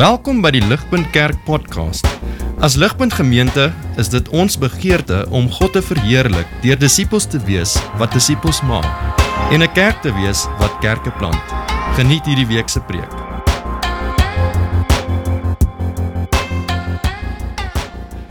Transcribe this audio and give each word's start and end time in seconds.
Welkom 0.00 0.38
by 0.40 0.48
die 0.54 0.62
Ligpunt 0.64 1.10
Kerk 1.12 1.36
podcast. 1.44 2.06
As 2.64 2.72
Ligpunt 2.80 3.12
Gemeente 3.12 3.66
is 4.00 4.08
dit 4.08 4.30
ons 4.32 4.54
begeerte 4.56 5.26
om 5.28 5.50
God 5.52 5.74
te 5.76 5.82
verheerlik 5.84 6.48
deur 6.62 6.80
disippels 6.80 7.26
te 7.28 7.36
wees 7.44 7.74
wat 8.00 8.16
disippels 8.16 8.62
maak 8.64 8.88
en 9.52 9.60
'n 9.60 9.72
kerk 9.76 10.00
te 10.00 10.08
wees 10.16 10.46
wat 10.56 10.80
kerke 10.80 11.12
plant. 11.20 11.44
Geniet 12.00 12.24
hierdie 12.24 12.48
week 12.48 12.72
se 12.72 12.80
preek. 12.80 13.12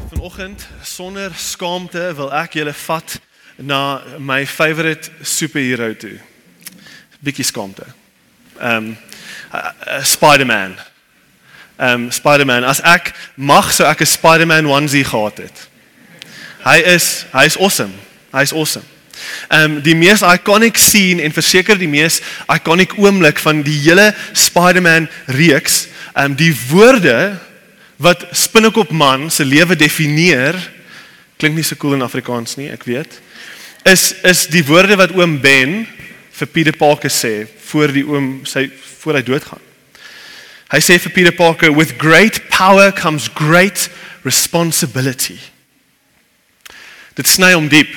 Vanoggend 0.09 0.67
sonder 0.81 1.31
skaamte 1.37 2.13
wil 2.15 2.33
ek 2.33 2.53
julle 2.53 2.73
vat 2.73 3.21
na 3.57 4.01
my 4.17 4.45
favourite 4.45 5.11
superhero 5.21 5.93
toe. 5.93 6.17
Bietjie 7.21 7.45
skaamte. 7.45 7.85
Ehm 8.57 8.75
um, 8.75 8.97
uh, 9.53 9.69
uh, 9.85 10.03
Spider-Man. 10.03 10.89
Um, 11.79 12.11
Spider-Man, 12.11 12.65
as 12.67 12.81
ek 12.83 13.13
mag 13.35 13.71
sou 13.71 13.87
ek 13.87 14.01
'n 14.01 14.05
Spider-Man 14.05 14.67
onesie 14.67 15.05
gehad 15.07 15.37
het. 15.37 15.67
Hy 16.65 16.77
is 16.83 17.25
hy 17.31 17.45
is 17.45 17.57
awesome. 17.57 17.93
Hy 18.33 18.41
is 18.41 18.53
awesome. 18.53 18.85
Um, 19.49 19.81
die 19.81 19.95
mees 19.95 20.21
iconic 20.21 20.77
scene 20.77 21.23
en 21.23 21.31
verseker 21.31 21.77
die 21.79 21.87
mees 21.87 22.21
iconic 22.51 22.97
oomblik 22.97 23.39
van 23.39 23.63
die 23.63 23.79
hele 23.79 24.13
Spider-Man 24.33 25.07
reeks, 25.25 25.87
um, 26.15 26.35
die 26.35 26.51
woorde 26.69 27.39
wat 27.97 28.27
Spinnekop 28.31 28.91
man 28.91 29.29
se 29.31 29.45
lewe 29.45 29.75
definieer 29.75 30.55
klink 31.39 31.55
nie 31.55 31.63
so 31.63 31.79
cool 31.79 31.95
in 31.95 32.03
Afrikaans 32.03 32.57
nie, 32.59 32.67
ek 32.71 32.83
weet. 32.87 33.19
Is 33.87 34.11
is 34.27 34.45
die 34.51 34.63
woorde 34.67 34.97
wat 34.99 35.15
oom 35.15 35.37
Ben 35.39 35.85
vir 36.39 36.51
Pieter 36.51 36.75
Parker 36.75 37.11
sê 37.11 37.47
voor 37.71 37.95
die 37.95 38.03
oom 38.07 38.41
sy 38.47 38.67
voor 38.99 39.19
hy 39.19 39.23
doodgaan. 39.23 39.68
Hy 40.69 40.81
sê 40.85 40.99
vir 41.01 41.13
Pieter 41.15 41.33
Parker 41.33 41.73
with 41.73 41.97
great 41.97 42.43
power 42.53 42.91
comes 42.93 43.29
great 43.33 43.89
responsibility. 44.21 45.39
Dit 47.17 47.27
sny 47.27 47.55
hom 47.55 47.69
diep. 47.71 47.89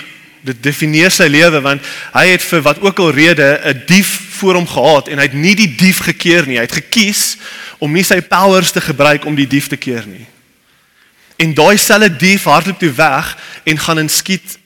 Dit 0.42 0.58
definieer 0.64 1.12
sy 1.14 1.28
lewe 1.30 1.60
want 1.62 1.84
hy 2.16 2.24
het 2.32 2.42
vir 2.42 2.64
wat 2.66 2.80
ook 2.82 2.98
al 2.98 3.12
rede 3.14 3.60
'n 3.62 3.84
dief 3.86 4.10
voor 4.40 4.54
hom 4.58 4.66
gehad 4.66 5.08
en 5.08 5.18
hy 5.18 5.28
het 5.28 5.38
nie 5.38 5.54
die 5.54 5.74
dief 5.76 6.00
gekeer 6.02 6.46
nie. 6.46 6.56
Hy 6.56 6.66
het 6.66 6.80
gekies 6.82 7.36
om 7.78 7.92
nie 7.92 8.02
sy 8.02 8.20
powers 8.20 8.72
te 8.72 8.80
gebruik 8.80 9.24
om 9.24 9.36
die 9.36 9.46
dief 9.46 9.68
te 9.68 9.76
keer 9.76 10.06
nie. 10.06 10.26
En 11.36 11.54
daai 11.54 11.76
selfe 11.78 12.16
dief 12.16 12.44
hardloop 12.44 12.78
toe 12.78 12.92
weg 12.92 13.36
en 13.64 13.78
gaan 13.78 13.98
en 13.98 14.08
skiet 14.08 14.58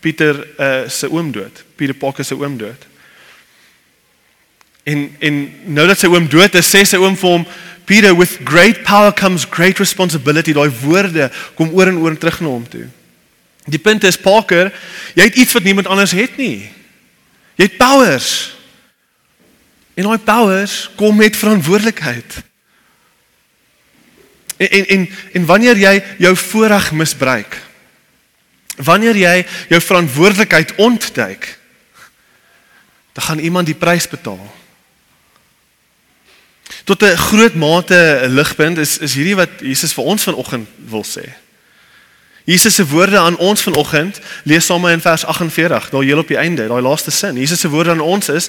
Pieter 0.00 0.46
uh, 0.58 0.88
se 0.88 1.10
oom 1.10 1.32
dood. 1.32 1.64
Pieter 1.76 1.94
Parker 1.94 2.24
se 2.24 2.34
oom 2.34 2.56
dood. 2.56 2.89
En 4.82 5.16
en 5.18 5.40
nou 5.64 5.86
dat 5.86 5.98
sy 5.98 6.08
oom 6.08 6.28
dood 6.28 6.54
is, 6.54 6.70
sê 6.70 6.84
sy 6.88 7.00
oom 7.00 7.16
vir 7.18 7.30
hom, 7.30 7.44
Peter, 7.90 8.14
with 8.14 8.38
great 8.46 8.84
power 8.86 9.12
comes 9.12 9.44
great 9.50 9.78
responsibility. 9.82 10.54
Daai 10.54 10.70
woorde 10.82 11.30
kom 11.58 11.72
oor 11.74 11.90
en 11.90 11.98
oor 11.98 12.14
terug 12.18 12.40
na 12.40 12.52
hom 12.52 12.66
toe. 12.70 12.86
Die 13.70 13.80
punt 13.82 14.04
is 14.06 14.18
Parker, 14.20 14.70
jy 15.18 15.26
het 15.26 15.38
iets 15.38 15.56
wat 15.56 15.66
niemand 15.66 15.90
anders 15.90 16.14
het 16.16 16.38
nie. 16.40 16.70
Jy 17.58 17.66
het 17.66 17.80
powers. 17.80 18.30
En 19.98 20.06
daai 20.06 20.22
powers 20.24 20.84
kom 20.96 21.18
met 21.18 21.36
verantwoordelikheid. 21.36 22.38
En 24.60 24.70
en 24.70 24.86
en, 24.86 25.08
en 25.32 25.50
wanneer 25.50 25.82
jy 25.82 25.92
jou 26.18 26.32
voorreg 26.36 26.92
misbruik, 26.92 27.58
wanneer 28.76 29.16
jy 29.16 29.34
jou 29.68 29.80
verantwoordelikheid 29.82 30.74
ontduik, 30.80 31.58
dan 33.12 33.24
gaan 33.24 33.38
iemand 33.38 33.66
die 33.66 33.76
prys 33.76 34.08
betaal. 34.08 34.59
Tot 36.84 37.02
'n 37.02 37.16
groot 37.16 37.54
mate 37.54 38.26
ligpunt 38.28 38.78
is 38.78 38.98
is 38.98 39.14
hierdie 39.14 39.36
wat 39.36 39.50
Jesus 39.60 39.92
vir 39.92 40.04
ons 40.04 40.22
vanoggend 40.22 40.68
wil 40.88 41.04
sê. 41.04 41.28
Jesus 42.44 42.74
se 42.74 42.86
woorde 42.86 43.18
aan 43.18 43.36
ons 43.36 43.62
vanoggend 43.62 44.20
lees 44.44 44.66
saam 44.66 44.86
in 44.86 45.00
vers 45.00 45.24
48, 45.24 45.90
daar 45.90 46.02
heel 46.02 46.18
op 46.18 46.28
die 46.28 46.36
einde, 46.36 46.66
daai 46.66 46.82
laaste 46.82 47.10
sin. 47.10 47.36
Jesus 47.36 47.60
se 47.60 47.68
woorde 47.68 47.90
aan 47.90 48.00
ons 48.00 48.28
is 48.28 48.48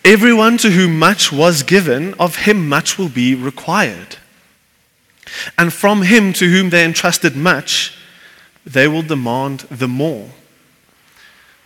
everyone 0.00 0.56
to 0.56 0.68
whom 0.68 0.98
much 0.98 1.30
was 1.30 1.62
given 1.66 2.18
of 2.18 2.44
him 2.44 2.68
much 2.68 2.96
will 2.96 3.10
be 3.10 3.38
required. 3.44 4.18
And 5.54 5.72
from 5.72 6.02
him 6.02 6.32
to 6.32 6.44
whom 6.44 6.68
they 6.70 6.84
entrusted 6.84 7.36
much 7.36 7.92
they 8.64 8.88
will 8.88 9.06
demand 9.06 9.64
the 9.78 9.86
more. 9.86 10.28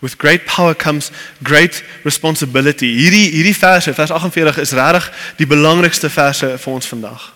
With 0.04 0.18
great 0.18 0.44
power 0.44 0.74
comes 0.74 1.10
great 1.42 1.82
responsibility. 2.02 2.90
Hierdie 2.92 3.30
hierdie 3.32 3.56
verse, 3.56 3.94
vers 3.94 4.10
48 4.10 4.58
is 4.60 4.72
regtig 4.76 5.06
die 5.38 5.46
belangrikste 5.48 6.10
verse 6.12 6.50
vir 6.60 6.72
ons 6.72 6.88
vandag. 6.90 7.30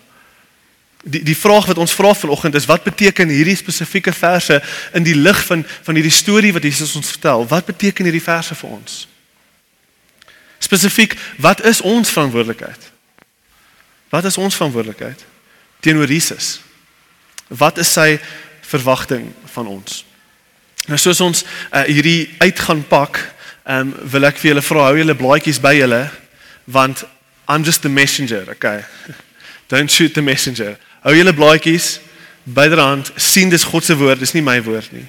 Die 1.00 1.22
die 1.24 1.36
vraag 1.36 1.70
wat 1.70 1.80
ons 1.80 1.94
vra 1.96 2.10
vanoggend 2.12 2.58
is 2.60 2.66
wat 2.68 2.84
beteken 2.84 3.32
hierdie 3.32 3.56
spesifieke 3.56 4.12
verse 4.12 4.58
in 4.92 5.06
die 5.06 5.16
lig 5.16 5.40
van 5.46 5.64
van 5.86 5.96
hierdie 5.96 6.12
storie 6.12 6.52
wat 6.52 6.66
Jesus 6.68 6.92
ons 6.98 7.08
vertel? 7.14 7.46
Wat 7.48 7.64
beteken 7.64 8.04
hierdie 8.04 8.26
verse 8.26 8.58
vir 8.60 8.74
ons? 8.76 8.98
Spesifiek, 10.60 11.16
wat 11.40 11.64
is 11.64 11.80
ons 11.80 12.12
verantwoordelikheid? 12.12 12.90
Wat 14.12 14.28
is 14.28 14.36
ons 14.36 14.60
verantwoordelikheid 14.60 15.24
teenoor 15.80 16.12
Jesus? 16.12 16.58
Wat 17.48 17.80
is 17.80 17.96
sy 17.96 18.18
verwagting 18.68 19.32
van 19.56 19.72
ons? 19.72 20.02
Nou 20.88 20.98
soos 21.00 21.20
ons 21.20 21.44
uh, 21.44 21.84
hierdie 21.84 22.30
uit 22.38 22.60
gaan 22.64 22.82
pak, 22.88 23.20
ehm 23.68 23.92
um, 23.92 23.94
wil 24.08 24.24
ek 24.24 24.38
vir 24.40 24.54
julle 24.54 24.64
vra 24.64 24.88
hou 24.88 24.96
julle 24.96 25.14
blaadjies 25.14 25.60
by 25.60 25.74
julle 25.76 26.06
want 26.72 27.04
I'm 27.48 27.64
just 27.64 27.82
the 27.82 27.88
messenger, 27.88 28.44
okay. 28.50 28.84
Don't 29.72 29.90
shoot 29.90 30.14
the 30.14 30.22
messenger. 30.22 30.76
Hou 31.04 31.12
julle 31.16 31.32
blaadjies 31.32 31.98
byderhand, 32.44 33.12
sien 33.16 33.48
dis 33.52 33.64
God 33.64 33.84
se 33.84 33.96
woord, 33.96 34.20
dis 34.20 34.32
nie 34.32 34.44
my 34.44 34.56
woord 34.64 34.92
nie. 34.92 35.04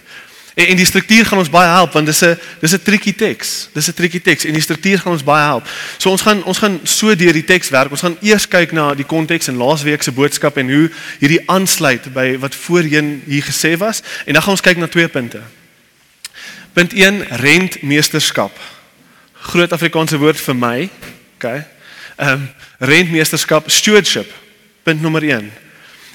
En, 0.60 0.66
en 0.68 0.80
die 0.80 0.88
struktuur 0.88 1.26
gaan 1.26 1.40
ons 1.40 1.52
baie 1.52 1.70
help 1.72 1.94
want 1.96 2.10
dis 2.12 2.24
'n 2.24 2.36
dis 2.60 2.74
'n 2.76 2.84
tricky 2.84 3.14
teks. 3.14 3.70
Dis 3.74 3.88
'n 3.88 3.94
tricky 3.94 4.20
teks 4.20 4.44
en 4.46 4.54
die 4.54 4.62
struktuur 4.62 5.00
gaan 5.00 5.12
ons 5.12 5.24
baie 5.24 5.46
help. 5.46 5.68
So 5.98 6.10
ons 6.12 6.22
gaan 6.22 6.44
ons 6.44 6.58
gaan 6.58 6.80
so 6.84 7.16
deur 7.16 7.34
die 7.34 7.44
teks 7.44 7.70
werk. 7.70 7.92
Ons 7.92 8.02
gaan 8.02 8.18
eers 8.22 8.48
kyk 8.48 8.72
na 8.72 8.94
die 8.94 9.06
konteks 9.06 9.48
en 9.48 9.56
laasweek 9.56 10.04
se 10.04 10.12
boodskap 10.12 10.58
en 10.58 10.70
hoe 10.70 10.92
hierdie 11.20 11.44
aansluit 11.46 12.14
by 12.14 12.38
wat 12.40 12.56
voorheen 12.56 13.24
hier 13.26 13.44
gesê 13.44 13.78
was 13.78 14.02
en 14.26 14.34
dan 14.34 14.42
gaan 14.42 14.52
ons 14.52 14.62
kyk 14.62 14.78
na 14.78 14.88
twee 14.88 15.08
punte. 15.08 15.40
Punt 16.80 16.94
1 16.94 17.28
rentmeesterskap. 17.28 18.60
Groot 19.34 19.72
Afrikaanse 19.76 20.16
woord 20.18 20.40
vir 20.40 20.56
my. 20.56 20.86
OK. 21.36 21.44
Ehm 22.16 22.32
um, 22.32 22.46
rentmeesterskap, 22.80 23.68
stewardship. 23.68 24.32
Punt 24.88 25.02
nommer 25.02 25.24
1. 25.24 25.52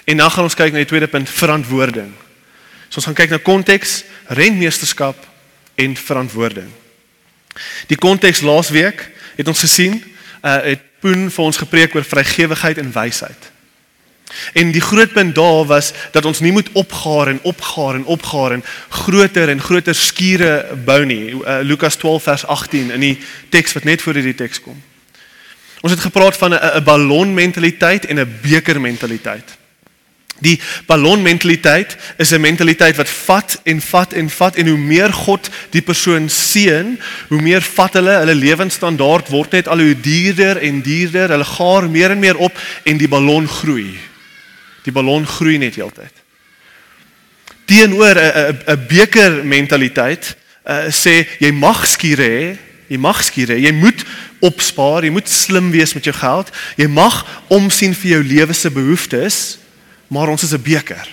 En 0.04 0.16
dan 0.16 0.30
gaan 0.30 0.48
ons 0.48 0.56
kyk 0.56 0.72
na 0.72 0.80
die 0.80 0.88
tweede 0.88 1.10
punt, 1.12 1.28
verantwoording. 1.28 2.08
So 2.88 2.96
ons 3.02 3.10
gaan 3.10 3.18
kyk 3.18 3.34
na 3.34 3.42
konteks, 3.44 4.04
rentmeesterskap 4.32 5.20
en 5.74 5.96
verantwoording. 6.00 6.72
Die 7.92 8.00
konteks 8.00 8.40
laasweek 8.40 9.04
het 9.36 9.48
ons 9.52 9.66
gesien, 9.68 10.00
uh 10.40 10.62
het 10.70 10.90
Poen 11.04 11.28
vir 11.28 11.44
ons 11.44 11.60
gepreek 11.60 11.92
oor 11.92 12.08
vrygewigheid 12.08 12.80
en 12.80 12.92
wysheid. 12.92 13.50
En 14.52 14.72
die 14.72 14.80
groot 14.80 15.12
punt 15.12 15.34
daar 15.34 15.64
was 15.64 15.92
dat 16.12 16.24
ons 16.24 16.40
nie 16.40 16.52
moet 16.52 16.68
opgaar 16.72 17.28
en 17.28 17.40
opgaar 17.42 17.94
en 17.94 18.04
opgaar 18.04 18.52
en 18.52 18.64
groter 18.88 19.48
en 19.48 19.60
groter 19.60 19.94
skure 19.94 20.66
bou 20.84 21.04
nie. 21.04 21.34
Uh, 21.34 21.58
Lukas 21.62 21.96
12 21.96 22.22
vers 22.22 22.46
18 22.46 22.90
in 22.90 23.00
die 23.00 23.18
teks 23.48 23.72
wat 23.72 23.84
net 23.84 24.02
voor 24.02 24.14
hierdie 24.14 24.34
teks 24.34 24.60
kom. 24.60 24.82
Ons 25.84 25.92
het 25.92 26.00
gepraat 26.00 26.36
van 26.36 26.54
'n 26.54 26.84
ballon 26.84 27.34
mentaliteit 27.34 28.06
en 28.06 28.20
'n 28.20 28.38
beker 28.42 28.80
mentaliteit. 28.80 29.58
Die 30.42 30.60
ballon 30.86 31.22
mentaliteit 31.22 31.96
is 32.16 32.30
'n 32.30 32.40
mentaliteit 32.40 32.96
wat 32.96 33.08
vat 33.08 33.60
en 33.62 33.80
vat 33.80 34.12
en 34.12 34.30
vat 34.30 34.56
en 34.56 34.66
hoe 34.66 34.78
meer 34.78 35.12
God 35.12 35.50
die 35.70 35.82
persoon 35.82 36.28
seën, 36.28 37.00
hoe 37.28 37.40
meer 37.40 37.62
vat 37.62 37.92
hulle, 37.92 38.10
hulle 38.10 38.34
lewensstandaard 38.34 39.28
word 39.28 39.52
net 39.52 39.68
al 39.68 39.78
hoe 39.78 40.00
duurder 40.00 40.56
en 40.56 40.82
duurder. 40.82 41.28
Hulle 41.28 41.44
gaar 41.44 41.90
meer 41.90 42.10
en 42.10 42.18
meer 42.18 42.36
op 42.36 42.58
en 42.82 42.96
die 42.96 43.08
ballon 43.08 43.48
groei. 43.48 43.94
Die 44.84 44.92
ballon 44.92 45.26
groei 45.26 45.58
net 45.58 45.76
heeltyd. 45.80 46.12
Teenoor 47.64 48.16
'n 48.16 48.58
'n 48.68 48.86
beker 48.88 49.44
mentaliteit 49.44 50.36
uh, 50.68 50.88
sê 50.92 51.24
jy 51.40 51.52
mag 51.52 51.86
skure 51.88 52.28
hê, 52.28 52.56
jy 52.88 52.98
mag 53.00 53.22
skure, 53.24 53.56
jy 53.60 53.72
moet 53.72 54.04
opspaar, 54.44 55.04
jy 55.04 55.12
moet 55.14 55.28
slim 55.28 55.70
wees 55.72 55.94
met 55.96 56.04
jou 56.04 56.14
geld, 56.14 56.50
jy 56.76 56.86
mag 56.86 57.24
omsien 57.48 57.94
vir 57.94 58.10
jou 58.16 58.22
lewe 58.22 58.52
se 58.52 58.70
behoeftes, 58.70 59.58
maar 60.08 60.28
ons 60.28 60.42
is 60.42 60.52
'n 60.52 60.62
beker. 60.62 61.08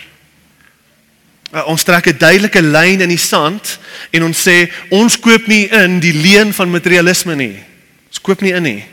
Uh, 1.52 1.68
ons 1.68 1.84
trek 1.84 2.08
'n 2.08 2.18
duidelike 2.18 2.62
lyn 2.62 3.02
in 3.02 3.10
die 3.10 3.18
sand 3.18 3.80
en 4.12 4.24
ons 4.24 4.48
sê 4.48 4.72
ons 4.90 5.20
koop 5.20 5.48
nie 5.48 5.68
in 5.68 6.00
die 6.00 6.14
leen 6.14 6.54
van 6.54 6.72
materialisme 6.72 7.36
nie. 7.36 7.60
Ons 8.08 8.22
koop 8.22 8.42
nie 8.42 8.54
in 8.54 8.64
nie. 8.64 8.84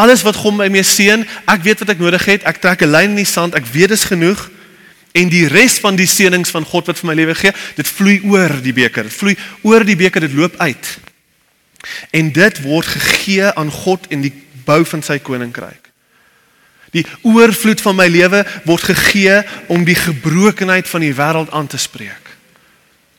Alles 0.00 0.22
wat 0.24 0.38
God 0.40 0.56
my 0.56 0.70
mee 0.72 0.84
seën, 0.86 1.26
ek 1.50 1.64
weet 1.66 1.82
wat 1.82 1.92
ek 1.92 2.00
nodig 2.00 2.24
het. 2.24 2.46
Ek 2.48 2.60
trek 2.62 2.80
'n 2.82 2.90
lyn 2.90 3.10
in 3.12 3.20
die 3.20 3.28
sand. 3.28 3.54
Ek 3.54 3.66
weet 3.66 3.92
dis 3.92 4.08
genoeg. 4.08 4.48
En 5.12 5.28
die 5.28 5.46
res 5.48 5.78
van 5.82 5.96
die 5.96 6.06
seënings 6.06 6.50
van 6.50 6.64
God 6.64 6.86
wat 6.86 6.98
vir 6.98 7.08
my 7.10 7.14
lewe 7.14 7.34
gee, 7.34 7.52
dit 7.76 7.88
vloei 7.88 8.20
oor 8.24 8.62
die 8.62 8.72
beker. 8.72 9.02
Dit 9.02 9.12
vloei 9.12 9.36
oor 9.62 9.84
die 9.84 9.96
beker, 9.96 10.20
dit 10.20 10.32
loop 10.32 10.56
uit. 10.56 10.98
En 12.10 12.32
dit 12.32 12.62
word 12.62 12.86
gegee 12.86 13.52
aan 13.52 13.70
God 13.70 14.06
in 14.08 14.20
die 14.20 14.32
bou 14.64 14.84
van 14.84 15.02
sy 15.02 15.18
koninkryk. 15.18 15.90
Die 16.90 17.06
oorvloed 17.22 17.80
van 17.80 17.96
my 17.96 18.06
lewe 18.06 18.44
word 18.64 18.82
gegee 18.82 19.42
om 19.66 19.84
die 19.84 19.98
gebrokenheid 19.98 20.88
van 20.88 21.00
die 21.00 21.14
wêreld 21.14 21.50
aan 21.50 21.66
te 21.66 21.78
spreek. 21.78 22.30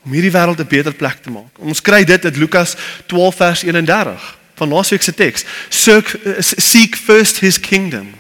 Om 0.06 0.12
hierdie 0.12 0.32
wêreld 0.32 0.60
'n 0.60 0.68
beter 0.68 0.94
plek 0.94 1.22
te 1.24 1.30
maak. 1.30 1.60
Ons 1.60 1.82
kry 1.82 2.04
dit 2.04 2.26
uit 2.26 2.38
Lukas 2.38 2.76
12 3.06 3.36
vers 3.36 3.64
31 3.64 4.41
van 4.62 4.70
laasweek 4.70 5.02
se 5.02 5.14
teks. 5.18 5.46
Seek 5.74 6.14
seek 6.40 6.96
first 6.96 7.42
his 7.42 7.60
kingdom. 7.60 8.12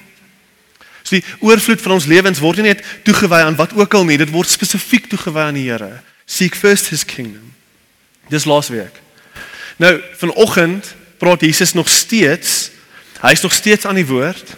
So 1.06 1.18
die 1.18 1.26
oorvloed 1.46 1.82
van 1.82 1.98
ons 1.98 2.08
lewens 2.10 2.42
word 2.42 2.62
nie 2.62 2.72
net 2.72 2.82
toegewy 3.06 3.44
aan 3.46 3.58
wat 3.60 3.76
ook 3.78 3.94
al 3.98 4.08
nie, 4.08 4.18
dit 4.22 4.32
word 4.34 4.50
spesifiek 4.50 5.10
toegewy 5.12 5.46
aan 5.50 5.60
die 5.60 5.68
Here. 5.70 6.00
Seek 6.26 6.56
first 6.56 6.90
his 6.94 7.06
kingdom. 7.06 7.52
Dis 8.32 8.48
laasweek. 8.48 8.96
Nou, 9.82 9.98
vanoggend 10.18 10.94
praat 11.20 11.42
Jesus 11.42 11.74
nog 11.74 11.90
steeds. 11.90 12.72
Hy's 13.22 13.42
nog 13.42 13.54
steeds 13.54 13.86
aan 13.86 14.00
die 14.00 14.08
woord. 14.08 14.56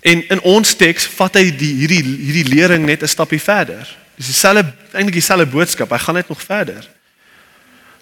En 0.00 0.22
in 0.28 0.40
ons 0.46 0.74
teks 0.78 1.08
vat 1.16 1.34
hy 1.40 1.48
die 1.50 1.72
hierdie 1.82 2.02
hierdie 2.04 2.46
lering 2.48 2.86
net 2.86 3.02
'n 3.02 3.10
stapie 3.10 3.40
verder. 3.40 3.86
Dis 4.16 4.26
dieselfde 4.26 4.72
eintlik 4.92 5.18
dieselfde 5.18 5.46
boodskap. 5.46 5.90
Hy 5.90 5.98
gaan 5.98 6.14
net 6.14 6.28
nog 6.28 6.42
verder. 6.42 6.88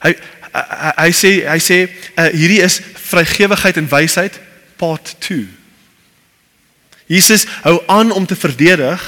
Hy 0.03 0.14
hy, 0.53 1.11
sê 1.12 1.33
hy 1.49 1.59
sê 1.62 1.79
uh, 1.89 2.29
hierdie 2.33 2.62
is 2.65 2.81
vrygewigheid 3.09 3.77
en 3.77 3.89
wysheid 3.89 4.41
part 4.77 5.15
2. 5.27 5.47
Jesus 7.09 7.47
hou 7.65 7.79
aan 7.87 8.12
om 8.12 8.27
te 8.27 8.37
verdedig 8.37 9.03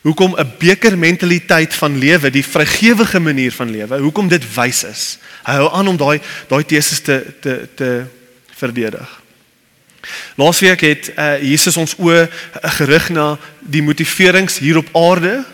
hoekom 0.00 0.36
'n 0.36 0.52
beker 0.58 0.98
mentaliteit 0.98 1.74
van 1.74 1.98
lewe, 1.98 2.30
die 2.30 2.44
vrygewige 2.44 3.20
manier 3.20 3.52
van 3.52 3.70
lewe, 3.70 3.98
hoekom 3.98 4.28
dit 4.28 4.54
wys 4.54 4.84
is. 4.84 5.18
Hy 5.44 5.52
hou 5.52 5.72
aan 5.72 5.88
om 5.88 5.96
daai 5.96 6.20
daai 6.48 6.64
teses 6.64 7.00
te 7.00 7.34
te 7.40 7.68
te 7.74 8.04
verdedig. 8.56 9.20
Laasweek 10.34 10.80
het 10.80 11.12
uh, 11.16 11.42
Jesus 11.42 11.76
ons 11.76 11.94
oë 11.98 12.28
gerig 12.80 13.08
na 13.08 13.38
die 13.60 13.82
motiverings 13.82 14.58
hier 14.58 14.80
op 14.80 14.88
aarde 14.96 15.44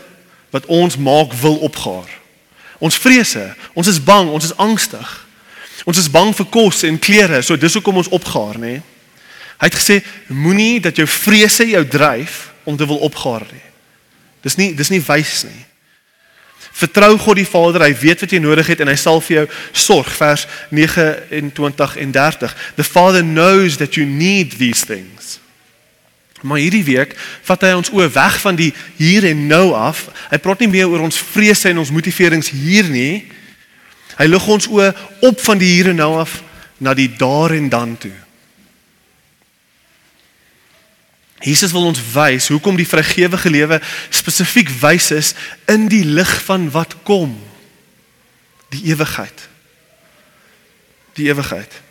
wat 0.49 0.65
ons 0.65 0.97
maak 0.97 1.33
wil 1.33 1.57
opgaar. 1.67 2.07
Ons 2.79 2.97
vrese, 3.01 3.43
ons 3.73 3.87
is 3.87 3.99
bang, 4.03 4.29
ons 4.29 4.43
is 4.43 4.55
angstig. 4.61 5.13
Ons 5.87 6.01
is 6.01 6.09
bang 6.11 6.33
vir 6.35 6.49
kos 6.51 6.83
en 6.87 6.99
klere, 6.99 7.41
so 7.41 7.57
dis 7.57 7.77
hoekom 7.77 8.01
ons 8.01 8.11
opgaar, 8.13 8.59
nê? 8.61 8.75
Hy 9.57 9.69
het 9.69 9.77
gesê 9.79 10.01
moenie 10.29 10.81
dat 10.83 10.97
jou 10.99 11.07
vrese 11.09 11.65
jou 11.65 11.81
dryf 11.89 12.51
om 12.67 12.77
te 12.77 12.85
wil 12.85 13.01
opgaar 13.07 13.47
nie. 13.49 13.63
Dis 14.45 14.57
nie 14.59 14.73
dis 14.77 14.91
nie 14.93 15.01
wys 15.01 15.41
nie. 15.47 15.63
Vertrou 16.77 17.15
God 17.17 17.39
die 17.39 17.47
Vader, 17.47 17.87
hy 17.87 17.95
weet 17.97 18.21
wat 18.21 18.33
jy 18.35 18.39
nodig 18.43 18.67
het 18.69 18.83
en 18.83 18.91
hy 18.91 18.97
sal 18.99 19.17
vir 19.25 19.39
jou 19.39 19.45
sorg. 19.73 20.11
Vers 20.13 20.45
29 20.69 21.97
en 22.03 22.11
30. 22.13 22.53
The 22.77 22.85
Father 22.85 23.23
knows 23.25 23.79
that 23.81 23.97
you 23.97 24.05
need 24.05 24.59
these 24.61 24.85
things. 24.85 25.39
Maar 26.41 26.61
hierdie 26.61 26.83
week 26.85 27.15
vat 27.47 27.63
hy 27.65 27.71
ons 27.77 27.89
oë 27.93 28.11
weg 28.13 28.37
van 28.43 28.57
die 28.59 28.69
hier 28.99 29.25
en 29.25 29.47
nou 29.49 29.71
af. 29.77 30.05
Hy 30.29 30.37
praat 30.41 30.61
nie 30.61 30.69
meer 30.69 30.89
oor 30.91 31.07
ons 31.07 31.17
vrese 31.33 31.71
en 31.71 31.81
ons 31.81 31.93
motiverings 31.93 32.51
hier 32.53 32.89
nie. 32.91 33.25
Hy 34.17 34.27
lig 34.29 34.47
ons 34.47 34.69
oë 34.69 34.91
op 35.25 35.41
van 35.41 35.61
die 35.61 35.71
hier 35.77 35.91
en 35.93 36.01
nou 36.01 36.13
af 36.21 36.39
na 36.77 36.93
die 36.93 37.09
daar 37.17 37.55
en 37.57 37.69
dan 37.69 37.97
toe. 37.97 38.13
Jesus 41.45 41.71
wil 41.73 41.85
ons 41.89 42.01
wys 42.13 42.49
hoekom 42.49 42.77
die 42.77 42.87
vrygewige 42.89 43.49
lewe 43.53 43.77
spesifiek 44.09 44.71
wys 44.81 45.11
is 45.13 45.33
in 45.69 45.85
die 45.89 46.03
lig 46.05 46.31
van 46.45 46.69
wat 46.73 46.95
kom. 47.05 47.35
Die 48.73 48.89
ewigheid. 48.89 49.45
Die 51.17 51.29
ewigheid. 51.29 51.81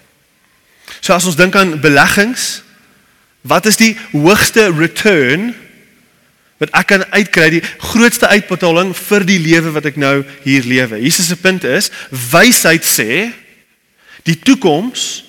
So 1.01 1.15
as 1.15 1.27
ons 1.27 1.39
dink 1.39 1.55
aan 1.59 1.79
beleggings, 1.83 2.66
wat 3.47 3.67
is 3.71 3.79
die 3.81 3.95
hoogste 4.13 4.69
return 4.75 5.53
wat 6.57 6.73
ek 6.73 6.89
kan 6.89 7.05
uitkry, 7.13 7.51
die 7.59 7.65
grootste 7.85 8.31
uitbetaling 8.33 8.95
vir 8.97 9.27
die 9.29 9.39
lewe 9.43 9.75
wat 9.75 9.89
ek 9.91 9.99
nou 10.01 10.23
hier 10.45 10.65
lewe? 10.65 11.03
Jesus 11.03 11.29
se 11.29 11.37
punt 11.37 11.67
is, 11.69 11.91
wysheid 12.11 12.87
sê 12.89 13.29
die 14.27 14.39
toekoms 14.41 15.27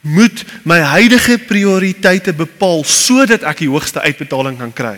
moet 0.00 0.44
my 0.64 0.78
huidige 0.94 1.36
prioriteite 1.44 2.32
bepaal 2.32 2.86
sodat 2.88 3.44
ek 3.44 3.64
die 3.64 3.72
hoogste 3.72 4.00
uitbetaling 4.00 4.56
kan 4.60 4.72
kry. 4.72 4.96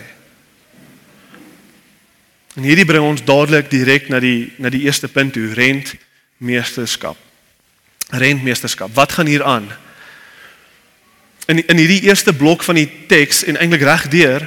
En 2.53 2.63
hierdie 2.67 2.87
bring 2.87 3.03
ons 3.03 3.25
dadelik 3.25 3.71
direk 3.71 4.11
na 4.13 4.21
die 4.21 4.53
na 4.61 4.69
die 4.71 4.85
eerste 4.85 5.09
punt 5.09 5.33
toe, 5.35 5.49
rentmeesterskap. 5.57 7.17
Rentmeesterskap. 8.13 8.93
Wat 8.93 9.17
gaan 9.17 9.27
hier 9.27 9.43
aan? 9.43 9.71
In 11.45 11.59
in 11.67 11.77
hierdie 11.77 12.03
eerste 12.07 12.33
blok 12.33 12.63
van 12.63 12.75
die 12.75 12.89
teks 13.07 13.43
en 13.43 13.57
eintlik 13.57 13.81
regdeur 13.81 14.45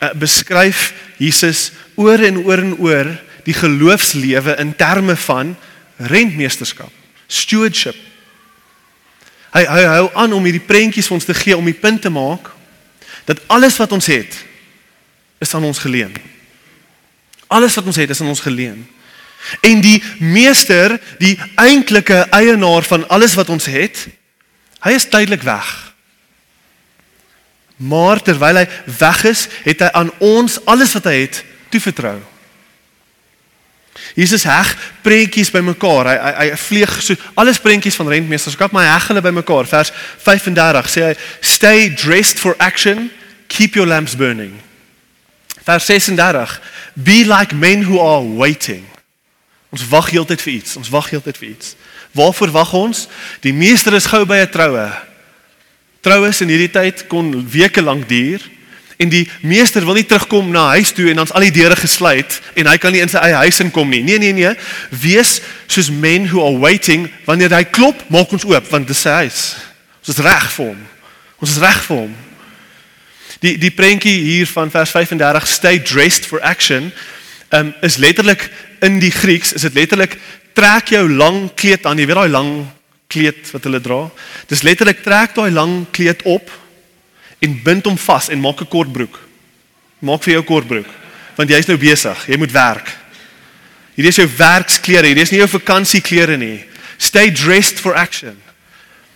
uh, 0.00 0.12
beskryf 0.14 0.92
Jesus 1.20 1.70
oor 1.94 2.18
en 2.18 2.44
oor 2.44 2.58
en 2.58 2.76
oor 2.78 3.10
die 3.44 3.56
geloofslewe 3.56 4.56
in 4.60 4.76
terme 4.76 5.16
van 5.16 5.56
rentmeesterskap, 5.96 6.92
stewardship 7.26 7.96
Hy 9.50 9.64
hy 9.66 9.82
hou 9.90 10.06
aan 10.14 10.34
om 10.36 10.46
hierdie 10.46 10.62
prentjies 10.62 11.08
vir 11.10 11.16
ons 11.18 11.26
te 11.26 11.34
gee 11.34 11.56
om 11.58 11.66
die 11.66 11.76
punt 11.76 12.02
te 12.04 12.12
maak 12.12 12.52
dat 13.26 13.42
alles 13.50 13.76
wat 13.82 13.92
ons 13.92 14.06
het 14.10 14.36
is 15.42 15.54
aan 15.54 15.66
ons 15.66 15.78
geleen. 15.82 16.14
Alles 17.50 17.74
wat 17.78 17.86
ons 17.90 17.98
het 17.98 18.10
is 18.10 18.20
aan 18.22 18.30
ons 18.30 18.42
geleen. 18.44 18.84
En 19.66 19.80
die 19.82 19.98
meester, 20.20 20.98
die 21.18 21.34
eintlike 21.58 22.26
eienaar 22.36 22.86
van 22.86 23.06
alles 23.08 23.34
wat 23.38 23.50
ons 23.50 23.66
het, 23.70 24.06
hy 24.84 24.94
is 24.94 25.08
tydelik 25.10 25.42
weg. 25.42 25.89
Maar 27.80 28.20
terwyl 28.22 28.60
hy 28.60 28.66
weg 28.98 29.24
is, 29.24 29.46
het 29.64 29.80
hy 29.80 29.88
aan 29.96 30.10
ons 30.20 30.58
alles 30.68 30.92
wat 30.98 31.08
hy 31.08 31.22
het 31.22 31.40
toevertrou. 31.72 32.18
Jesus 34.18 34.44
heg 34.44 34.72
prentjies 35.04 35.52
bymekaar. 35.54 36.10
Hy 36.10 36.16
hy, 36.20 36.32
hy 36.50 36.58
vlieg 36.60 36.92
so 37.04 37.16
alles 37.40 37.60
prentjies 37.62 37.96
van 37.96 38.10
rentmeesterskap, 38.12 38.74
maar 38.74 38.84
hy 38.84 38.92
heg 38.92 39.08
hulle 39.12 39.24
bymekaar. 39.24 39.68
Vers 39.70 39.92
35 40.26 40.92
sê 40.92 41.06
hy 41.08 41.14
stay 41.40 41.88
dressed 41.94 42.42
for 42.42 42.58
action, 42.60 43.08
keep 43.48 43.78
your 43.78 43.88
lamps 43.88 44.16
burning. 44.18 44.58
Vers 45.64 45.88
36 45.88 46.60
be 47.00 47.22
like 47.24 47.56
men 47.56 47.86
who 47.88 48.00
are 48.02 48.24
waiting. 48.36 48.84
Ons 49.70 49.86
wag 49.88 50.10
heeltyd 50.10 50.42
vir 50.42 50.58
iets. 50.58 50.76
Ons 50.76 50.90
wag 50.92 51.12
heeltyd 51.12 51.38
vir 51.38 51.52
iets. 51.54 51.76
Waarvoor 52.12 52.50
wag 52.50 52.72
ons? 52.74 53.06
Die 53.44 53.54
meester 53.54 53.94
is 53.94 54.10
gou 54.10 54.26
by 54.26 54.42
'n 54.42 54.50
troue. 54.50 54.90
Troues 56.00 56.40
in 56.40 56.48
hierdie 56.48 56.72
tyd 56.72 57.04
kon 57.10 57.32
weke 57.52 57.82
lank 57.84 58.08
duur. 58.08 58.42
En 59.00 59.08
die 59.08 59.24
meester 59.40 59.84
wil 59.84 59.96
nie 59.96 60.04
terugkom 60.04 60.50
na 60.52 60.66
huis 60.76 60.92
toe 60.92 61.08
en 61.08 61.22
dan's 61.22 61.32
al 61.32 61.46
die 61.46 61.54
deure 61.56 61.76
gesluit 61.76 62.36
en 62.60 62.68
hy 62.68 62.76
kan 62.80 62.92
nie 62.92 63.00
in 63.00 63.08
sy 63.08 63.20
eie 63.24 63.38
huis 63.46 63.60
inkom 63.64 63.88
nie. 63.88 64.02
Nee 64.04 64.20
nee 64.20 64.36
nee. 64.36 64.52
Wees 64.92 65.38
soos 65.66 65.88
men 65.92 66.28
who 66.28 66.44
are 66.44 66.58
waiting 66.60 67.08
wanneer 67.24 67.52
hy 67.56 67.64
klop, 67.64 67.96
maak 68.12 68.32
ons 68.36 68.44
oop 68.48 68.72
want 68.72 68.88
dit 68.88 68.96
is 68.96 69.04
sy 69.06 69.14
huis. 69.22 69.44
Ons 70.04 70.12
is 70.16 70.24
reg 70.24 70.50
vir 70.56 70.72
hom. 70.72 70.82
Ons 71.40 71.54
is 71.56 71.62
reg 71.64 71.80
vir 71.86 72.02
hom. 72.02 72.18
Die 73.40 73.54
die 73.60 73.72
prentjie 73.72 74.18
hier 74.20 74.48
van 74.52 74.72
vers 74.72 74.92
35 74.92 75.48
stay 75.48 75.80
dressed 75.80 76.28
for 76.28 76.44
action 76.44 76.90
um, 77.56 77.72
is 77.80 77.96
letterlik 77.96 78.50
in 78.84 79.00
die 79.00 79.12
Grieks 79.12 79.54
is 79.56 79.64
dit 79.68 79.76
letterlik 79.80 80.18
trek 80.56 80.92
jou 80.92 81.06
lang 81.08 81.46
kleed 81.56 81.86
aan, 81.86 82.00
jy 82.00 82.08
weet 82.08 82.20
daai 82.20 82.32
lang 82.32 82.52
kleed 83.10 83.50
wat 83.52 83.66
hulle 83.66 83.80
dra. 83.82 84.00
Dis 84.50 84.62
letterlik 84.66 85.02
trek 85.04 85.34
daai 85.34 85.50
lang 85.50 85.84
kleed 85.90 86.22
op 86.28 86.50
en 87.40 87.58
bind 87.64 87.88
hom 87.88 87.98
vas 87.98 88.30
en 88.30 88.40
maak 88.40 88.62
'n 88.62 88.68
kort 88.70 88.92
broek. 88.92 89.18
Maak 90.00 90.22
vir 90.22 90.34
jou 90.34 90.44
kort 90.44 90.66
broek 90.66 90.98
want 91.36 91.50
jy's 91.50 91.66
nou 91.66 91.78
besig, 91.80 92.26
jy 92.28 92.36
moet 92.36 92.52
werk. 92.52 92.90
Hierdie 93.96 94.12
is 94.12 94.18
jou 94.20 94.28
werksklere, 94.36 95.06
hierdie 95.06 95.22
is 95.22 95.32
nie 95.32 95.40
jou 95.40 95.48
vakansieklere 95.48 96.36
nie. 96.36 96.64
Stay 96.98 97.30
dressed 97.30 97.80
for 97.80 97.96
action. 97.96 98.36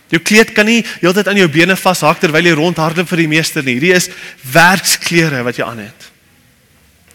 Jou 0.08 0.20
kleed 0.22 0.54
kan 0.56 0.66
nie 0.66 0.84
heeltyd 1.02 1.28
aan 1.28 1.36
jou 1.36 1.48
bene 1.48 1.76
vashak 1.76 2.20
terwyl 2.20 2.46
jy 2.46 2.54
rondhardloop 2.56 3.08
vir 3.08 3.22
die 3.24 3.28
meester 3.28 3.64
nie. 3.64 3.76
Hierdie 3.78 3.94
is 3.96 4.08
werksklere 4.54 5.42
wat 5.44 5.58
jy 5.60 5.66
aan 5.66 5.84
het. 5.84 6.10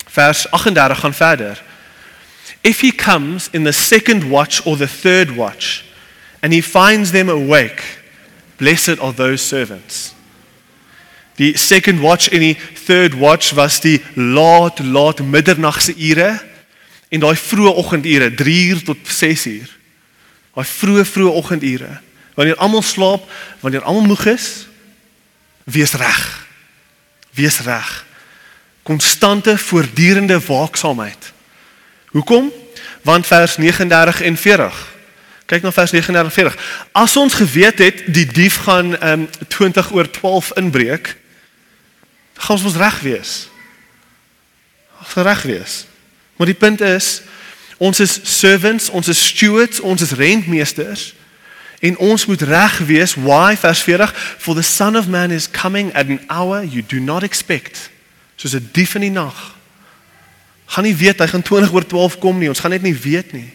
Vers 0.09 0.45
38 0.51 1.00
gaan 1.00 1.13
verder. 1.13 1.62
If 2.63 2.81
he 2.81 2.91
comes 2.91 3.50
in 3.53 3.63
the 3.63 3.74
second 3.74 4.29
watch 4.29 4.62
or 4.65 4.77
the 4.77 4.88
third 4.88 5.36
watch 5.38 5.88
and 6.39 6.53
he 6.53 6.62
finds 6.62 7.12
them 7.12 7.29
awake, 7.29 7.84
blessed 8.58 9.00
are 9.00 9.13
those 9.13 9.48
servants. 9.48 10.13
Die 11.36 11.58
second 11.58 12.00
watch 12.00 12.27
en 12.27 12.39
die 12.39 12.58
third 12.86 13.13
watch 13.13 13.51
was 13.55 13.79
die 13.79 14.01
laat 14.13 14.79
laat 14.79 15.22
middernagse 15.24 15.96
ure 15.96 16.34
en 17.10 17.24
daai 17.24 17.36
vroeë 17.39 17.72
oggendure 17.79 18.34
3 18.36 18.55
uur 18.67 18.84
tot 18.84 18.98
6 19.08 19.46
uur. 19.46 19.69
Daai 20.53 20.67
vroeë 20.67 21.05
vroeë 21.08 21.36
oggendure 21.39 21.93
wanneer 22.39 22.55
almal 22.55 22.84
slaap, 22.84 23.25
wanneer 23.60 23.84
almal 23.84 24.05
moeg 24.08 24.25
is, 24.31 24.67
wees 25.67 25.91
reg. 26.00 26.19
Wees 27.36 27.60
reg. 27.65 27.89
Konstante 28.88 29.58
voortdurende 29.58 30.39
waaksaamheid. 30.39 31.34
Hoekom? 32.15 32.51
Want 33.03 33.27
vers 33.27 33.58
39 33.58 34.22
en 34.22 34.38
40 34.38 34.99
Kyk 35.50 35.63
na 35.65 35.72
vers 35.74 35.91
39 35.91 36.25
en 36.25 36.32
40. 36.32 36.58
As 36.91 37.15
ons 37.18 37.34
geweet 37.34 37.79
het 37.82 38.03
die 38.13 38.25
dief 38.25 38.60
gaan 38.68 38.94
um, 39.01 39.29
20 39.48 39.91
oor 39.91 40.10
12 40.10 40.51
inbreek, 40.62 41.15
gaan 42.38 42.56
ons 42.56 42.65
mos 42.68 42.77
reg 42.77 43.00
wees. 43.01 43.50
Gaan 45.01 45.24
reg 45.24 45.41
wees. 45.41 45.86
Maar 46.38 46.51
die 46.53 46.56
punt 46.56 46.82
is 46.82 47.22
ons 47.77 48.00
is 48.00 48.20
servants, 48.24 48.89
ons 48.89 49.08
is 49.08 49.25
stewards, 49.27 49.79
ons 49.79 50.01
is 50.01 50.12
rentmeesters 50.12 51.13
en 51.79 51.98
ons 51.98 52.25
moet 52.25 52.41
reg 52.41 52.77
wees. 52.86 53.15
Why 53.18 53.58
vers 53.58 53.82
40 53.82 54.13
for 54.38 54.53
the 54.53 54.62
son 54.62 54.98
of 54.98 55.08
man 55.08 55.32
is 55.32 55.50
coming 55.50 55.89
at 55.96 56.13
an 56.13 56.22
hour 56.27 56.63
you 56.63 56.86
do 56.86 57.00
not 57.00 57.24
expect. 57.24 57.89
Soos 58.36 58.53
'n 58.53 58.70
dief 58.72 58.96
in 58.96 59.01
die 59.01 59.18
nag. 59.18 59.56
Gaan 60.65 60.84
nie 60.84 60.96
weet 60.96 61.20
hy 61.20 61.27
gaan 61.27 61.41
20 61.41 61.74
oor 61.74 61.86
12 61.86 62.20
kom 62.20 62.38
nie. 62.38 62.50
Ons 62.50 62.60
gaan 62.60 62.72
net 62.72 62.82
nie 62.82 62.96
weet 62.96 63.34
nie. 63.34 63.50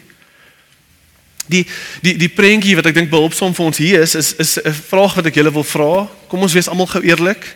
Die 1.47 1.65
die 2.01 2.15
die 2.17 2.29
prentjie 2.29 2.75
wat 2.75 2.87
ek 2.89 2.95
dink 2.97 3.11
behulpsaam 3.11 3.53
vir 3.53 3.65
ons 3.65 3.77
hier 3.77 4.01
is 4.01 4.15
is 4.15 4.33
is 4.41 4.57
'n 4.57 4.73
vraag 4.73 5.15
wat 5.15 5.25
ek 5.25 5.35
julle 5.35 5.53
wil 5.53 5.63
vra. 5.63 6.07
Kom 6.27 6.41
ons 6.41 6.53
wees 6.53 6.67
almal 6.67 6.87
gou 6.87 7.01
eerlik. 7.01 7.55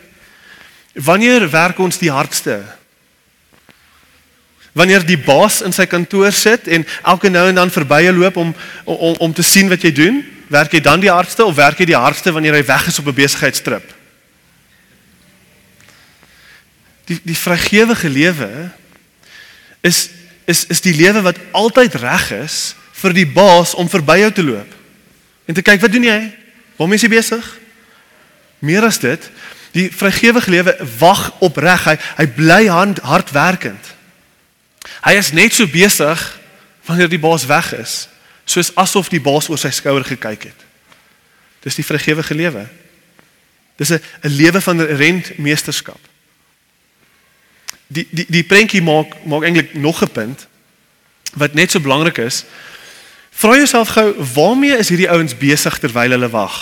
Wanneer 0.94 1.50
werk 1.50 1.78
ons 1.78 1.98
die 1.98 2.10
hardste? 2.10 2.62
Wanneer 4.72 5.06
die 5.06 5.18
baas 5.18 5.60
in 5.62 5.72
sy 5.72 5.86
kantoor 5.86 6.32
sit 6.32 6.68
en 6.68 6.86
elke 7.02 7.28
nou 7.28 7.48
en 7.48 7.54
dan 7.54 7.70
verbye 7.70 8.12
loop 8.12 8.36
om 8.36 8.54
om 8.84 9.14
om 9.18 9.32
te 9.32 9.42
sien 9.42 9.68
wat 9.68 9.82
jy 9.82 9.92
doen, 9.92 10.22
werk 10.48 10.72
jy 10.72 10.80
dan 10.80 11.00
die 11.00 11.10
hardste 11.10 11.44
of 11.44 11.56
werk 11.56 11.78
jy 11.78 11.86
die 11.90 11.98
hardste 11.98 12.32
wanneer 12.32 12.54
hy 12.54 12.64
weg 12.66 12.86
is 12.86 12.98
op 12.98 13.06
'n 13.06 13.14
besigheidstrip? 13.14 13.94
Die 17.04 17.20
die 17.22 17.36
vrygewige 17.36 18.08
lewe 18.08 18.70
is 19.82 20.10
is 20.44 20.66
is 20.66 20.80
die 20.80 20.94
lewe 20.94 21.22
wat 21.22 21.38
altyd 21.50 21.94
reg 21.94 22.30
is 22.30 22.74
vir 23.00 23.16
die 23.16 23.26
baas 23.26 23.74
om 23.74 23.88
verby 23.88 24.18
jou 24.20 24.32
te 24.32 24.44
loop. 24.44 24.74
En 25.48 25.54
te 25.54 25.64
kyk, 25.64 25.80
wat 25.80 25.92
doen 25.92 26.04
jy? 26.04 26.20
Waarmee 26.76 27.00
is 27.00 27.06
jy 27.06 27.12
besig? 27.12 27.46
Meer 28.60 28.84
as 28.84 29.00
dit, 29.00 29.30
die 29.76 29.88
vrygewige 29.92 30.50
lewe 30.50 30.76
wag 30.98 31.30
op 31.40 31.56
reg. 31.62 31.86
Hy 31.86 31.96
hy 32.20 32.26
bly 32.36 32.60
hand 32.68 33.00
hardwerkend. 33.06 33.94
Hy 35.04 35.16
is 35.20 35.32
net 35.36 35.56
so 35.56 35.68
besig 35.70 36.20
wanneer 36.88 37.10
die 37.10 37.20
baas 37.20 37.46
weg 37.46 37.72
is, 37.78 38.08
soos 38.48 38.72
asof 38.80 39.10
die 39.12 39.22
baas 39.22 39.48
oor 39.48 39.60
sy 39.60 39.70
skouer 39.74 40.04
gekyk 40.04 40.48
het. 40.50 40.66
Dis 41.64 41.76
die 41.78 41.86
vrygewige 41.86 42.34
lewe. 42.34 42.66
Dis 43.76 43.92
'n 43.92 44.00
'n 44.24 44.28
lewe 44.28 44.60
van 44.60 44.80
rentmeesterskap. 44.80 46.00
Die 47.86 48.06
die 48.10 48.26
die 48.28 48.44
prentjie 48.44 48.82
maak 48.82 49.24
maak 49.24 49.42
eintlik 49.42 49.74
nog 49.74 50.02
'n 50.02 50.10
punt 50.10 50.46
wat 51.34 51.54
net 51.54 51.70
so 51.70 51.80
belangrik 51.80 52.18
is. 52.18 52.44
Vra 53.30 53.56
jouself 53.56 53.88
gou, 53.88 54.14
waarmee 54.34 54.76
is 54.76 54.88
hierdie 54.88 55.10
ouens 55.10 55.36
besig 55.36 55.78
terwyl 55.78 56.10
hulle 56.10 56.28
wag? 56.30 56.58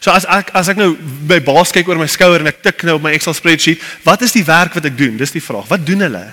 So 0.00 0.10
as 0.12 0.26
ek 0.28 0.50
as 0.56 0.68
ek 0.68 0.78
nou 0.80 0.92
by 1.28 1.38
baas 1.44 1.72
kyk 1.74 1.88
oor 1.88 2.00
my 2.00 2.08
skouer 2.10 2.42
en 2.42 2.50
ek 2.50 2.60
tik 2.64 2.84
nou 2.86 2.98
op 2.98 3.04
my 3.04 3.14
Excel 3.16 3.36
spreadsheet, 3.36 3.82
wat 4.04 4.22
is 4.26 4.34
die 4.36 4.44
werk 4.44 4.76
wat 4.76 4.88
ek 4.88 4.98
doen? 4.98 5.16
Dis 5.16 5.34
die 5.34 5.44
vraag. 5.44 5.68
Wat 5.70 5.86
doen 5.86 6.04
hulle? 6.04 6.24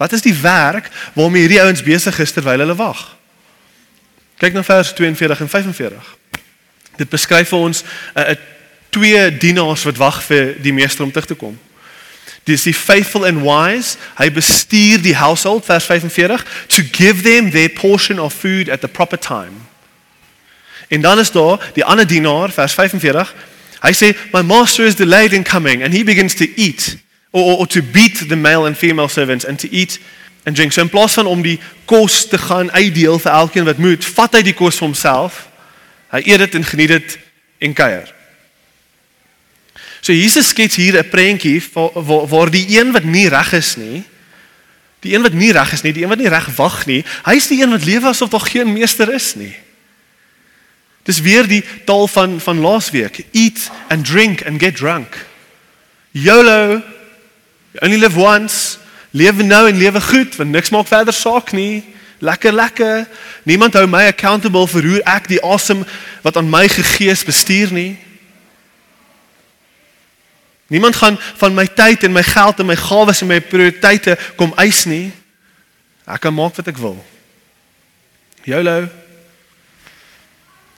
Wat 0.00 0.12
is 0.16 0.24
die 0.24 0.34
werk 0.34 0.88
waarmee 1.14 1.44
hierdie 1.44 1.62
ouens 1.62 1.84
besig 1.84 2.18
is 2.22 2.32
terwyl 2.32 2.62
hulle 2.64 2.76
wag? 2.78 3.02
Kyk 4.40 4.56
na 4.56 4.64
vers 4.64 4.94
42 4.96 5.44
en 5.44 5.52
45. 5.52 6.14
Dit 6.96 7.10
beskryf 7.12 7.52
vir 7.52 7.58
ons 7.58 7.84
'n 7.84 8.20
uh, 8.20 8.36
twee 8.90 9.36
dienaars 9.38 9.84
wat 9.86 9.96
wag 9.96 10.22
vir 10.26 10.54
die 10.58 10.72
meester 10.72 11.04
om 11.04 11.12
terug 11.12 11.26
te 11.26 11.38
kom. 11.38 11.58
Dis 12.50 12.66
die 12.66 12.74
faithful 12.74 13.26
and 13.28 13.44
wise, 13.46 13.96
hy 14.18 14.26
bestuur 14.34 14.98
die 15.04 15.14
household 15.14 15.64
vers 15.68 15.86
45 15.86 16.42
to 16.74 16.82
give 16.82 17.22
them 17.22 17.50
their 17.54 17.70
portion 17.70 18.18
of 18.18 18.34
food 18.34 18.68
at 18.68 18.82
the 18.82 18.88
proper 18.88 19.18
time. 19.18 19.68
En 20.90 21.00
dan 21.00 21.18
is 21.18 21.30
daar 21.30 21.70
die 21.74 21.84
ander 21.84 22.06
dienaar 22.06 22.50
vers 22.50 22.74
45. 22.74 23.34
Hy 23.80 23.92
sê 23.94 24.10
my 24.32 24.42
master 24.42 24.84
is 24.84 24.98
delayed 24.98 25.32
in 25.32 25.46
coming 25.46 25.84
and 25.84 25.94
he 25.94 26.02
begins 26.04 26.34
to 26.34 26.44
eat 26.56 26.96
or, 27.30 27.42
or, 27.44 27.58
or 27.62 27.66
to 27.66 27.82
beat 27.82 28.28
the 28.28 28.36
male 28.36 28.66
and 28.66 28.76
female 28.76 29.08
servants 29.08 29.46
and 29.46 29.58
to 29.58 29.70
eat 29.70 30.00
and 30.44 30.56
drink. 30.56 30.72
So 30.72 30.82
in 30.82 30.90
plaas 30.90 31.14
van 31.14 31.30
om 31.30 31.42
die 31.42 31.60
kos 31.86 32.26
te 32.28 32.38
gaan 32.38 32.72
uitdeel 32.72 33.18
vir 33.18 33.32
elkeen 33.32 33.64
wat 33.64 33.78
moet, 33.78 34.04
vat 34.04 34.34
hy 34.34 34.42
die 34.42 34.56
kos 34.58 34.80
vir 34.80 34.90
homself. 34.90 35.44
Hy 36.10 36.24
eet 36.26 36.42
dit 36.48 36.58
en 36.58 36.66
geniet 36.66 36.96
dit 36.98 37.18
en 37.68 37.76
kuier. 37.78 38.10
So 40.00 40.12
Jesus 40.12 40.48
skets 40.48 40.76
hier 40.76 40.98
'n 40.98 41.08
prentjie 41.08 41.62
waar 41.72 42.26
waar 42.28 42.50
die 42.50 42.78
een 42.78 42.92
wat 42.92 43.04
nie 43.04 43.28
reg 43.28 43.52
is 43.52 43.76
nie, 43.76 44.04
die 45.00 45.14
een 45.14 45.22
wat 45.22 45.32
nie 45.32 45.52
reg 45.52 45.72
is 45.72 45.82
nie, 45.82 45.92
die 45.92 46.02
een 46.02 46.08
wat 46.08 46.18
nie 46.18 46.28
reg 46.28 46.48
wag 46.56 46.86
nie, 46.86 47.04
hy's 47.24 47.48
die 47.48 47.62
een 47.62 47.70
wat 47.70 47.84
lewe 47.84 48.06
asof 48.06 48.28
daar 48.28 48.40
geen 48.40 48.72
meester 48.72 49.12
is 49.12 49.34
nie. 49.34 49.54
Dis 51.02 51.20
weer 51.20 51.46
die 51.46 51.64
taal 51.84 52.08
van 52.08 52.40
van 52.40 52.58
laasweek, 52.58 53.24
eat 53.32 53.70
and 53.88 54.06
drink 54.06 54.46
and 54.46 54.60
get 54.60 54.76
drunk. 54.76 55.26
YOLO 56.10 56.82
You 57.72 57.86
only 57.86 57.98
live 57.98 58.18
once. 58.18 58.78
Lewe 59.10 59.42
nou 59.42 59.68
en 59.68 59.76
lewe 59.76 60.00
goed 60.00 60.36
want 60.36 60.50
niks 60.50 60.70
maak 60.70 60.86
verder 60.86 61.14
saak 61.14 61.52
nie. 61.52 61.84
Lekker 62.18 62.52
lekker. 62.52 63.06
Niemand 63.42 63.74
hou 63.78 63.86
my 63.86 64.08
accountable 64.10 64.66
vir 64.68 64.86
hoe 64.86 65.02
ek 65.06 65.28
die 65.30 65.38
asem 65.46 65.84
wat 66.24 66.36
aan 66.36 66.50
my 66.50 66.66
gegee 66.68 67.12
is 67.14 67.22
bestuur 67.24 67.70
nie. 67.72 67.94
Niemand 70.70 70.96
gaan 70.96 71.18
van 71.18 71.54
my 71.54 71.66
tyd 71.66 72.04
en 72.06 72.12
my 72.14 72.22
geld 72.22 72.60
en 72.62 72.68
my 72.68 72.76
gawes 72.78 73.20
en 73.24 73.30
my 73.32 73.40
prioriteite 73.42 74.14
kom 74.38 74.52
eis 74.62 74.84
nie. 74.86 75.08
Ek 76.06 76.22
kan 76.22 76.34
maak 76.34 76.54
wat 76.60 76.70
ek 76.70 76.78
wil. 76.78 76.94
YOLO. 78.46 78.84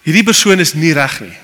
Hierdie 0.03 0.25
persoon 0.25 0.65
is 0.65 0.73
nie 0.75 0.95
reg 0.97 1.19
nie. 1.21 1.37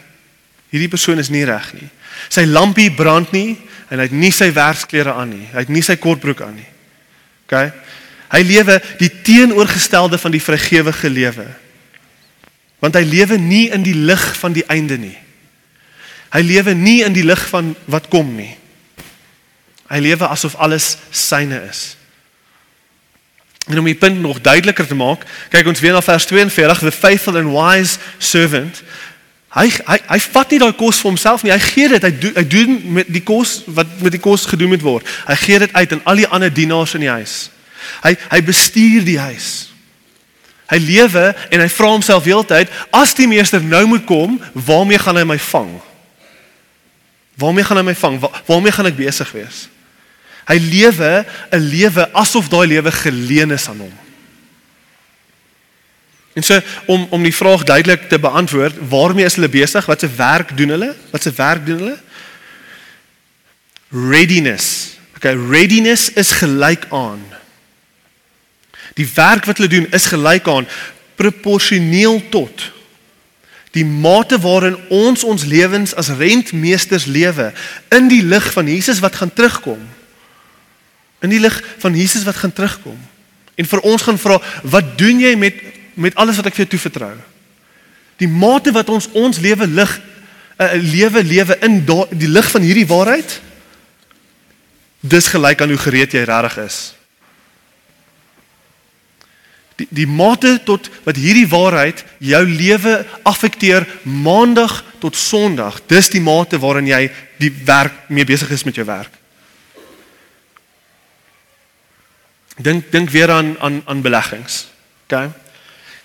Hierdie 0.73 0.89
persoon 0.89 1.21
is 1.21 1.29
nie 1.33 1.45
reg 1.45 1.69
nie. 1.77 1.91
Sy 2.33 2.47
lampie 2.49 2.89
brand 2.89 3.37
nie 3.37 3.59
en 3.93 4.01
hy 4.01 4.09
het 4.09 4.17
nie 4.17 4.33
sy 4.33 4.49
werksklere 4.57 5.13
aan 5.13 5.31
nie. 5.37 5.45
Hy 5.53 5.67
het 5.67 5.73
nie 5.73 5.85
sy 5.85 5.99
kortbroek 6.01 6.41
aan 6.49 6.57
nie. 6.57 6.69
OK? 7.45 7.69
Hy 8.33 8.43
lewe 8.49 8.81
die 9.01 9.13
teenoorgestelde 9.29 10.17
van 10.21 10.33
die 10.33 10.43
vrygewige 10.43 11.13
lewe. 11.13 11.47
Want 12.81 12.97
hy 12.97 13.05
lewe 13.05 13.39
nie 13.41 13.67
in 13.77 13.85
die 13.85 13.97
lig 13.97 14.25
van 14.41 14.57
die 14.57 14.65
einde 14.73 14.97
nie. 15.01 15.17
Hy 16.35 16.43
lewe 16.45 16.75
nie 16.75 17.03
in 17.07 17.15
die 17.17 17.25
lig 17.25 17.41
van 17.49 17.75
wat 17.89 18.09
kom 18.13 18.35
nie. 18.37 18.55
Hy 19.89 20.03
lewe 20.05 20.29
asof 20.29 20.59
alles 20.61 20.97
syne 21.11 21.63
is. 21.69 21.97
En 23.69 23.79
om 23.79 23.85
die 23.85 23.97
punt 23.97 24.21
nog 24.21 24.41
duideliker 24.41 24.87
te 24.87 24.97
maak, 24.97 25.25
kyk 25.53 25.69
ons 25.69 25.81
weer 25.81 25.93
na 25.93 26.03
vers 26.05 26.25
42, 26.29 26.85
the 26.85 26.93
faithful 26.93 27.37
and 27.37 27.53
wise 27.53 27.99
servant 28.19 28.83
Hy 29.49 29.71
hy 29.73 29.97
hy 30.11 30.19
vat 30.29 30.51
nie 30.53 30.61
daai 30.61 30.75
kos 30.77 30.99
vir 31.01 31.09
homself 31.09 31.45
nie. 31.45 31.53
Hy 31.55 31.63
gee 31.63 31.89
dit. 31.89 32.05
Hy 32.05 32.11
doen 32.21 32.35
hy 32.37 32.45
doen 32.53 32.75
met 32.99 33.09
die 33.13 33.25
kos 33.25 33.63
wat 33.73 33.89
met 34.05 34.13
die 34.13 34.21
kos 34.21 34.45
gedoen 34.49 34.75
moet 34.75 34.85
word. 34.85 35.09
Hy 35.29 35.37
gee 35.41 35.63
dit 35.65 35.73
uit 35.73 35.95
aan 35.97 36.05
al 36.05 36.21
die 36.21 36.29
ander 36.29 36.53
dienaars 36.53 36.93
in 36.99 37.07
die 37.07 37.13
huis. 37.13 37.49
Hy 38.05 38.13
hy 38.29 38.43
bestuur 38.45 39.07
die 39.09 39.19
huis. 39.19 39.49
Hy 40.69 40.79
lewe 40.85 41.31
en 41.49 41.65
hy 41.65 41.69
vra 41.73 41.95
homself 41.95 42.27
heeltyd, 42.29 42.69
as 42.93 43.15
die 43.17 43.29
meester 43.31 43.63
nou 43.65 43.87
moet 43.89 44.05
kom, 44.05 44.37
waarmee 44.53 45.01
gaan 45.01 45.17
hy 45.17 45.25
my 45.25 45.39
vang? 45.41 45.71
Waarmee 47.39 47.65
gaan 47.65 47.79
hy 47.79 47.87
my 47.87 47.95
vang? 47.95 48.19
Waar, 48.19 48.43
waarmee 48.47 48.75
gaan 48.75 48.91
ek 48.91 48.99
besig 48.99 49.31
wees? 49.37 49.69
Hy 50.49 50.57
lewe 50.59 51.27
'n 51.53 51.65
lewe 51.71 52.09
asof 52.13 52.49
daai 52.49 52.67
lewe 52.67 52.91
geleen 52.93 53.51
is 53.55 53.69
aan 53.69 53.85
hom. 53.87 53.95
En 56.35 56.43
so 56.43 56.61
om 56.87 57.07
om 57.11 57.23
die 57.23 57.35
vraag 57.35 57.65
duidelik 57.65 58.09
te 58.09 58.19
beantwoord, 58.19 58.75
waarmee 58.89 59.25
is 59.25 59.35
hulle 59.35 59.49
besig? 59.49 59.87
Wat 59.87 60.01
se 60.01 60.09
werk 60.17 60.57
doen 60.57 60.69
hulle? 60.69 60.95
Wat 61.11 61.23
se 61.23 61.33
werk 61.33 61.67
doen 61.67 61.79
hulle? 61.79 61.99
Readiness. 63.91 64.99
Okay, 65.17 65.35
readiness 65.35 66.13
is 66.13 66.31
gelyk 66.31 66.87
aan. 66.91 67.23
Die 68.95 69.09
werk 69.15 69.45
wat 69.45 69.57
hulle 69.57 69.71
doen 69.71 69.87
is 69.91 70.07
gelyk 70.07 70.49
aan 70.49 70.69
proporsioneel 71.15 72.23
tot 72.31 72.73
die 73.77 73.85
mate 73.85 74.39
waarin 74.41 74.77
ons 74.89 75.25
ons 75.25 75.45
lewens 75.45 75.95
as 75.95 76.09
rentmeesters 76.09 77.05
lewe 77.05 77.53
in 77.95 78.09
die 78.09 78.23
lig 78.23 78.53
van 78.53 78.69
Jesus 78.69 79.01
wat 79.05 79.17
gaan 79.17 79.33
terugkom. 79.33 79.81
In 81.21 81.31
die 81.31 81.41
lig 81.41 81.63
van 81.79 81.97
Jesus 81.97 82.25
wat 82.25 82.37
gaan 82.37 82.53
terugkom. 82.53 82.99
En 83.59 83.67
vir 83.67 83.81
ons 83.81 84.03
gaan 84.03 84.19
vra, 84.19 84.39
wat 84.63 84.97
doen 84.99 85.21
jy 85.21 85.35
met 85.37 85.67
met 85.99 86.15
alles 86.15 86.37
wat 86.39 86.47
ek 86.47 86.55
vir 86.55 86.63
jou 86.63 86.77
toevertrou. 86.77 87.17
Die 88.23 88.29
mate 88.31 88.71
wat 88.71 88.87
ons 88.89 89.09
ons 89.19 89.41
lewe 89.43 89.67
lig 89.67 89.99
'n 89.99 90.63
uh, 90.63 90.75
lewe 90.79 91.25
lewe 91.25 91.57
in 91.67 91.85
da, 91.85 92.07
die 92.11 92.29
lig 92.29 92.51
van 92.51 92.63
hierdie 92.63 92.87
waarheid 92.87 93.41
dis 95.01 95.27
gelyk 95.27 95.61
aan 95.61 95.69
hoe 95.69 95.79
gereed 95.79 96.13
jy 96.13 96.23
regtig 96.27 96.57
is. 96.65 96.79
Die 99.79 99.87
die 99.95 100.07
mate 100.11 100.57
tot 100.67 100.91
wat 101.07 101.17
hierdie 101.17 101.47
waarheid 101.49 102.05
jou 102.19 102.43
lewe 102.47 103.07
affekteer 103.23 103.87
maandag 104.03 104.81
tot 104.99 105.17
sonderdag, 105.17 105.81
dis 105.87 106.11
die 106.11 106.23
mate 106.23 106.59
waarin 106.59 106.91
jy 106.91 107.05
die 107.39 107.53
werk 107.65 108.09
mee 108.11 108.27
besig 108.27 108.51
is 108.51 108.67
met 108.67 108.79
jou 108.79 108.87
werk. 108.89 109.13
Dink 112.59 112.91
dink 112.91 113.13
weer 113.15 113.31
aan 113.31 113.55
aan 113.63 113.83
aan 113.87 114.03
beleggings. 114.03 114.67
OK 115.07 115.31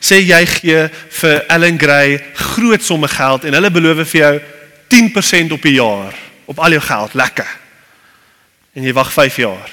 sê 0.04 0.20
jy 0.20 0.42
gee 0.58 0.80
vir 1.22 1.38
Ellen 1.48 1.80
Gray 1.80 2.18
groot 2.36 2.84
somme 2.84 3.08
geld 3.08 3.46
en 3.48 3.56
hulle 3.56 3.72
beloof 3.72 4.04
vir 4.12 4.20
jou 4.20 4.34
10% 4.92 5.56
op 5.56 5.66
'n 5.66 5.76
jaar 5.80 6.14
op 6.46 6.60
al 6.60 6.76
jou 6.76 6.82
geld, 6.82 7.14
lekker. 7.14 7.48
En 8.74 8.84
jy 8.84 8.94
wag 8.94 9.14
5 9.14 9.36
jaar. 9.36 9.70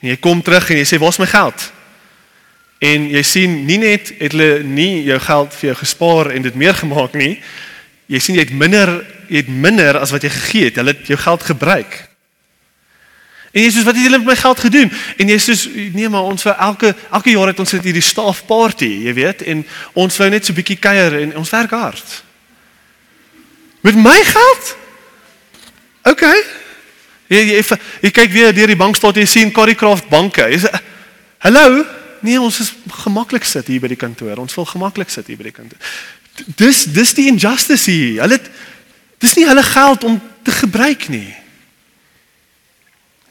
En 0.00 0.08
jy 0.08 0.16
kom 0.16 0.42
terug 0.42 0.70
en 0.70 0.76
jy 0.76 0.84
sê, 0.84 0.98
"Waar's 0.98 1.18
my 1.18 1.26
geld?" 1.26 1.72
En 2.82 3.04
jy 3.12 3.22
sien 3.22 3.60
nie 3.68 3.78
net 3.78 4.10
het 4.18 4.34
hulle 4.34 4.62
nie 4.66 5.04
jou 5.06 5.18
geld 5.22 5.52
vir 5.54 5.68
jou 5.70 5.76
gespaar 5.84 6.32
en 6.34 6.42
dit 6.42 6.56
meer 6.58 6.74
gemaak 6.74 7.14
nie. 7.14 7.36
Jy 8.10 8.20
sien 8.20 8.38
jy 8.38 8.46
het 8.48 8.56
minder 8.58 8.90
jy 9.28 9.44
het 9.44 9.52
minder 9.52 9.96
as 10.00 10.10
wat 10.12 10.26
jy 10.26 10.32
gegee 10.34 10.70
het. 10.70 10.80
Hulle 10.80 10.96
het 10.96 11.06
jou 11.08 11.18
geld 11.20 11.46
gebruik. 11.46 11.94
En 13.52 13.60
jy 13.60 13.70
sê 13.70 13.84
wat 13.84 13.94
het 13.94 14.06
julle 14.06 14.18
met 14.18 14.32
my 14.32 14.36
geld 14.40 14.60
gedoen? 14.64 14.90
En 15.20 15.30
jy 15.30 15.38
sê 15.44 15.54
nee 15.94 16.08
maar 16.10 16.26
ons 16.26 16.42
vir 16.42 16.58
elke 16.66 16.92
elke 17.12 17.34
jaar 17.36 17.52
het 17.52 17.62
ons 17.62 17.74
dit 17.76 17.88
hierdie 17.90 18.04
staff 18.04 18.46
party, 18.48 18.90
jy 19.06 19.14
weet, 19.14 19.46
en 19.46 19.62
ons 19.92 20.18
wou 20.18 20.28
net 20.32 20.48
so 20.48 20.56
bietjie 20.56 20.78
kuier 20.80 21.20
en 21.20 21.36
ons 21.38 21.52
werk 21.52 21.74
hard. 21.76 22.14
Met 23.84 23.98
my 23.98 24.18
geld? 24.24 24.76
OK. 26.08 26.26
Jy 27.32 27.42
jy, 27.52 27.64
jy, 28.02 28.10
kyk 28.10 28.32
weer 28.32 28.56
deur 28.56 28.72
die 28.72 28.80
bankstate 28.80 29.20
jy 29.20 29.28
sien 29.28 29.52
Carrycraft 29.54 30.08
banke. 30.10 30.48
Jy 30.50 30.64
sê 30.64 30.72
hallo? 31.44 31.84
Nee, 32.22 32.40
ons 32.40 32.60
is 32.62 32.72
gemaklik 33.02 33.44
sit 33.44 33.66
hier 33.66 33.82
by 33.82 33.90
die 33.90 33.98
kantoor. 33.98 34.38
Ons 34.38 34.54
wil 34.54 34.66
gemaklik 34.68 35.10
sit 35.10 35.26
hier 35.26 35.38
by 35.40 35.48
die 35.50 35.56
kantoor. 35.56 35.92
Dis 36.56 36.84
dis 36.88 37.14
die 37.18 37.28
injustice 37.28 37.90
hier. 37.90 38.22
Hulle 38.22 38.38
dis 39.22 39.34
nie 39.38 39.46
hulle 39.46 39.64
geld 39.66 40.06
om 40.08 40.20
te 40.42 40.54
gebruik 40.54 41.08
nie. 41.12 41.34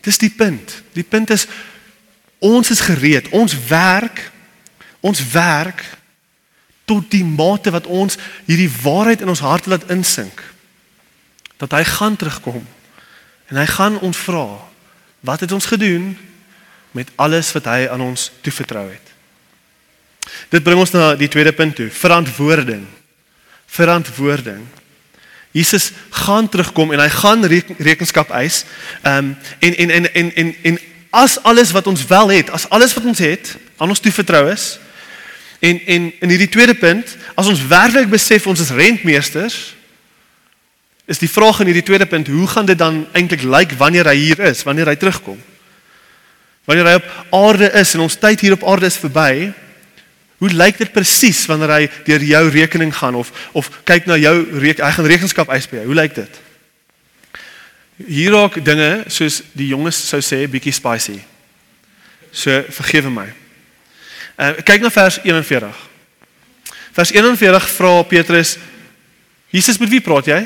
Dis 0.03 0.19
die 0.21 0.31
punt. 0.31 0.81
Die 0.97 1.07
punt 1.07 1.31
is 1.31 1.47
ons 2.39 2.71
is 2.73 2.83
gereed. 2.83 3.31
Ons 3.31 3.55
werk 3.69 4.29
ons 5.01 5.21
werk 5.33 5.81
tot 6.85 7.09
die 7.11 7.25
mate 7.25 7.71
wat 7.73 7.87
ons 7.89 8.17
hierdie 8.45 8.69
waarheid 8.81 9.21
in 9.21 9.31
ons 9.33 9.43
harte 9.43 9.69
laat 9.69 9.89
insink. 9.89 10.43
Dat 11.57 11.73
hy 11.73 11.83
gaan 11.83 12.15
terugkom. 12.15 12.65
En 13.49 13.57
hy 13.59 13.65
gaan 13.65 13.99
ons 13.99 14.17
vra, 14.17 14.45
wat 15.25 15.39
het 15.43 15.51
ons 15.51 15.65
gedoen 15.65 16.13
met 16.91 17.09
alles 17.15 17.51
wat 17.55 17.65
hy 17.65 17.87
aan 17.91 18.01
ons 18.01 18.31
toevertrou 18.41 18.89
het? 18.89 19.07
Dit 20.51 20.63
bring 20.63 20.79
ons 20.79 20.91
na 20.91 21.13
die 21.15 21.29
tweede 21.31 21.53
punt 21.55 21.75
toe, 21.75 21.89
verantwoording. 21.89 22.85
Verantwoording. 23.71 24.65
Jesus 25.51 25.91
gaan 26.09 26.49
terugkom 26.49 26.91
en 26.91 26.99
hy 26.99 27.09
gaan 27.11 27.43
rekenskap 27.77 28.31
eis. 28.35 28.63
Ehm 29.01 29.17
um, 29.17 29.35
en, 29.59 29.75
en 29.75 29.89
en 29.89 30.13
en 30.13 30.35
en 30.35 30.55
en 30.61 30.79
as 31.11 31.41
alles 31.43 31.71
wat 31.71 31.87
ons 31.87 32.05
wel 32.07 32.27
het, 32.29 32.49
as 32.49 32.69
alles 32.69 32.93
wat 32.93 33.05
ons 33.05 33.19
het 33.19 33.57
aan 33.77 33.89
ons 33.89 33.99
toe 33.99 34.11
vertrou 34.11 34.47
is. 34.51 34.79
En 35.59 35.79
en 35.85 36.11
in 36.19 36.29
hierdie 36.29 36.49
tweede 36.49 36.75
punt, 36.75 37.17
as 37.35 37.47
ons 37.47 37.67
werklik 37.67 38.09
besef 38.09 38.47
ons 38.47 38.59
is 38.59 38.71
rentmeesters, 38.71 39.75
is 41.05 41.19
die 41.19 41.29
vraag 41.29 41.59
in 41.59 41.71
hierdie 41.71 41.85
tweede 41.85 42.05
punt, 42.05 42.27
hoe 42.27 42.47
gaan 42.47 42.65
dit 42.65 42.77
dan 42.77 43.03
eintlik 43.11 43.43
lyk 43.43 43.75
wanneer 43.77 44.07
hy 44.07 44.15
hier 44.15 44.39
is, 44.39 44.63
wanneer 44.63 44.87
hy 44.87 44.95
terugkom? 44.95 45.39
Wanneer 46.65 46.87
hy 46.87 46.97
op 46.99 47.09
aarde 47.41 47.71
is 47.81 47.93
en 47.93 48.05
ons 48.05 48.19
tyd 48.21 48.41
hier 48.41 48.53
op 48.53 48.65
aarde 48.67 48.85
is 48.85 48.99
verby, 49.01 49.51
Hoe 50.41 50.49
lyk 50.49 50.79
dit 50.81 50.89
presies 50.89 51.43
wanneer 51.45 51.69
hy 51.69 51.81
deur 52.07 52.23
jou 52.25 52.45
rekening 52.49 52.89
gaan 52.97 53.15
of 53.19 53.29
of 53.53 53.67
kyk 53.85 54.07
na 54.09 54.15
jou 54.17 54.33
reek, 54.63 54.79
hy 54.81 54.89
gaan 54.95 55.05
rekenskap 55.05 55.51
eis 55.53 55.67
by 55.69 55.77
jou. 55.77 55.91
Hoe 55.91 55.97
lyk 55.99 56.15
dit? 56.17 56.39
Hier 58.07 58.33
raak 58.33 58.57
dinge 58.65 59.03
soos 59.13 59.43
die 59.53 59.69
jonges 59.69 59.99
sou 60.09 60.17
sê 60.25 60.39
bietjie 60.49 60.73
spicy. 60.73 61.19
So 62.33 62.63
vergewe 62.73 63.13
my. 63.13 63.27
Uh 64.33 64.55
kyk 64.65 64.81
na 64.81 64.89
vers 64.89 65.19
41. 65.21 65.85
Vers 66.97 67.13
41 67.13 67.69
vra 67.77 67.93
Petrus 68.09 68.57
Jesus 69.53 69.77
met 69.77 69.93
wie 69.93 70.01
praat 70.01 70.31
jy? 70.31 70.41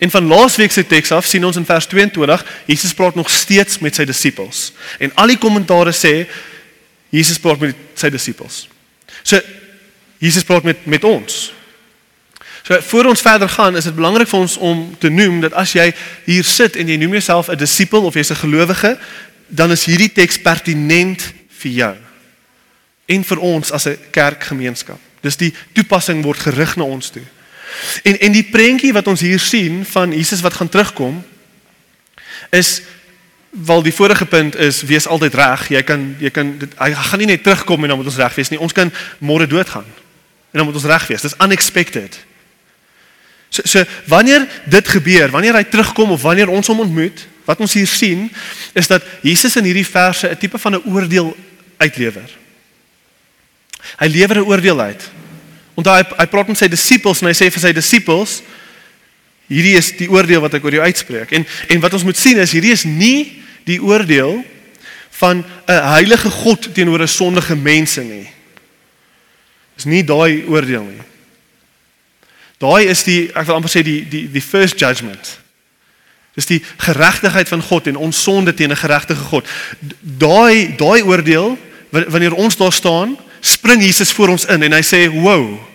En 0.00 0.10
van 0.10 0.26
laasweek 0.26 0.72
se 0.72 0.86
teks 0.86 1.12
af 1.12 1.26
sien 1.28 1.44
ons 1.44 1.56
in 1.60 1.66
vers 1.68 1.86
22 1.86 2.44
Jesus 2.66 2.94
praat 2.96 3.14
nog 3.14 3.30
steeds 3.30 3.78
met 3.84 3.94
sy 3.94 4.06
disippels. 4.08 4.70
En 4.98 5.12
al 5.20 5.34
die 5.34 5.38
kommentare 5.38 5.92
sê 5.92 6.24
Jesus 7.12 7.38
praat 7.42 7.60
met 7.60 7.76
sy 8.00 8.08
disippels. 8.10 8.64
So 9.22 9.40
Jesus 10.18 10.46
praat 10.48 10.64
met 10.64 10.86
met 10.88 11.04
ons. 11.04 11.52
So 12.64 12.80
voor 12.80 13.10
ons 13.12 13.20
verder 13.20 13.48
gaan, 13.48 13.76
is 13.76 13.84
dit 13.84 13.94
belangrik 13.94 14.28
vir 14.28 14.40
ons 14.40 14.56
om 14.56 14.82
te 15.00 15.08
noem 15.12 15.40
dat 15.44 15.56
as 15.58 15.72
jy 15.76 15.90
hier 16.24 16.48
sit 16.48 16.76
en 16.80 16.88
jy 16.88 16.96
noem 17.00 17.18
jouself 17.18 17.48
'n 17.48 17.60
disipel 17.60 18.04
of 18.04 18.14
jy's 18.14 18.30
'n 18.30 18.44
gelowige, 18.44 18.98
dan 19.46 19.70
is 19.70 19.84
hierdie 19.84 20.12
teks 20.12 20.38
pertinent 20.38 21.32
vir 21.48 21.72
jou 21.72 21.96
en 23.06 23.24
vir 23.24 23.38
ons 23.38 23.72
as 23.72 23.86
'n 23.86 23.98
kerkgemeenskap. 24.10 24.98
Dis 25.20 25.36
die 25.36 25.54
toepassing 25.72 26.22
word 26.22 26.38
gerig 26.38 26.76
na 26.76 26.84
ons 26.84 27.10
toe. 27.10 27.24
En 28.02 28.18
en 28.18 28.32
die 28.32 28.44
prentjie 28.44 28.92
wat 28.92 29.06
ons 29.06 29.20
hier 29.20 29.40
sien 29.40 29.84
van 29.86 30.12
Jesus 30.12 30.40
wat 30.40 30.54
gaan 30.54 30.68
terugkom 30.68 31.24
is 32.50 32.82
Wel 33.50 33.82
die 33.82 33.94
vorige 33.94 34.26
punt 34.26 34.56
is 34.56 34.82
wees 34.82 35.06
altyd 35.06 35.34
reg. 35.34 35.68
Jy 35.68 35.82
kan 35.82 36.02
jy 36.22 36.30
kan 36.30 36.52
dit 36.58 36.74
hy 36.78 36.92
gaan 36.94 37.18
nie 37.18 37.26
net 37.26 37.42
terugkom 37.42 37.82
en 37.82 37.90
dan 37.90 37.98
moet 37.98 38.06
ons 38.06 38.18
reg 38.22 38.34
wees 38.38 38.48
nie. 38.52 38.60
Ons 38.62 38.72
kan 38.72 38.92
môre 39.18 39.46
doodgaan. 39.46 39.86
En 40.50 40.60
dan 40.62 40.64
moet 40.68 40.78
ons 40.78 40.86
reg 40.86 41.06
wees. 41.06 41.24
Dis 41.26 41.34
unexpected. 41.42 42.18
So 43.50 43.66
so 43.66 43.82
wanneer 44.06 44.46
dit 44.70 44.88
gebeur, 44.88 45.34
wanneer 45.34 45.58
hy 45.58 45.64
terugkom 45.66 46.14
of 46.14 46.22
wanneer 46.22 46.48
ons 46.48 46.70
hom 46.70 46.84
ontmoet, 46.86 47.26
wat 47.44 47.58
ons 47.58 47.74
hier 47.74 47.90
sien 47.90 48.28
is 48.78 48.86
dat 48.86 49.02
Jesus 49.26 49.58
in 49.58 49.66
hierdie 49.66 49.86
verse 49.86 50.28
'n 50.30 50.38
tipe 50.38 50.58
van 50.58 50.78
'n 50.78 50.86
oordeel 50.86 51.36
uitlewer. 51.76 52.30
Hy 53.98 54.06
lewer 54.06 54.36
'n 54.36 54.46
oordeel 54.46 54.80
uit. 54.80 55.10
Onthou 55.80 55.96
hy 55.96 56.04
hy 56.18 56.26
praat 56.30 56.50
met 56.52 56.60
sy 56.60 56.68
disippels 56.68 57.22
en 57.22 57.30
hy 57.30 57.36
sê 57.36 57.48
vir 57.52 57.64
sy 57.64 57.72
disippels 57.76 58.40
hierdie 59.50 59.76
is 59.78 59.90
die 59.98 60.08
oordeel 60.10 60.42
wat 60.44 60.54
ek 60.54 60.64
oor 60.64 60.76
jou 60.78 60.84
uitspreek. 60.84 61.32
En 61.34 61.46
en 61.74 61.82
wat 61.82 61.94
ons 61.96 62.06
moet 62.06 62.18
sien 62.18 62.38
is 62.38 62.54
hierdie 62.54 62.74
is 62.76 62.86
nie 62.86 63.42
die 63.68 63.80
oordeel 63.82 64.42
van 65.20 65.44
'n 65.66 65.82
heilige 65.96 66.30
God 66.30 66.74
teenoor 66.74 67.02
'n 67.02 67.08
sondige 67.08 67.56
mense 67.56 68.02
nie. 68.02 68.28
Dis 69.76 69.84
nie 69.84 70.04
daai 70.04 70.44
oordeel 70.46 70.84
nie. 70.84 71.02
Daai 72.58 72.88
is 72.88 73.02
die 73.04 73.30
ek 73.34 73.46
wil 73.46 73.54
amper 73.56 73.70
sê 73.70 73.82
die 73.82 74.04
die 74.08 74.28
die 74.30 74.44
first 74.44 74.78
judgment. 74.78 75.38
Dis 76.34 76.46
die 76.46 76.62
geregtigheid 76.76 77.48
van 77.48 77.62
God 77.62 77.86
en 77.86 77.96
ons 77.96 78.22
sonde 78.22 78.54
teen 78.54 78.70
'n 78.70 78.76
geregtige 78.76 79.24
God. 79.32 79.48
Daai 80.00 80.76
daai 80.76 81.02
oordeel 81.02 81.58
wanneer 81.90 82.34
ons 82.34 82.56
daar 82.56 82.72
staan, 82.72 83.18
spring 83.40 83.82
Jesus 83.82 84.12
voor 84.12 84.28
ons 84.28 84.44
in 84.44 84.62
en 84.62 84.72
hy 84.72 84.82
sê, 84.82 85.10
"Wow. 85.10 85.69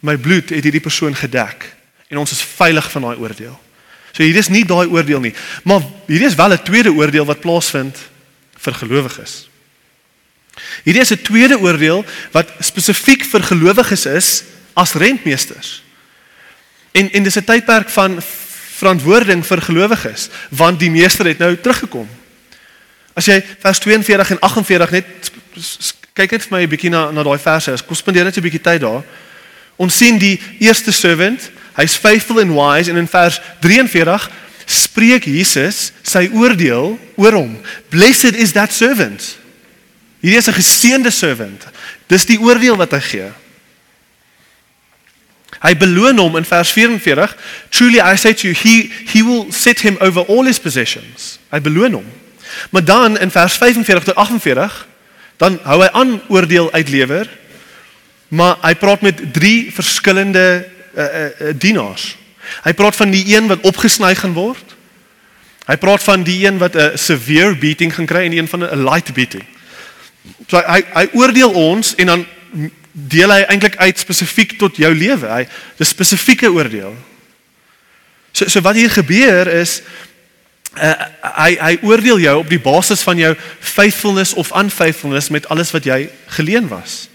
My 0.00 0.16
bloed 0.16 0.50
het 0.50 0.62
hierdie 0.62 0.80
persoon 0.80 1.14
gedek 1.14 1.76
en 2.08 2.18
ons 2.18 2.32
is 2.32 2.42
veilig 2.42 2.90
van 2.90 3.02
daai 3.02 3.16
oordeel." 3.16 3.58
So 4.12 4.22
hier 4.22 4.36
is 4.36 4.48
nie 4.48 4.64
daai 4.64 4.88
oordeel 4.88 5.20
nie, 5.20 5.34
maar 5.62 5.82
hier 6.06 6.22
is 6.22 6.34
wel 6.34 6.52
'n 6.52 6.62
tweede 6.62 6.92
oordeel 6.92 7.24
wat 7.24 7.40
plaasvind 7.40 7.96
vir 8.58 8.74
gelowiges. 8.74 9.48
Hierdie 10.82 11.02
is 11.02 11.12
'n 11.12 11.22
tweede 11.22 11.58
oordeel 11.58 12.04
wat 12.32 12.50
spesifiek 12.60 13.24
vir 13.24 13.42
gelowiges 13.42 14.06
is 14.06 14.42
as 14.74 14.92
rentmeesters. 14.92 15.82
En 16.92 17.12
en 17.12 17.22
dis 17.22 17.36
'n 17.36 17.44
tydperk 17.44 17.88
van 17.88 18.22
verantwoording 18.78 19.46
vir 19.46 19.62
gelowiges, 19.62 20.28
want 20.48 20.78
die 20.80 20.90
meester 20.90 21.26
het 21.26 21.38
nou 21.38 21.56
teruggekom. 21.56 22.08
As 23.14 23.26
jy 23.26 23.44
vers 23.58 23.78
42 23.78 24.30
en 24.30 24.40
48 24.40 24.90
net 24.90 25.06
kyk 26.12 26.30
net 26.30 26.42
vir 26.42 26.58
my 26.58 26.62
'n 26.62 26.68
bietjie 26.68 26.90
na 26.90 27.10
na 27.10 27.22
daai 27.22 27.38
verse. 27.38 27.84
Kom 27.86 27.96
spandeer 27.96 28.24
net 28.24 28.36
'n 28.36 28.42
bietjie 28.42 28.62
tyd 28.62 28.80
daar. 28.80 29.02
Ons 29.78 29.96
sien 29.96 30.18
die 30.18 30.36
eerste 30.58 30.92
servant 30.92 31.50
Hy's 31.78 31.94
faithful 31.94 32.40
and 32.42 32.56
wise 32.56 32.90
en 32.90 32.98
in 32.98 33.06
vers 33.06 33.38
43 33.62 34.30
spreek 34.66 35.28
Jesus 35.30 35.92
sy 36.02 36.26
oordeel 36.34 36.96
oor 37.16 37.36
hom. 37.38 37.54
Blessed 37.92 38.34
is 38.34 38.52
that 38.56 38.74
servant. 38.74 39.36
Hierdie 40.18 40.40
is 40.42 40.48
'n 40.50 40.58
geseënde 40.58 41.10
servant. 41.10 41.66
Dis 42.08 42.26
die 42.26 42.40
oordeel 42.40 42.76
wat 42.76 42.90
hy 42.90 43.00
gee. 43.00 43.30
Hy 45.62 45.74
beloon 45.76 46.18
hom 46.18 46.36
in 46.36 46.44
vers 46.44 46.70
44, 46.70 47.36
truly 47.70 48.00
I 48.00 48.16
say 48.16 48.34
to 48.34 48.48
you 48.48 48.54
he 48.54 48.90
he 49.06 49.22
will 49.22 49.52
set 49.52 49.80
him 49.80 49.96
over 50.00 50.26
all 50.26 50.44
his 50.44 50.58
possessions. 50.58 51.38
Hy 51.50 51.60
beloon 51.60 51.92
hom. 51.92 52.06
Maar 52.70 52.84
dan 52.84 53.18
in 53.18 53.30
vers 53.30 53.54
45 53.54 54.04
tot 54.04 54.14
48 54.16 54.86
dan 55.36 55.60
hou 55.62 55.82
hy 55.82 55.88
aan 55.92 56.20
oordeel 56.28 56.72
uitlewer. 56.72 57.28
Maar 58.28 58.56
hy 58.60 58.74
praat 58.74 59.00
met 59.00 59.20
drie 59.32 59.72
verskillende 59.72 60.68
uh, 60.94 61.04
uh, 61.04 61.52
dienaars. 61.56 62.16
Hy 62.64 62.72
praat 62.72 62.96
van 62.96 63.10
die 63.10 63.24
een 63.36 63.46
wat 63.48 63.64
opgesny 63.68 64.14
gaan 64.14 64.32
word. 64.36 64.76
Hy 65.68 65.76
praat 65.76 66.02
van 66.02 66.22
die 66.24 66.46
een 66.46 66.58
wat 66.58 66.76
'n 66.76 66.96
severe 66.98 67.56
beating 67.56 67.94
gaan 67.94 68.06
kry 68.06 68.24
en 68.24 68.32
een 68.32 68.48
van 68.48 68.64
'n 68.64 68.84
light 68.84 69.12
beating. 69.12 69.44
So 70.48 70.56
hy 70.56 70.82
hy 70.92 71.08
oordeel 71.12 71.50
ons 71.50 71.94
en 71.94 72.06
dan 72.06 72.26
deel 72.92 73.30
hy 73.30 73.42
eintlik 73.48 73.76
uit 73.76 73.98
spesifiek 73.98 74.58
tot 74.58 74.76
jou 74.76 74.94
lewe. 74.94 75.26
Hy 75.26 75.46
dis 75.76 75.88
spesifieke 75.88 76.50
oordeel. 76.52 76.96
So 78.32 78.48
so 78.48 78.60
wat 78.60 78.74
hier 78.74 78.90
gebeur 78.90 79.46
is 79.46 79.82
uh, 80.76 80.94
hy 81.36 81.56
hy 81.60 81.78
oordeel 81.82 82.18
jou 82.18 82.38
op 82.38 82.48
die 82.48 82.60
basis 82.60 83.02
van 83.02 83.18
jou 83.18 83.34
faithfulness 83.60 84.34
of 84.34 84.52
unfaithfulness 84.56 85.28
met 85.28 85.48
alles 85.48 85.70
wat 85.70 85.84
jy 85.84 86.08
geleen 86.26 86.68
was. 86.68 87.08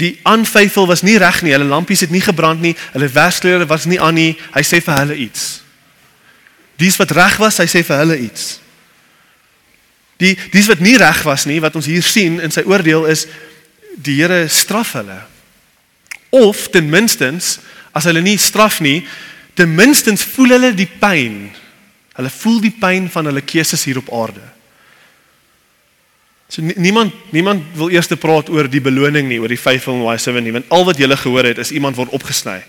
Die 0.00 0.18
unfaithful 0.26 0.88
was 0.90 1.04
nie 1.06 1.16
reg 1.18 1.42
nie. 1.42 1.52
Hulle 1.54 1.68
lampies 1.70 2.02
het 2.02 2.10
nie 2.10 2.22
gebrand 2.24 2.60
nie. 2.60 2.74
Hulle 2.92 3.08
werskleure 3.08 3.66
was 3.70 3.86
nie 3.86 4.00
aan 4.02 4.16
nie. 4.18 4.32
Hy 4.54 4.62
sê 4.66 4.80
vir 4.82 4.98
hulle 4.98 5.18
iets. 5.26 5.64
Dies 6.80 6.98
wat 6.98 7.14
reg 7.14 7.38
was, 7.38 7.60
hy 7.62 7.68
sê 7.70 7.84
vir 7.86 8.00
hulle 8.02 8.18
iets. 8.26 8.56
Die 10.22 10.34
dies 10.54 10.68
wat 10.70 10.82
nie 10.82 10.96
reg 10.98 11.22
was 11.26 11.46
nie, 11.46 11.60
wat 11.62 11.76
ons 11.78 11.86
hier 11.90 12.02
sien 12.06 12.40
in 12.42 12.54
sy 12.54 12.64
oordeel 12.66 13.06
is 13.10 13.26
die 13.94 14.16
Here 14.18 14.44
straf 14.50 14.94
hulle. 14.98 15.20
Of 16.34 16.68
ten 16.74 16.90
minstens 16.90 17.58
as 17.94 18.08
hulle 18.10 18.22
nie 18.24 18.38
straf 18.42 18.80
nie, 18.82 19.04
ten 19.54 19.70
minstens 19.74 20.24
voel 20.34 20.56
hulle 20.56 20.72
die 20.74 20.88
pyn. 20.88 21.46
Hulle 22.18 22.30
voel 22.30 22.60
die 22.62 22.74
pyn 22.74 23.06
van 23.10 23.30
hulle 23.30 23.42
keuses 23.46 23.86
hier 23.86 24.00
op 24.02 24.10
aarde. 24.14 24.42
So 26.48 26.62
niemand 26.62 27.12
niemand 27.32 27.64
wil 27.74 27.90
eers 27.90 28.06
te 28.10 28.16
praat 28.20 28.50
oor 28.52 28.68
die 28.68 28.82
beloning 28.84 29.28
nie, 29.28 29.40
oor 29.40 29.48
die 29.48 29.60
faithful 29.60 29.96
and 29.96 30.04
wise 30.04 30.26
seven 30.26 30.44
nie, 30.44 30.52
want 30.52 30.68
al 30.74 30.84
wat 30.84 31.00
jy 31.00 31.08
gehoor 31.08 31.48
het 31.48 31.58
is 31.58 31.72
iemand 31.72 31.96
word 31.96 32.12
opgesny. 32.12 32.60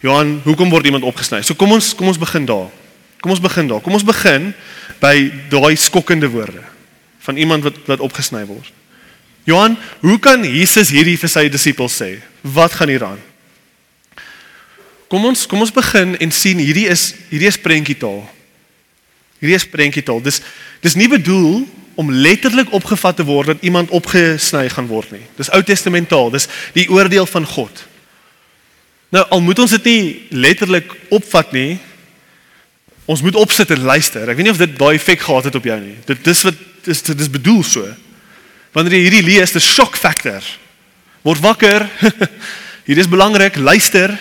Johan, 0.00 0.38
hoekom 0.44 0.70
word 0.70 0.86
iemand 0.86 1.04
opgesny? 1.04 1.42
So 1.42 1.58
kom 1.58 1.72
ons 1.74 1.94
kom 1.98 2.08
ons 2.08 2.20
begin 2.20 2.46
daar. 2.46 2.68
Kom 3.20 3.34
ons 3.34 3.42
begin 3.42 3.66
daar. 3.66 3.82
Kom 3.82 3.96
ons 3.98 4.06
begin 4.06 4.52
by 5.02 5.30
daai 5.50 5.74
skokkende 5.76 6.30
woorde 6.30 6.62
van 7.26 7.36
iemand 7.36 7.66
wat 7.66 7.80
wat 7.90 8.04
opgesny 8.04 8.44
word. 8.46 8.70
Johan, 9.48 9.78
hoe 10.04 10.18
kan 10.22 10.44
Jesus 10.44 10.92
hierdie 10.92 11.16
vir 11.18 11.30
sy 11.32 11.48
disippels 11.48 11.96
sê? 11.98 12.18
Wat 12.42 12.72
gaan 12.76 12.92
hier 12.92 13.04
aan? 13.04 13.20
Kom 15.08 15.24
ons 15.24 15.46
kom 15.48 15.64
ons 15.64 15.72
begin 15.72 16.14
en 16.20 16.32
sien 16.32 16.60
hierdie 16.60 16.86
is 16.92 17.14
hierdie 17.32 17.48
is 17.48 17.58
prentjietaal. 17.60 18.22
Hierdie 19.40 19.56
is 19.56 19.66
prentjietaal. 19.66 20.20
Dis 20.22 20.42
dis 20.84 20.96
nie 21.00 21.08
bedoel 21.10 21.64
om 21.98 22.12
letterlik 22.14 22.70
opgevat 22.76 23.16
te 23.18 23.24
word 23.26 23.50
dat 23.50 23.64
iemand 23.66 23.90
opgesny 23.90 24.68
gaan 24.70 24.86
word 24.86 25.10
nie. 25.10 25.24
Dis 25.34 25.50
Ou 25.50 25.62
Testamentaal. 25.66 26.30
Dis 26.30 26.46
die 26.76 26.86
oordeel 26.94 27.26
van 27.26 27.46
God. 27.46 27.82
Nou 29.10 29.24
al 29.34 29.42
moet 29.42 29.58
ons 29.64 29.74
dit 29.74 29.88
nie 29.90 30.02
letterlik 30.30 30.94
opvat 31.14 31.50
nie. 31.56 31.80
Ons 33.10 33.24
moet 33.24 33.34
opsit 33.40 33.74
en 33.74 33.82
luister. 33.90 34.30
Ek 34.30 34.38
weet 34.38 34.46
nie 34.46 34.54
of 34.54 34.62
dit 34.62 34.78
daai 34.78 34.94
effek 34.94 35.26
gehad 35.26 35.50
het 35.50 35.58
op 35.58 35.66
jou 35.66 35.80
nie. 35.82 35.96
Dit 36.06 36.22
dis 36.22 36.44
wat 36.46 36.62
dis 36.86 37.02
dit 37.10 37.26
is 37.26 37.34
bedoel 37.34 37.66
so. 37.66 37.82
Wanneer 38.76 39.00
jy 39.00 39.04
hierdie 39.08 39.26
lees, 39.32 39.56
dis 39.56 39.66
shock 39.66 39.98
factor. 39.98 40.44
Word 41.26 41.42
wakker. 41.42 41.88
Hier 42.86 43.02
is 43.02 43.10
belangrik, 43.10 43.58
luister. 43.58 44.14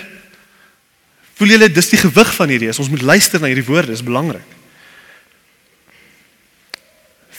Voel 1.38 1.54
julle 1.54 1.70
dis 1.70 1.94
die 1.94 2.02
gewig 2.02 2.34
van 2.42 2.50
hierdie. 2.50 2.74
Ons 2.74 2.90
moet 2.90 3.06
luister 3.06 3.44
na 3.44 3.52
hierdie 3.52 3.70
woorde, 3.70 3.94
dis 3.94 4.08
belangrik. 4.08 4.57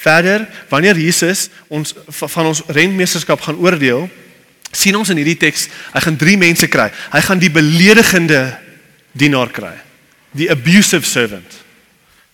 Verder, 0.08 0.46
wanneer 0.72 0.96
Jesus 0.96 1.48
ons 1.68 1.94
van 2.08 2.48
ons 2.48 2.62
rentmeesterskap 2.72 3.42
gaan 3.44 3.60
oordeel, 3.60 4.06
sien 4.72 4.96
ons 4.96 5.08
in 5.12 5.20
hierdie 5.20 5.38
teks, 5.40 5.66
hy 5.92 6.02
gaan 6.04 6.18
drie 6.20 6.36
mense 6.40 6.68
kry. 6.72 6.88
Hy 7.12 7.22
gaan 7.24 7.40
die 7.42 7.52
beledigende 7.52 8.42
dienaar 9.18 9.52
kry. 9.52 9.74
Die 10.36 10.48
abusive 10.52 11.08
servant. 11.08 11.58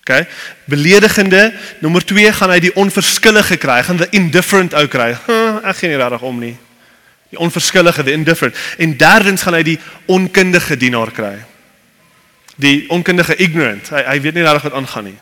OK? 0.04 0.26
Beledigende, 0.70 1.48
nommer 1.82 2.04
2 2.04 2.32
gaan 2.36 2.52
hy 2.52 2.60
die 2.66 2.74
onverskillige 2.78 3.58
kry. 3.62 3.80
Hy 3.80 3.88
gaan 3.88 4.02
the 4.02 4.10
indifferent 4.12 4.76
ou 4.76 4.84
kry. 4.90 5.12
Huh, 5.26 5.62
ek 5.64 5.80
gee 5.80 5.94
nie 5.94 6.00
regtig 6.00 6.26
om 6.26 6.40
nie. 6.42 6.54
Die 7.32 7.40
onverskillige, 7.42 8.04
the 8.06 8.14
indifferent. 8.14 8.58
En 8.78 8.96
derdens 9.00 9.46
gaan 9.46 9.56
hy 9.58 9.64
die 9.66 9.78
onkundige 10.12 10.76
dienaar 10.78 11.14
kry. 11.14 11.36
Die 12.60 12.84
onkundige 12.94 13.38
ignorant. 13.42 13.90
Hy 13.94 14.04
hy 14.12 14.18
weet 14.26 14.38
nie 14.38 14.46
regtig 14.46 14.68
wat 14.68 14.82
aangaan 14.82 15.10
nie. 15.14 15.18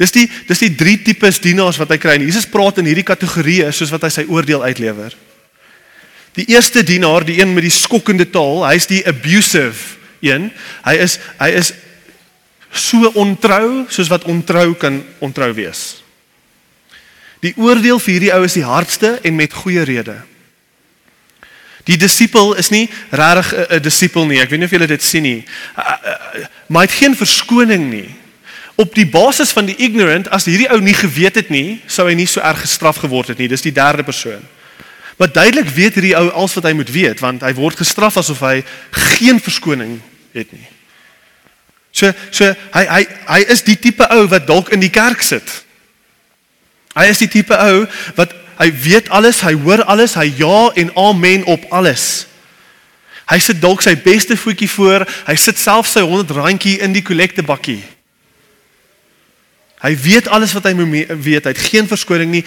Dis 0.00 0.14
die 0.14 0.26
dis 0.48 0.62
die 0.64 0.74
drie 0.74 0.96
tipes 1.04 1.40
dienaars 1.40 1.78
wat 1.80 1.90
hy 1.92 1.98
kry. 2.00 2.16
En 2.16 2.24
Jesus 2.26 2.48
praat 2.48 2.80
in 2.80 2.88
hierdie 2.88 3.06
kategorieë 3.06 3.72
soos 3.72 3.92
wat 3.92 4.06
hy 4.06 4.12
sy 4.14 4.24
oordeel 4.28 4.64
uitlewer. 4.64 5.14
Die 6.38 6.48
eerste 6.48 6.82
dienaar, 6.82 7.26
die 7.28 7.40
een 7.40 7.52
met 7.52 7.66
die 7.66 7.74
skokkende 7.74 8.24
taal, 8.32 8.62
hy's 8.64 8.88
die 8.88 9.02
abusive 9.08 9.98
een. 10.24 10.48
Hy 10.86 10.94
is 11.04 11.18
hy 11.40 11.50
is 11.60 11.74
so 12.72 13.10
ontrou 13.20 13.84
soos 13.92 14.08
wat 14.08 14.24
ontrou 14.24 14.72
kan 14.80 15.02
ontrou 15.20 15.50
wees. 15.56 16.02
Die 17.42 17.52
oordeel 17.58 17.98
vir 18.00 18.14
hierdie 18.14 18.32
ou 18.32 18.44
is 18.46 18.56
die 18.56 18.64
hardste 18.64 19.18
en 19.26 19.36
met 19.36 19.52
goeie 19.52 19.84
rede. 19.84 20.16
Die 21.90 21.98
disipel 21.98 22.54
is 22.54 22.70
nie 22.70 22.86
regtig 23.10 23.52
'n 23.68 23.82
disipel 23.82 24.26
nie. 24.26 24.40
Ek 24.40 24.50
weet 24.50 24.60
nie 24.60 24.66
of 24.66 24.70
julle 24.70 24.86
dit 24.86 25.02
sien 25.02 25.22
nie. 25.22 25.44
Maar 26.68 26.86
hy 26.86 26.88
het 26.88 27.00
geen 27.00 27.16
verskoning 27.16 27.90
nie. 27.90 28.14
Op 28.80 28.94
die 28.94 29.06
basis 29.06 29.52
van 29.52 29.68
die 29.68 29.76
ignorant, 29.76 30.30
as 30.32 30.48
hierdie 30.48 30.70
ou 30.72 30.80
nie 30.80 30.96
geweet 30.96 31.36
het 31.36 31.50
nie, 31.52 31.80
sou 31.86 32.06
hy 32.08 32.16
nie 32.16 32.26
so 32.26 32.40
erg 32.40 32.64
gestraf 32.64 33.02
geword 33.02 33.34
het 33.34 33.40
nie. 33.42 33.50
Dis 33.52 33.64
die 33.64 33.74
derde 33.74 34.04
persoon. 34.06 34.42
Maar 35.20 35.32
duidelik 35.32 35.68
weet 35.68 35.94
hierdie 35.94 36.16
ou 36.16 36.30
alles 36.30 36.54
wat 36.56 36.64
hy 36.66 36.72
moet 36.76 36.90
weet 36.90 37.20
want 37.20 37.44
hy 37.44 37.52
word 37.54 37.78
gestraf 37.78 38.16
asof 38.18 38.40
hy 38.42 38.62
geen 39.18 39.40
verskoning 39.40 39.98
het 40.34 40.50
nie. 40.50 40.64
So 41.92 42.08
so 42.32 42.48
hy 42.74 42.84
hy 42.88 43.02
hy 43.28 43.40
is 43.52 43.62
die 43.66 43.76
tipe 43.76 44.08
ou 44.16 44.24
wat 44.32 44.48
dalk 44.48 44.72
in 44.72 44.80
die 44.82 44.92
kerk 44.92 45.22
sit. 45.22 45.46
Hy 46.96 47.06
is 47.12 47.20
die 47.22 47.30
tipe 47.30 47.56
ou 47.56 47.84
wat 48.16 48.34
hy 48.58 48.68
weet 48.82 49.08
alles, 49.12 49.40
hy 49.46 49.54
hoor 49.62 49.84
alles, 49.90 50.16
hy 50.16 50.26
ja 50.38 50.72
en 50.78 50.92
amen 50.98 51.44
op 51.50 51.64
alles. 51.70 52.26
Hy 53.30 53.38
sit 53.40 53.62
dalk 53.62 53.82
sy 53.84 53.94
beste 53.96 54.36
voetjie 54.36 54.68
voor, 54.74 55.06
hy 55.26 55.36
sit 55.40 55.58
self 55.60 55.88
sy 55.88 56.02
100 56.04 56.34
randjie 56.36 56.80
in 56.84 56.94
die 56.94 57.04
kollektebakkie. 57.04 57.80
Hy 59.82 59.96
weet 59.98 60.28
alles 60.30 60.54
wat 60.54 60.68
hy 60.68 60.76
moet 60.78 61.10
weet, 61.24 61.48
hy 61.48 61.52
het 61.54 61.66
geen 61.70 61.88
verskoning 61.90 62.30
nie. 62.30 62.44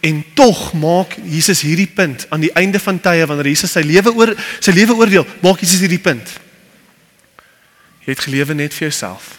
En 0.00 0.22
tog 0.38 0.72
maak 0.78 1.16
Jesus 1.26 1.60
hierdie 1.66 1.90
punt 1.90 2.26
aan 2.32 2.44
die 2.46 2.52
einde 2.56 2.80
van 2.80 3.00
tye 3.02 3.26
wanneer 3.26 3.50
Jesus 3.50 3.74
sy 3.74 3.82
lewe 3.84 4.14
oor 4.14 4.32
sy 4.60 4.72
lewe 4.72 4.94
oordeel, 4.96 5.26
maak 5.44 5.60
Jesus 5.60 5.82
hierdie 5.84 6.00
punt. 6.00 6.30
Jy 8.06 8.14
het 8.14 8.24
gelewe 8.24 8.56
net 8.56 8.72
vir 8.72 8.88
jouself. 8.88 9.34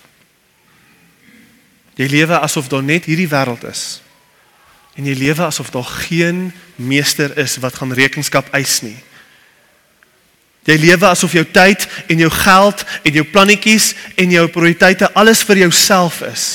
Jy 1.97 2.05
lewe 2.12 2.38
asof 2.38 2.69
daar 2.71 2.85
net 2.85 3.09
hierdie 3.09 3.29
wêreld 3.31 3.65
is. 3.71 4.01
En 4.99 5.07
jy 5.07 5.15
lewe 5.17 5.47
asof 5.47 5.71
daar 5.73 5.88
geen 6.05 6.51
meester 6.75 7.33
is 7.39 7.57
wat 7.63 7.79
gaan 7.79 7.95
rekenskap 7.95 8.51
eis 8.53 8.81
nie. 8.85 8.97
Jy 10.69 10.75
lewe 10.77 11.07
asof 11.09 11.33
jou 11.33 11.45
tyd 11.49 11.88
en 12.12 12.19
jou 12.21 12.29
geld 12.29 12.83
en 13.07 13.15
jou 13.15 13.25
plannetjies 13.31 13.93
en 14.19 14.31
jou 14.38 14.45
prioriteite 14.53 15.09
alles 15.17 15.41
vir 15.47 15.63
jouself 15.65 16.21
is. 16.27 16.49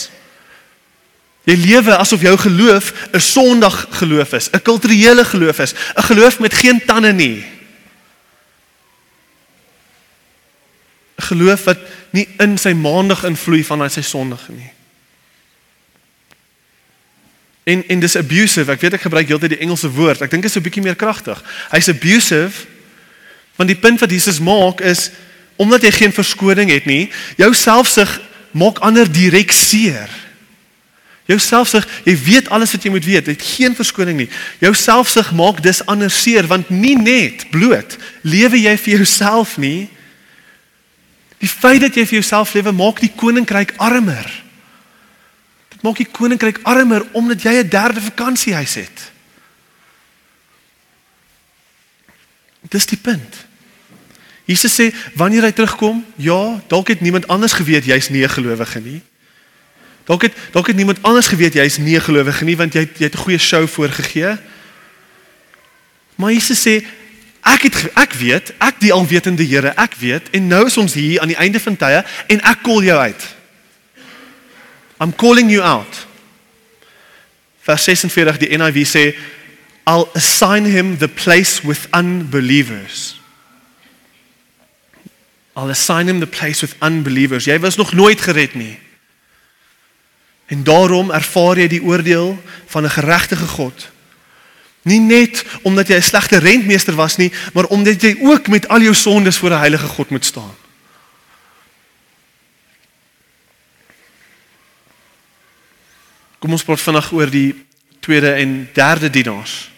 Jy 1.44 1.57
lewe 1.61 1.96
asof 1.96 2.20
jou 2.24 2.37
geloof 2.38 2.92
'n 3.12 3.20
Sondag 3.20 3.87
geloof 3.90 4.33
is, 4.33 4.50
'n 4.50 4.62
kulturele 4.62 5.24
geloof 5.24 5.59
is, 5.59 5.74
'n 5.94 6.02
geloof 6.02 6.38
met 6.38 6.54
geen 6.54 6.85
tande 6.85 7.12
nie. 7.12 7.44
'n 11.16 11.22
Geloof 11.22 11.64
wat 11.64 11.78
nie 12.11 12.28
in 12.38 12.59
sy 12.59 12.72
maandag 12.72 13.24
invloei 13.24 13.64
vanuit 13.64 13.92
sy 13.92 14.02
Sondag 14.02 14.48
nie. 14.48 14.70
En 17.64 17.88
en 17.88 18.00
dis 18.00 18.16
abusive. 18.16 18.70
Ek 18.70 18.80
weet 18.80 18.92
ek 18.92 19.00
gebruik 19.00 19.28
heeltyd 19.28 19.50
die 19.50 19.59
Engelse 19.59 19.90
woord. 19.90 20.20
Ek 20.20 20.30
dink 20.30 20.42
dit 20.42 20.50
is 20.50 20.57
'n 20.57 20.62
bietjie 20.62 20.83
meer 20.83 20.96
kragtig. 20.96 21.42
Hy's 21.70 21.88
abusive 21.88 22.66
want 23.57 23.68
die 23.68 23.78
punt 23.78 24.00
wat 24.00 24.11
Jesus 24.11 24.40
maak 24.40 24.80
is 24.80 25.11
omdat 25.57 25.83
jy 25.83 25.90
geen 25.90 26.12
verskoning 26.12 26.70
het 26.70 26.85
nie, 26.85 27.11
jou 27.37 27.54
selfsug 27.54 28.20
maak 28.50 28.78
ander 28.78 29.12
direk 29.12 29.52
seer. 29.52 30.11
Jou 31.25 31.39
selfsug, 31.41 31.87
jy 32.05 32.13
weet 32.21 32.49
alles 32.53 32.75
wat 32.77 32.85
jy 32.85 32.91
moet 32.93 33.07
weet, 33.07 33.29
het 33.33 33.43
geen 33.57 33.73
verskoning 33.77 34.19
nie. 34.19 34.29
Jou 34.61 34.75
selfsug 34.77 35.31
maak 35.33 35.63
dis 35.65 35.81
anders 35.89 36.17
seer 36.21 36.45
want 36.51 36.69
nie 36.69 36.97
net 37.01 37.47
bloot 37.55 37.97
lewe 38.23 38.61
jy 38.61 38.75
vir 38.77 38.97
jouself 38.99 39.57
nie. 39.57 39.89
Die 41.41 41.49
feit 41.49 41.81
dat 41.81 41.97
jy 41.97 42.05
vir 42.05 42.21
jouself 42.21 42.53
lewe 42.57 42.75
maak 42.77 43.01
die 43.01 43.13
koninkryk 43.17 43.73
armer. 43.81 44.29
Dit 45.73 45.81
maak 45.85 45.97
die 45.97 46.09
koninkryk 46.09 46.61
armer 46.69 47.07
omdat 47.17 47.43
jy 47.43 47.57
'n 47.63 47.73
derde 47.73 48.01
vakansiehuis 48.01 48.75
het. 48.75 49.13
Dis 52.69 52.87
die 52.87 53.01
punt. 53.01 53.47
Jesus 54.45 54.75
sê 54.77 54.93
wanneer 55.17 55.43
hy 55.43 55.53
terugkom, 55.53 56.05
ja, 56.17 56.61
dalk 56.69 56.89
het 56.89 57.01
niemand 57.01 57.29
anders 57.29 57.53
geweet 57.53 57.85
jy's 57.85 58.09
nie 58.09 58.25
'n 58.25 58.29
gelowige 58.29 58.81
nie. 58.81 59.01
Dalk 60.05 60.23
het 60.23 60.35
dalk 60.53 60.67
het 60.67 60.77
niemand 60.77 61.03
anders 61.03 61.27
geweet 61.27 61.55
jy 61.55 61.64
is 61.64 61.79
nie 61.81 62.01
gelowige 62.01 62.45
nie 62.45 62.57
want 62.57 62.75
jy 62.75 62.85
jy 62.85 63.09
het 63.09 63.14
'n 63.14 63.25
goeie 63.25 63.38
show 63.38 63.69
voorgegee. 63.69 64.37
Maar 66.14 66.33
Jesus 66.33 66.61
sê 66.61 66.85
ek 67.43 67.62
het 67.62 67.90
ek 67.95 68.12
weet, 68.12 68.53
ek 68.59 68.81
die 68.81 68.93
alwetende 68.93 69.45
Here, 69.45 69.73
ek 69.77 69.95
weet 69.95 70.31
en 70.31 70.47
nou 70.47 70.67
is 70.67 70.77
ons 70.77 70.95
hier 70.95 71.21
aan 71.21 71.29
die 71.29 71.37
einde 71.37 71.61
van 71.61 71.77
tye 71.77 72.05
en 72.27 72.40
ek 72.40 72.62
call 72.62 72.83
jou 72.83 72.99
uit. 72.99 73.35
I'm 75.01 75.14
calling 75.14 75.51
you 75.51 75.62
out. 75.62 76.07
Vers 77.61 77.85
46 77.85 78.38
die 78.38 78.57
NIV 78.57 78.87
sê 78.87 79.14
I'll 79.87 80.09
assign 80.14 80.64
him 80.64 80.99
the 80.99 81.09
place 81.09 81.67
with 81.67 81.88
unbelievers. 81.93 83.21
I'll 85.57 85.71
assign 85.71 86.09
him 86.09 86.21
the 86.21 86.27
place 86.27 86.61
with 86.61 86.75
unbelievers. 86.83 87.45
Jy 87.45 87.59
was 87.59 87.77
nog 87.77 87.93
nooit 87.93 88.21
gered 88.21 88.55
nie. 88.55 88.79
En 90.46 90.62
daarom 90.62 91.11
ervaar 91.11 91.59
jy 91.59 91.68
die 91.68 91.83
oordeel 91.83 92.38
van 92.66 92.85
'n 92.85 92.90
geregtige 92.90 93.46
God. 93.46 93.90
Nie 94.83 95.00
net 95.00 95.44
omdat 95.62 95.88
jy 95.88 95.96
'n 95.96 96.02
slegte 96.02 96.38
rentmeester 96.38 96.94
was 96.94 97.16
nie, 97.16 97.33
maar 97.52 97.64
omdat 97.64 98.00
jy 98.00 98.16
ook 98.20 98.48
met 98.48 98.68
al 98.68 98.80
jou 98.80 98.94
sondes 98.94 99.38
voor 99.38 99.50
'n 99.50 99.59
heilige 99.59 99.87
God 99.87 100.11
moet 100.11 100.24
staan. 100.24 100.54
Kom 106.38 106.52
ons 106.52 106.64
praat 106.64 106.80
vinnig 106.80 107.12
oor 107.12 107.30
die 107.30 107.64
tweede 108.00 108.33
en 108.33 108.68
derde 108.72 109.11
dienaars. 109.11 109.70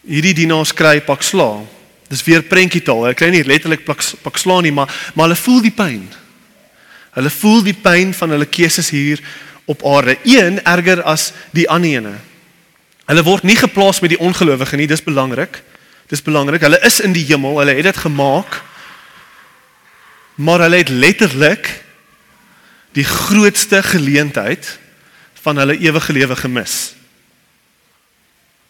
Hierdie 0.00 0.34
dienaars 0.34 0.72
kry 0.72 1.00
pak 1.04 1.22
sla. 1.22 1.60
Dis 2.08 2.24
weer 2.24 2.42
prentjietaal. 2.42 3.02
Hulle 3.02 3.14
kry 3.14 3.28
nie 3.28 3.44
letterlik 3.44 3.84
pak, 3.84 4.00
pak 4.22 4.38
sla 4.40 4.60
nie, 4.60 4.72
maar 4.72 4.88
maar 5.14 5.28
hulle 5.28 5.36
voel 5.36 5.60
die 5.60 5.74
pyn. 5.76 6.08
Hulle 7.10 7.30
voel 7.30 7.62
die 7.62 7.76
pyn 7.76 8.14
van 8.14 8.30
hulle 8.30 8.46
keuses 8.46 8.88
hier 8.90 9.20
op 9.70 9.86
aarde. 9.86 10.18
Een 10.26 10.58
erger 10.64 11.02
as 11.02 11.30
die 11.54 11.68
ander 11.70 11.90
ene. 11.90 12.14
Hulle 13.10 13.22
word 13.26 13.46
nie 13.46 13.58
geplaas 13.58 14.00
met 14.02 14.14
die 14.14 14.20
ongelowige 14.22 14.78
nie, 14.78 14.88
dis 14.90 15.02
belangrik. 15.06 15.62
Dis 16.10 16.22
belangrik. 16.26 16.62
Hulle 16.66 16.80
is 16.86 16.98
in 17.02 17.14
die 17.14 17.24
hemel, 17.28 17.58
hulle 17.62 17.74
het 17.78 17.86
dit 17.90 18.02
gemaak. 18.02 18.60
Maar 20.34 20.66
hulle 20.66 20.82
het 20.82 20.90
letterlik 20.90 21.70
die 22.98 23.06
grootste 23.06 23.82
geleentheid 23.86 24.78
van 25.42 25.58
hulle 25.62 25.78
ewige 25.78 26.12
lewe 26.12 26.36
gemis. 26.36 26.78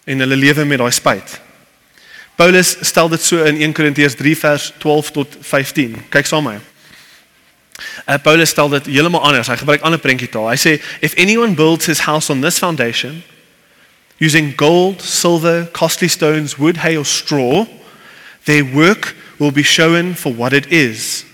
En 0.04 0.20
hulle 0.20 0.36
lewe 0.36 0.64
met 0.64 0.82
daai 0.82 0.92
spyt. 0.92 1.38
Paulus 2.36 2.76
stel 2.80 3.08
dit 3.12 3.22
so 3.24 3.44
in 3.44 3.60
1 3.60 3.72
Korintiërs 3.76 4.16
3 4.16 4.36
vers 4.36 4.72
12 4.78 5.10
tot 5.16 5.36
15. 5.40 5.96
Kyk 6.12 6.28
saam 6.28 6.48
met 6.48 6.60
my. 6.60 6.69
Uh, 8.06 8.18
Paulus 8.22 8.50
stel 8.50 8.68
dit 8.68 8.86
heeltemal 8.86 9.22
anders. 9.22 9.48
Hy 9.48 9.56
gebruik 9.60 9.84
ander 9.86 10.00
prentjie 10.02 10.30
taal. 10.30 10.50
Hy 10.52 10.58
sê 10.60 10.78
if 11.04 11.14
anyone 11.16 11.54
builds 11.58 11.86
his 11.86 12.04
house 12.06 12.30
on 12.30 12.40
this 12.40 12.58
foundation 12.58 13.22
using 14.20 14.52
gold, 14.56 15.00
silver, 15.00 15.64
costly 15.72 16.08
stones, 16.08 16.58
wood, 16.58 16.76
hay 16.84 16.96
or 16.96 17.06
straw, 17.06 17.66
their 18.44 18.64
work 18.64 19.16
will 19.38 19.50
be 19.50 19.62
shown 19.62 20.14
for 20.14 20.32
what 20.32 20.52
it 20.52 20.70
is. 20.70 21.24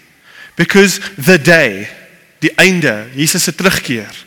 Because 0.56 1.00
the 1.16 1.38
day, 1.38 1.88
die 2.40 2.54
einde, 2.56 3.10
Jesus 3.14 3.44
se 3.44 3.52
terugkeer. 3.52 4.24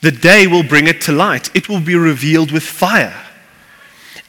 The 0.00 0.10
day 0.10 0.46
will 0.46 0.62
bring 0.62 0.88
it 0.88 1.00
to 1.02 1.12
light. 1.12 1.50
It 1.54 1.68
will 1.68 1.80
be 1.80 1.94
revealed 1.94 2.50
with 2.50 2.62
fire. 2.62 3.14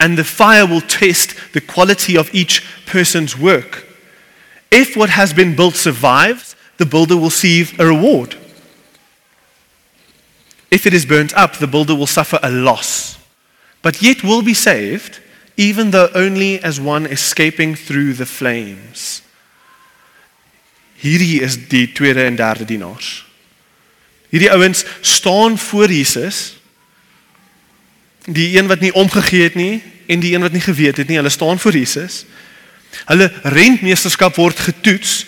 And 0.00 0.16
the 0.16 0.24
fire 0.24 0.66
will 0.66 0.80
test 0.80 1.34
the 1.52 1.60
quality 1.60 2.16
of 2.16 2.32
each 2.34 2.64
person's 2.86 3.36
work. 3.36 3.86
If 4.70 4.96
what 4.96 5.10
has 5.10 5.32
been 5.32 5.56
built 5.56 5.74
survives, 5.74 6.54
the 6.78 6.86
builder 6.86 7.16
will 7.16 7.24
receive 7.24 7.78
a 7.78 7.86
reward. 7.86 8.36
If 10.70 10.86
it 10.86 10.94
is 10.94 11.06
burnt 11.06 11.34
up, 11.34 11.56
the 11.56 11.66
builder 11.66 11.94
will 11.94 12.06
suffer 12.06 12.38
a 12.42 12.50
loss, 12.50 13.18
but 13.82 14.02
yet 14.02 14.22
will 14.22 14.42
be 14.42 14.54
saved, 14.54 15.20
even 15.56 15.90
though 15.90 16.08
only 16.14 16.62
as 16.62 16.80
one 16.80 17.06
escaping 17.06 17.74
through 17.74 18.14
the 18.14 18.26
flames. 18.26 19.22
Hierdie 20.98 21.40
is 21.40 21.68
die 21.68 21.92
tweede 21.92 22.24
en 22.24 22.36
derde 22.36 22.64
dienaars. 22.64 23.24
Hierdie 24.28 24.50
ouens 24.50 24.84
staan 25.00 25.58
voor 25.58 25.92
Jesus. 25.92 26.58
Die 28.24 28.58
een 28.58 28.66
wat 28.66 28.80
nie 28.80 28.92
omgegee 28.92 29.42
het 29.42 29.54
nie 29.54 29.82
en 30.06 30.20
die 30.20 30.34
een 30.34 30.42
wat 30.42 30.52
nie 30.52 30.60
geweet 30.60 30.96
het 30.96 31.08
nie, 31.08 31.16
hulle 31.16 31.32
staan 31.32 31.58
voor 31.58 31.72
Jesus. 31.72 32.24
Hulle 33.06 33.32
rentmeesterskap 33.42 34.36
word 34.36 34.58
getoets 34.58 35.24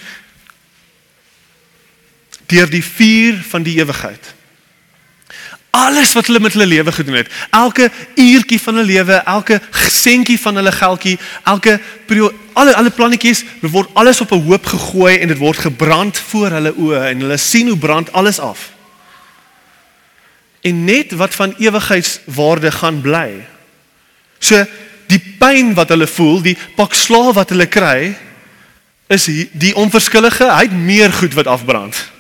deur 2.50 2.70
die 2.70 2.84
vuur 2.84 3.40
van 3.50 3.64
die 3.66 3.78
ewigheid. 3.78 4.34
Alles 5.70 6.12
wat 6.18 6.26
hulle 6.26 6.40
met 6.42 6.52
hulle 6.56 6.66
lewe 6.66 6.92
gedoen 6.92 7.20
het, 7.20 7.28
elke 7.54 7.90
uurtjie 8.18 8.58
van 8.60 8.80
hulle 8.80 8.86
lewe, 8.90 9.20
elke 9.30 9.60
sentjie 9.86 10.38
van 10.40 10.58
hulle 10.58 10.72
geldjie, 10.74 11.14
elke 11.46 11.76
alle 12.58 12.74
alle 12.74 12.90
plannetjies, 12.90 13.44
word 13.62 13.94
alles 13.94 14.20
op 14.20 14.32
'n 14.34 14.42
hoop 14.48 14.66
gegooi 14.66 15.18
en 15.18 15.28
dit 15.28 15.38
word 15.38 15.58
gebrand 15.58 16.18
voor 16.18 16.50
hulle 16.50 16.74
oë 16.74 17.06
en 17.10 17.20
hulle 17.20 17.36
sien 17.36 17.68
hoe 17.68 17.78
brand 17.78 18.12
alles 18.12 18.38
af. 18.38 18.70
En 20.60 20.84
net 20.84 21.12
wat 21.12 21.34
van 21.34 21.54
ewigheidswaarde 21.58 22.70
gaan 22.70 23.00
bly. 23.00 23.46
So 24.38 24.66
die 25.06 25.22
pyn 25.38 25.74
wat 25.74 25.88
hulle 25.88 26.06
voel, 26.06 26.42
die 26.42 26.56
pak 26.76 26.94
slaaf 26.94 27.34
wat 27.34 27.48
hulle 27.48 27.66
kry, 27.66 28.16
is 29.06 29.24
die 29.52 29.74
onverskillige, 29.74 30.46
hy 30.46 30.62
het 30.68 30.72
meer 30.72 31.12
goed 31.12 31.34
wat 31.34 31.46
afbrand. 31.46 32.10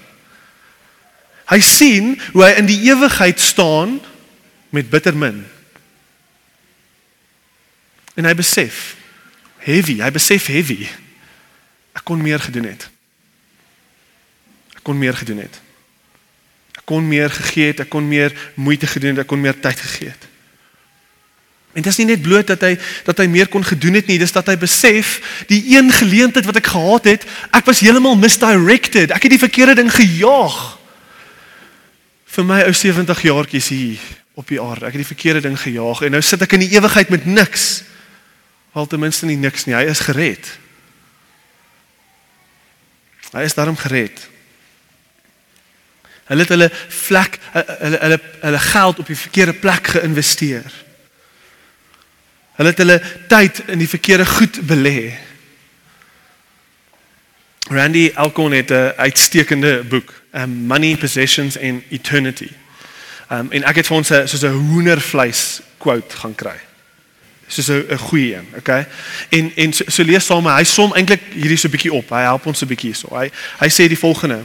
Hy 1.50 1.58
sien 1.64 2.14
hoe 2.32 2.44
hy 2.46 2.52
in 2.60 2.68
die 2.68 2.78
ewigheid 2.86 3.40
staan 3.42 3.98
met 4.70 4.90
bitter 4.90 5.16
min. 5.16 5.42
En 8.14 8.28
hy 8.28 8.34
besef 8.38 8.94
heavy, 9.64 9.98
hy 9.98 10.10
besef 10.14 10.46
heavy. 10.46 10.86
Ek 11.96 12.06
kon 12.06 12.22
meer 12.22 12.40
gedoen 12.40 12.70
het. 12.70 12.86
Ek 14.78 14.84
kon 14.86 14.98
meer 14.98 15.16
gedoen 15.18 15.42
het. 15.42 15.60
Ek 16.78 16.86
kon 16.86 17.06
meer 17.06 17.30
gegee 17.34 17.72
het, 17.72 17.82
ek 17.82 17.90
kon 17.90 18.06
meer 18.06 18.34
moeite 18.54 18.86
gedoen 18.86 19.16
het, 19.16 19.24
ek 19.24 19.30
kon 19.30 19.42
meer 19.42 19.58
tyd 19.58 19.78
gegee 19.82 20.14
het. 20.14 20.26
En 21.70 21.82
dit 21.82 21.90
is 21.90 21.98
nie 22.00 22.08
net 22.08 22.22
bloot 22.22 22.48
dat 22.50 22.62
hy 22.66 22.72
dat 23.06 23.20
hy 23.22 23.28
meer 23.30 23.46
kon 23.50 23.62
gedoen 23.66 23.98
het 23.98 24.08
nie, 24.10 24.18
dis 24.18 24.34
dat 24.34 24.48
hy 24.50 24.56
besef 24.58 25.18
die 25.50 25.60
een 25.76 25.90
geleentheid 25.94 26.46
wat 26.46 26.58
ek 26.58 26.70
gehad 26.72 27.06
het, 27.06 27.26
ek 27.54 27.66
was 27.66 27.82
heeltemal 27.82 28.18
misdirected. 28.18 29.14
Ek 29.14 29.22
het 29.26 29.34
die 29.34 29.42
verkeerde 29.42 29.76
ding 29.82 29.90
gejaag 29.94 30.79
vir 32.30 32.46
my 32.46 32.60
ou 32.68 32.74
70 32.74 33.22
jaartjies 33.26 33.68
hier 33.74 34.08
op 34.38 34.48
die 34.48 34.60
aarde. 34.62 34.86
Ek 34.86 34.94
het 34.94 35.02
die 35.02 35.12
verkeerde 35.12 35.42
ding 35.48 35.58
gejaag 35.58 36.04
en 36.06 36.14
nou 36.14 36.22
sit 36.24 36.42
ek 36.42 36.54
in 36.56 36.64
die 36.64 36.74
ewigheid 36.76 37.10
met 37.12 37.26
niks. 37.26 37.82
Al 38.72 38.86
ten 38.86 39.02
minste 39.02 39.26
nie 39.26 39.38
niks 39.40 39.66
nie. 39.66 39.74
Hy 39.74 39.88
is 39.90 40.02
gered. 40.06 40.52
Hy 43.34 43.46
is 43.46 43.56
daarom 43.58 43.78
gered. 43.78 44.22
Hulle 46.30 46.46
het 46.46 46.52
hulle 46.54 46.68
vlek 46.70 47.40
hulle 47.54 47.98
hulle 48.04 48.20
hulle 48.44 48.62
geld 48.62 49.02
op 49.02 49.10
die 49.10 49.18
verkeerde 49.18 49.56
plek 49.58 49.90
geïnvesteer. 49.96 50.70
Hulle 52.60 52.70
het 52.70 52.82
hulle 52.82 53.00
tyd 53.30 53.62
in 53.74 53.82
die 53.82 53.90
verkeerde 53.90 54.26
goed 54.26 54.60
belê. 54.68 55.10
Randy 57.70 58.10
Alcorn 58.14 58.52
het 58.52 58.70
'n 58.70 58.92
uitstekende 58.96 59.84
boek 59.88 60.22
um, 60.34 60.50
money 60.50 60.96
possessions 60.96 61.58
and 61.58 61.82
eternity. 61.88 62.50
Um 63.32 63.46
en 63.50 63.62
ek 63.64 63.76
het 63.76 63.86
vir 63.86 63.96
ons 63.96 64.10
'n 64.10 64.26
soos 64.28 64.42
'n 64.42 64.52
hoendervleis 64.52 65.60
quote 65.78 66.16
gaan 66.16 66.34
kry. 66.34 66.58
Soos 67.46 67.68
'n 67.68 67.98
goeie 67.98 68.34
een, 68.34 68.48
okay? 68.56 68.86
En 69.28 69.52
en 69.54 69.72
so, 69.72 69.84
so 69.86 70.02
lees 70.02 70.26
saam, 70.26 70.46
hy 70.46 70.64
som 70.64 70.92
eintlik 70.94 71.22
hierdie 71.32 71.56
so 71.56 71.68
bietjie 71.68 71.92
op. 71.92 72.10
Hy 72.10 72.22
help 72.22 72.46
ons 72.46 72.58
so 72.58 72.66
bietjie 72.66 72.94
so. 72.94 73.16
Hy 73.16 73.30
hy 73.58 73.68
sê 73.68 73.88
die 73.88 73.98
volgende. 73.98 74.42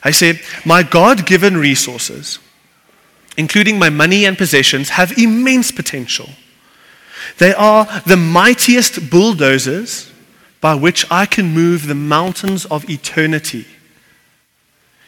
Hy 0.00 0.12
sê 0.12 0.38
my 0.64 0.86
God-given 0.90 1.60
resources 1.60 2.40
including 3.36 3.78
my 3.78 3.90
money 3.90 4.26
and 4.26 4.38
possessions 4.38 4.88
have 4.88 5.18
immense 5.18 5.72
potential. 5.72 6.28
They 7.36 7.52
are 7.54 8.02
the 8.06 8.16
mightiest 8.16 9.10
bulldozers 9.10 10.06
by 10.64 10.74
which 10.74 11.04
I 11.10 11.26
can 11.26 11.52
move 11.52 11.86
the 11.86 11.94
mountains 11.94 12.64
of 12.64 12.88
eternity. 12.88 13.66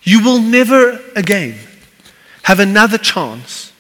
You 0.03 0.23
will 0.23 0.39
never 0.39 1.01
again 1.17 1.55
have 2.43 2.61
another 2.61 2.99
chance 2.99 3.73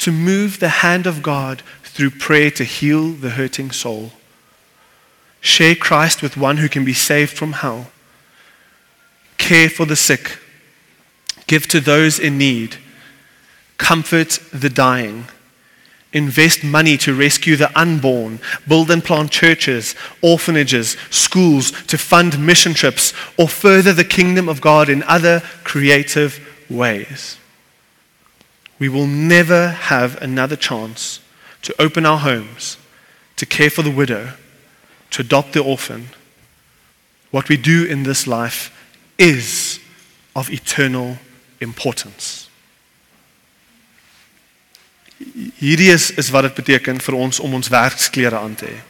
to 0.00 0.12
move 0.12 0.60
the 0.60 0.68
hand 0.84 1.06
of 1.06 1.22
God 1.22 1.62
through 1.82 2.10
prayer 2.10 2.50
to 2.50 2.64
heal 2.64 3.12
the 3.12 3.30
hurting 3.30 3.70
soul. 3.70 4.12
Share 5.40 5.74
Christ 5.74 6.20
with 6.20 6.36
one 6.36 6.58
who 6.58 6.68
can 6.68 6.84
be 6.84 6.92
saved 6.92 7.32
from 7.32 7.52
hell. 7.52 7.90
Care 9.38 9.70
for 9.70 9.86
the 9.86 9.96
sick. 9.96 10.38
Give 11.46 11.66
to 11.68 11.80
those 11.80 12.18
in 12.18 12.36
need. 12.36 12.76
Comfort 13.78 14.40
the 14.52 14.68
dying 14.68 15.24
invest 16.14 16.64
money 16.64 16.96
to 16.96 17.14
rescue 17.14 17.56
the 17.56 17.78
unborn, 17.78 18.40
build 18.66 18.90
and 18.90 19.04
plant 19.04 19.30
churches, 19.30 19.94
orphanages, 20.22 20.96
schools, 21.10 21.72
to 21.88 21.98
fund 21.98 22.38
mission 22.38 22.72
trips, 22.72 23.12
or 23.36 23.48
further 23.48 23.92
the 23.92 24.04
kingdom 24.04 24.48
of 24.48 24.60
God 24.60 24.88
in 24.88 25.02
other 25.02 25.42
creative 25.64 26.40
ways. 26.70 27.36
We 28.78 28.88
will 28.88 29.06
never 29.06 29.68
have 29.68 30.20
another 30.22 30.56
chance 30.56 31.20
to 31.62 31.74
open 31.80 32.06
our 32.06 32.18
homes, 32.18 32.78
to 33.36 33.46
care 33.46 33.70
for 33.70 33.82
the 33.82 33.90
widow, 33.90 34.32
to 35.10 35.22
adopt 35.22 35.52
the 35.52 35.62
orphan. 35.62 36.08
What 37.30 37.48
we 37.48 37.56
do 37.56 37.84
in 37.84 38.04
this 38.04 38.26
life 38.26 38.70
is 39.18 39.80
of 40.36 40.50
eternal 40.50 41.18
importance. 41.60 42.43
Hierdie 45.58 45.92
is 45.92 46.10
is 46.20 46.30
wat 46.30 46.42
dit 46.48 46.54
beteken 46.54 47.00
vir 47.00 47.14
ons 47.14 47.40
om 47.40 47.54
ons 47.54 47.68
werksklere 47.68 48.38
aan 48.38 48.54
te 48.54 48.66
hê. 48.66 48.80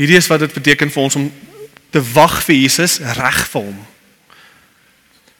Hierdie 0.00 0.16
is 0.16 0.28
wat 0.32 0.40
dit 0.40 0.52
beteken 0.52 0.90
vir 0.90 1.02
ons 1.02 1.16
om 1.16 1.32
te 1.90 2.02
wag 2.14 2.38
vir 2.46 2.56
Jesus 2.56 2.98
reg 3.18 3.42
vir 3.52 3.66
hom. 3.66 3.80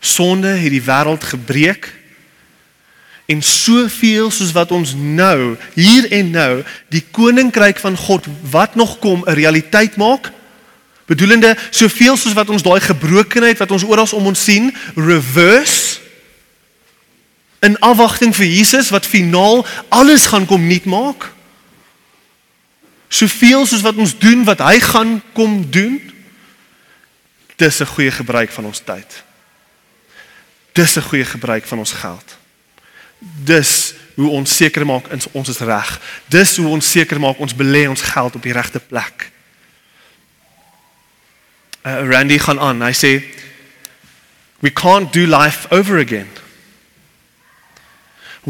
Sonde 0.00 0.52
het 0.60 0.72
die 0.72 0.84
wêreld 0.84 1.24
gebreek 1.24 1.88
en 3.30 3.42
soveel 3.46 4.30
soos 4.34 4.52
wat 4.56 4.72
ons 4.74 4.92
nou 4.98 5.54
hier 5.76 6.08
en 6.12 6.30
nou 6.34 6.52
die 6.90 7.04
koninkryk 7.14 7.78
van 7.78 7.96
God 7.96 8.26
wat 8.50 8.74
nog 8.74 8.98
kom 8.98 9.22
'n 9.24 9.38
realiteit 9.38 9.96
maak 9.96 10.32
bedoelende 11.06 11.56
soveel 11.70 12.16
soos 12.16 12.34
wat 12.34 12.50
ons 12.50 12.62
daai 12.62 12.80
gebrokenheid 12.80 13.58
wat 13.58 13.70
ons 13.70 13.84
oral 13.84 14.08
om 14.12 14.26
ons 14.26 14.44
sien 14.44 14.74
reverse 14.94 16.00
In 17.60 17.78
afwagting 17.78 18.34
vir 18.36 18.46
Jesus 18.46 18.88
wat 18.90 19.06
finaal 19.06 19.66
alles 19.88 20.26
gaan 20.26 20.46
kom 20.46 20.66
nuut 20.66 20.84
maak. 20.84 21.32
Soveel 23.08 23.66
soos 23.66 23.84
wat 23.84 23.96
ons 23.96 24.18
doen 24.18 24.44
wat 24.44 24.62
hy 24.64 24.80
gaan 24.80 25.22
kom 25.32 25.70
doen. 25.70 26.00
Dis 27.56 27.80
'n 27.80 27.86
goeie 27.86 28.10
gebruik 28.10 28.50
van 28.50 28.64
ons 28.64 28.80
tyd. 28.84 29.24
Dis 30.72 30.96
'n 30.96 31.02
goeie 31.02 31.24
gebruik 31.24 31.66
van 31.66 31.78
ons 31.78 31.92
geld. 31.92 32.38
Dis 33.18 33.94
hoe 34.14 34.30
ons 34.30 34.56
seker 34.56 34.86
maak 34.86 35.04
ons 35.32 35.48
is 35.48 35.58
reg. 35.58 36.00
Dis 36.26 36.56
hoe 36.56 36.66
ons 36.66 36.90
seker 36.90 37.20
maak 37.20 37.38
ons 37.38 37.54
belê 37.54 37.88
ons 37.88 38.02
geld 38.02 38.34
op 38.34 38.42
die 38.42 38.52
regte 38.52 38.80
plek. 38.80 39.30
Uh, 41.82 42.08
Randy 42.08 42.38
gaan 42.38 42.60
aan. 42.60 42.82
Hy 42.82 42.92
sê 42.92 43.12
we 44.60 44.72
can't 44.72 45.12
do 45.12 45.26
life 45.26 45.66
over 45.70 45.98
again. 45.98 46.28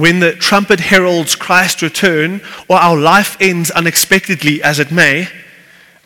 When 0.01 0.21
the 0.21 0.33
trumpet 0.33 0.81
heralds 0.81 1.37
Christ's 1.37 1.83
return 1.83 2.41
or 2.69 2.79
our 2.79 2.97
life 2.97 3.37
ends 3.39 3.71
unexpectedly 3.71 4.63
as 4.63 4.79
it 4.79 4.91
may, 4.91 5.29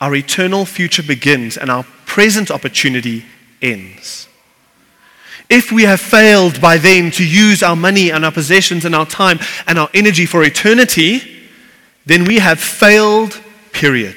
our 0.01 0.17
eternal 0.17 0.65
future 0.65 1.05
begins 1.05 1.57
and 1.57 1.71
our 1.71 1.85
present 2.05 2.51
opportunity 2.51 3.25
ends. 3.63 4.27
If 5.49 5.71
we 5.71 5.85
have 5.85 6.01
failed 6.01 6.61
by 6.61 6.77
then 6.77 7.13
to 7.13 7.25
use 7.25 7.63
our 7.63 7.77
money 7.77 8.11
and 8.11 8.25
our 8.25 8.33
possessions 8.33 8.85
and 8.85 8.97
our 8.97 9.07
time 9.07 9.39
and 9.65 9.79
our 9.79 9.91
energy 9.95 10.27
for 10.27 10.43
eternity, 10.43 11.47
then 12.05 12.25
we 12.25 12.41
have 12.41 12.59
failed, 12.59 13.41
period. 13.71 14.17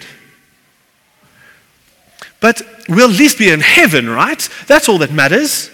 But 2.39 2.63
we'll 2.89 3.11
at 3.11 3.19
least 3.19 3.37
be 3.37 3.51
in 3.51 3.59
heaven, 3.59 4.09
right? 4.09 4.49
That's 4.65 4.89
all 4.89 4.97
that 4.97 5.11
matters. 5.11 5.69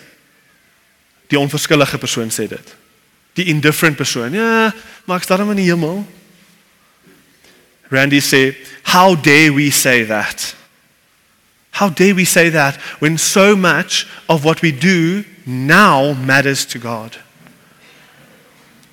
Die 1.29 1.37
onverskillige 1.37 1.97
persoon 1.97 2.29
sê 2.29 2.49
dit. 2.49 2.82
Die 3.33 3.45
indifferent 3.45 3.95
persoon. 3.95 4.33
Ja, 4.33 4.73
maar 5.05 5.17
ek 5.17 5.23
staan 5.23 5.49
in 5.49 5.55
die 5.55 5.69
hemel. 5.69 6.05
Randy 7.89 8.21
sê, 8.21 8.55
"How 8.83 9.23
dare 9.23 9.53
we 9.53 9.71
say 9.71 10.05
that?" 10.05 10.55
How 11.73 11.89
dare 11.89 12.13
we 12.13 12.25
say 12.25 12.49
that 12.49 12.75
when 12.99 13.17
so 13.17 13.55
much 13.55 14.05
of 14.27 14.43
what 14.43 14.61
we 14.61 14.71
do 14.71 15.25
now 15.45 16.13
matters 16.13 16.65
to 16.65 16.79
God? 16.79 17.17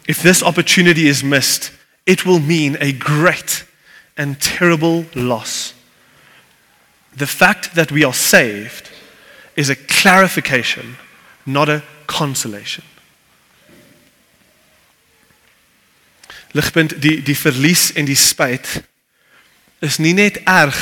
If 0.06 0.22
this 0.22 0.42
opportunity 0.42 1.06
is 1.06 1.22
missed, 1.22 1.72
it 2.06 2.24
will 2.24 2.40
mean 2.40 2.78
a 2.80 2.92
great 2.92 3.64
and 4.16 4.40
terrible 4.40 5.04
loss. 5.14 5.74
The 7.14 7.26
fact 7.26 7.74
that 7.74 7.92
we 7.92 8.02
are 8.02 8.14
saved 8.14 8.90
is 9.56 9.68
a 9.68 9.76
clarification, 9.76 10.96
not 11.44 11.68
a 11.68 11.82
consolation. 12.06 12.84
Ligpunt 16.52 16.96
die 17.02 17.22
die 17.22 17.36
verlies 17.36 17.92
en 17.92 18.04
die 18.04 18.18
spyt 18.18 18.80
is 19.80 19.96
nie 19.98 20.12
net 20.12 20.42
erg 20.44 20.76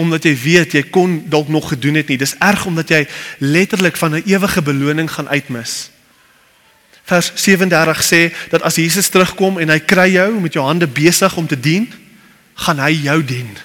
omdat 0.00 0.24
jy 0.26 0.34
weet 0.42 0.74
jy 0.74 0.82
kon 0.90 1.20
dalk 1.30 1.48
nog 1.48 1.68
gedoen 1.70 2.00
het 2.00 2.08
nie. 2.10 2.18
Dis 2.18 2.34
erg 2.42 2.64
omdat 2.66 2.90
jy 2.90 3.06
letterlik 3.38 3.96
van 3.96 4.14
'n 4.14 4.22
ewige 4.26 4.62
beloning 4.62 5.10
gaan 5.10 5.28
uitmis. 5.28 5.90
Vers 7.04 7.32
37 7.34 8.02
sê 8.02 8.34
dat 8.50 8.62
as 8.62 8.74
Jesus 8.74 9.08
terugkom 9.08 9.58
en 9.58 9.68
hy 9.68 9.78
kry 9.78 10.10
jou 10.12 10.40
met 10.40 10.52
jou 10.52 10.64
hande 10.66 10.86
besig 10.86 11.36
om 11.36 11.46
te 11.46 11.60
dien, 11.60 11.92
gaan 12.54 12.78
hy 12.78 12.90
jou 12.90 13.24
dien. 13.24 13.56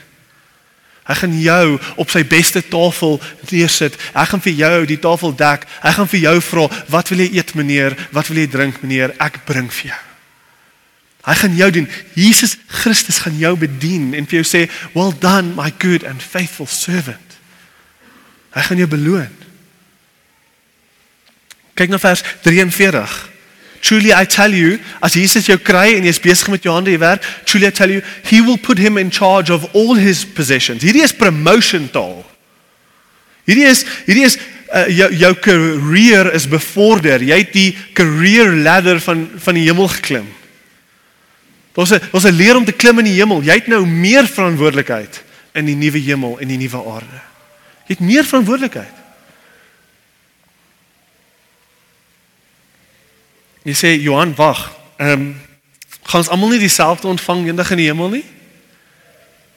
Hy 1.06 1.14
gaan 1.14 1.42
jou 1.42 1.80
op 1.96 2.10
sy 2.10 2.24
beste 2.26 2.68
tafel 2.68 3.22
neersit. 3.50 3.94
Hy 4.14 4.26
gaan 4.26 4.42
vir 4.42 4.54
jou 4.54 4.86
die 4.86 5.00
tafel 5.00 5.36
dek. 5.36 5.66
Hy 5.82 5.92
gaan 5.92 6.08
vir 6.08 6.20
jou 6.20 6.42
vra, 6.42 6.70
"Wat 6.88 7.10
wil 7.10 7.20
jy 7.20 7.30
eet, 7.38 7.54
meneer? 7.54 8.08
Wat 8.12 8.28
wil 8.28 8.38
jy 8.38 8.48
drink, 8.48 8.82
meneer? 8.82 9.14
Ek 9.20 9.46
bring 9.46 9.72
vir 9.74 9.92
jou." 9.92 10.15
Hy 11.26 11.34
gaan 11.34 11.56
jou 11.58 11.72
doen. 11.72 11.88
Jesus 12.14 12.58
Christus 12.68 13.18
gaan 13.18 13.38
jou 13.38 13.56
bedien 13.58 14.14
en 14.14 14.28
vir 14.30 14.44
jou 14.44 14.46
sê, 14.46 14.72
"Well 14.94 15.14
done, 15.20 15.56
my 15.56 15.74
good 15.78 16.04
and 16.06 16.22
faithful 16.24 16.68
servant." 16.68 17.38
Hy 18.54 18.62
gaan 18.62 18.78
jou 18.78 18.88
beloon. 18.88 19.32
Kyk 21.74 21.90
na 21.90 21.98
vers 21.98 22.24
43. 22.42 23.30
Truly 23.82 24.14
I 24.14 24.26
tell 24.26 24.54
you, 24.54 24.80
as 25.02 25.14
Jesus 25.14 25.46
jou 25.46 25.58
kry 25.58 25.92
en 25.94 26.08
jy's 26.08 26.22
besig 26.22 26.48
met 26.50 26.64
jou 26.64 26.74
hande 26.74 26.90
jy 26.90 26.98
werk, 26.98 27.26
truly 27.46 27.68
I 27.68 27.72
tell 27.76 27.92
you, 27.92 28.02
he 28.24 28.42
will 28.42 28.58
put 28.58 28.78
him 28.78 28.98
in 28.98 29.12
charge 29.12 29.52
of 29.54 29.68
all 29.76 29.94
his 29.94 30.24
possessions. 30.26 30.82
Hierdie 30.82 31.04
is 31.04 31.14
promotion 31.14 31.90
taal. 31.94 32.24
Hierdie 33.46 33.68
is 33.70 33.84
hierdie 34.08 34.26
is 34.26 34.40
uh, 34.74 34.88
jou 34.90 35.12
jou 35.14 35.34
career 35.36 36.32
is 36.34 36.48
bevorder. 36.50 37.22
Jy 37.22 37.38
het 37.44 37.54
die 37.54 37.78
career 37.94 38.56
ladder 38.66 39.02
van 39.04 39.28
van 39.38 39.60
die 39.60 39.68
hemel 39.68 39.92
geklim. 40.00 40.26
Ons 41.76 41.92
ons 42.16 42.28
leer 42.32 42.56
om 42.56 42.66
te 42.66 42.72
klim 42.72 43.02
in 43.04 43.10
die 43.10 43.18
hemel. 43.18 43.42
Jy 43.44 43.58
het 43.60 43.72
nou 43.72 43.84
meer 43.88 44.28
verantwoordelikheid 44.28 45.22
in 45.60 45.68
die 45.68 45.76
nuwe 45.76 46.00
hemel 46.00 46.38
en 46.40 46.52
die 46.52 46.60
nuwe 46.60 46.84
aarde. 46.94 47.20
Jy 47.86 47.98
het 47.98 48.06
meer 48.06 48.28
verantwoordelikheid. 48.28 49.02
Jy 53.66 53.74
sê 53.76 53.92
Johan, 53.98 54.36
wag. 54.38 54.70
Ehm 55.02 55.12
um, 55.12 55.34
gaan 56.06 56.22
ons 56.22 56.30
almal 56.30 56.52
nie 56.54 56.62
dieselfde 56.62 57.08
ontvang 57.10 57.48
eendag 57.48 57.72
in 57.74 57.80
die 57.82 57.88
hemel 57.90 58.12
nie? 58.14 58.24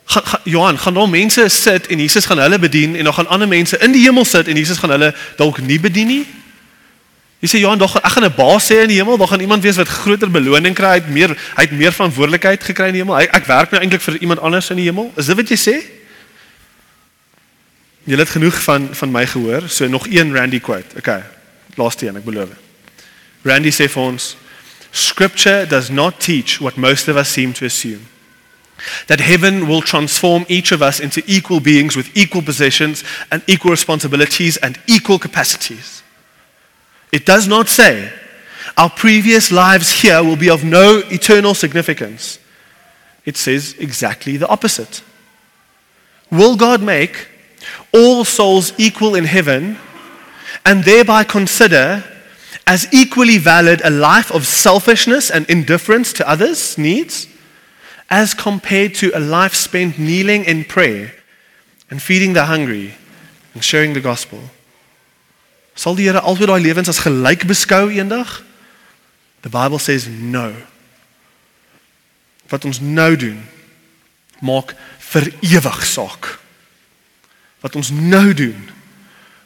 Ga, 0.09 0.22
ga, 0.24 0.38
Johan, 0.48 0.78
gaan 0.81 0.94
daar 0.96 1.09
mense 1.12 1.44
sit 1.52 1.87
en 1.92 2.00
Jesus 2.00 2.24
gaan 2.24 2.40
hulle 2.40 2.59
bedien 2.59 2.96
en 2.96 3.04
dan 3.04 3.14
gaan 3.14 3.28
ander 3.28 3.48
mense 3.48 3.76
in 3.85 3.92
die 3.92 4.00
hemel 4.07 4.24
sit 4.24 4.48
en 4.48 4.57
Jesus 4.57 4.81
gaan 4.81 4.94
hulle 4.96 5.11
dalk 5.37 5.61
nie 5.61 5.76
bedien 5.81 6.09
nie? 6.09 6.22
Jy 7.38 7.48
sê 7.48 7.61
Johan, 7.62 7.79
dog 7.79 7.94
ek 7.96 8.12
gaan 8.16 8.24
'n 8.24 8.35
baas 8.35 8.66
sê 8.66 8.83
in 8.83 8.88
die 8.88 8.98
hemel, 8.98 9.16
daar 9.16 9.29
gaan 9.29 9.40
iemand 9.40 9.62
wees 9.62 9.77
wat 9.77 9.88
groter 9.88 10.31
beloning 10.31 10.74
kry, 10.74 10.88
hy 10.88 10.94
het 10.94 11.09
meer 11.09 11.29
hy 11.29 11.62
het 11.62 11.70
meer 11.70 11.92
verantwoordelikheid 11.92 12.64
gekry 12.64 12.87
in 12.87 12.92
die 12.92 13.03
hemel. 13.03 13.18
Ek, 13.18 13.35
ek 13.35 13.46
werk 13.46 13.70
nou 13.70 13.81
eintlik 13.81 14.03
vir 14.03 14.18
iemand 14.18 14.40
anders 14.40 14.70
in 14.70 14.77
die 14.77 14.85
hemel. 14.85 15.12
Is 15.16 15.27
dit 15.27 15.37
wat 15.37 15.48
jy 15.48 15.57
sê? 15.57 15.77
Jy 18.05 18.16
het 18.16 18.29
genoeg 18.29 18.62
van 18.62 18.88
van 18.94 19.11
my 19.12 19.27
gehoor, 19.27 19.68
so 19.68 19.87
nog 19.87 20.07
een 20.11 20.35
Randy 20.35 20.61
quote. 20.61 20.96
Okay. 20.96 21.22
Laaste 21.77 22.09
een, 22.09 22.16
ek 22.16 22.24
beloof. 22.24 22.48
Randy 23.44 23.70
sê 23.70 23.88
vir 23.88 24.03
ons, 24.03 24.37
Scripture 24.90 25.66
does 25.66 25.90
not 25.90 26.18
teach 26.18 26.59
what 26.59 26.77
most 26.77 27.09
of 27.09 27.16
us 27.16 27.33
seem 27.33 27.53
to 27.53 27.64
assume. 27.64 28.01
That 29.07 29.20
heaven 29.20 29.66
will 29.66 29.83
transform 29.83 30.44
each 30.48 30.72
of 30.72 30.83
us 30.83 30.98
into 31.01 31.22
equal 31.27 31.61
beings 31.61 31.94
with 31.94 32.09
equal 32.14 32.42
possessions 32.42 33.05
and 33.31 33.42
equal 33.46 33.70
responsibilities 33.70 34.57
and 34.57 34.79
equal 34.87 35.18
capacities. 35.18 36.03
It 37.12 37.25
does 37.25 37.49
not 37.49 37.68
say 37.68 38.12
our 38.77 38.90
previous 38.90 39.51
lives 39.51 39.90
here 40.03 40.23
will 40.23 40.37
be 40.37 40.51
of 40.51 40.64
no 40.64 41.03
eternal 41.07 41.55
significance. 41.55 42.38
It 43.25 43.37
says 43.37 43.75
exactly 43.79 44.37
the 44.37 44.49
opposite. 44.49 45.03
Will 46.31 46.57
God 46.57 46.83
make 46.83 47.29
all 47.92 48.25
souls 48.25 48.73
equal 48.79 49.14
in 49.14 49.25
heaven 49.25 49.79
and 50.64 50.85
thereby 50.85 51.25
consider 51.25 52.05
as 52.66 52.87
equally 52.92 53.38
valid 53.38 53.81
a 53.83 53.90
life 53.90 54.31
of 54.31 54.47
selfishness 54.47 55.31
and 55.31 55.49
indifference 55.49 56.12
to 56.12 56.29
others' 56.29 56.77
needs 56.77 57.27
as 58.11 58.35
compared 58.35 58.94
to 58.94 59.11
a 59.16 59.21
life 59.21 59.55
spent 59.55 59.99
kneeling 59.99 60.44
in 60.44 60.64
prayer 60.64 61.14
and 61.90 62.03
feeding 62.03 62.35
the 62.35 62.44
hungry 62.44 62.94
and 63.55 63.64
sharing 63.64 63.94
the 63.94 64.01
gospel? 64.01 64.38
Sal 65.78 65.94
die 65.94 66.08
Here 66.08 66.24
altyd 66.26 66.50
daai 66.50 66.62
lewens 66.64 66.90
as 66.90 67.04
gelyk 67.04 67.46
beskou 67.46 67.86
eendag? 67.94 68.40
The 69.46 69.50
Bible 69.52 69.78
says 69.78 70.08
no. 70.10 70.50
Wat 72.50 72.64
ons 72.66 72.81
nou 72.83 73.12
doen 73.16 73.38
maak 74.42 74.74
vir 75.12 75.31
ewig 75.40 75.79
saak. 75.87 76.33
Wat 77.62 77.76
ons 77.79 77.90
nou 77.94 78.35
doen 78.35 78.58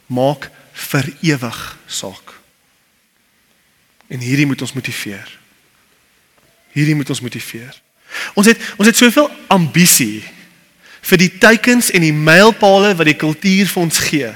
maak 0.09 0.49
vir 0.89 1.11
ewig 1.21 1.59
saak. 1.85 2.33
En 4.09 4.21
hierdie 4.21 4.47
moet 4.49 4.61
ons 4.61 4.73
motiveer. 4.73 5.29
Hierdie 6.73 6.95
moet 6.97 7.09
ons 7.09 7.21
motiveer. 7.21 7.77
Ons 8.33 8.49
het 8.49 8.61
ons 8.77 8.89
het 8.89 8.97
soveel 8.97 9.29
ambisie 9.53 10.23
vir 11.03 11.21
die 11.21 11.29
teikens 11.37 11.91
en 11.93 12.01
die 12.05 12.15
mylpale 12.15 12.93
wat 12.97 13.09
die 13.09 13.19
kultuur 13.19 13.69
vir 13.69 13.83
ons 13.83 14.01
gee. 14.07 14.33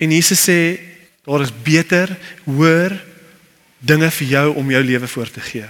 En 0.00 0.10
Jesus 0.10 0.40
sê 0.48 0.80
daar 1.28 1.44
is 1.44 1.52
beter, 1.62 2.10
hoër 2.48 2.96
dinge 3.78 4.08
vir 4.10 4.26
jou 4.26 4.46
om 4.60 4.70
jou 4.72 4.82
lewe 4.84 5.08
voor 5.08 5.30
te 5.30 5.40
gee. 5.44 5.68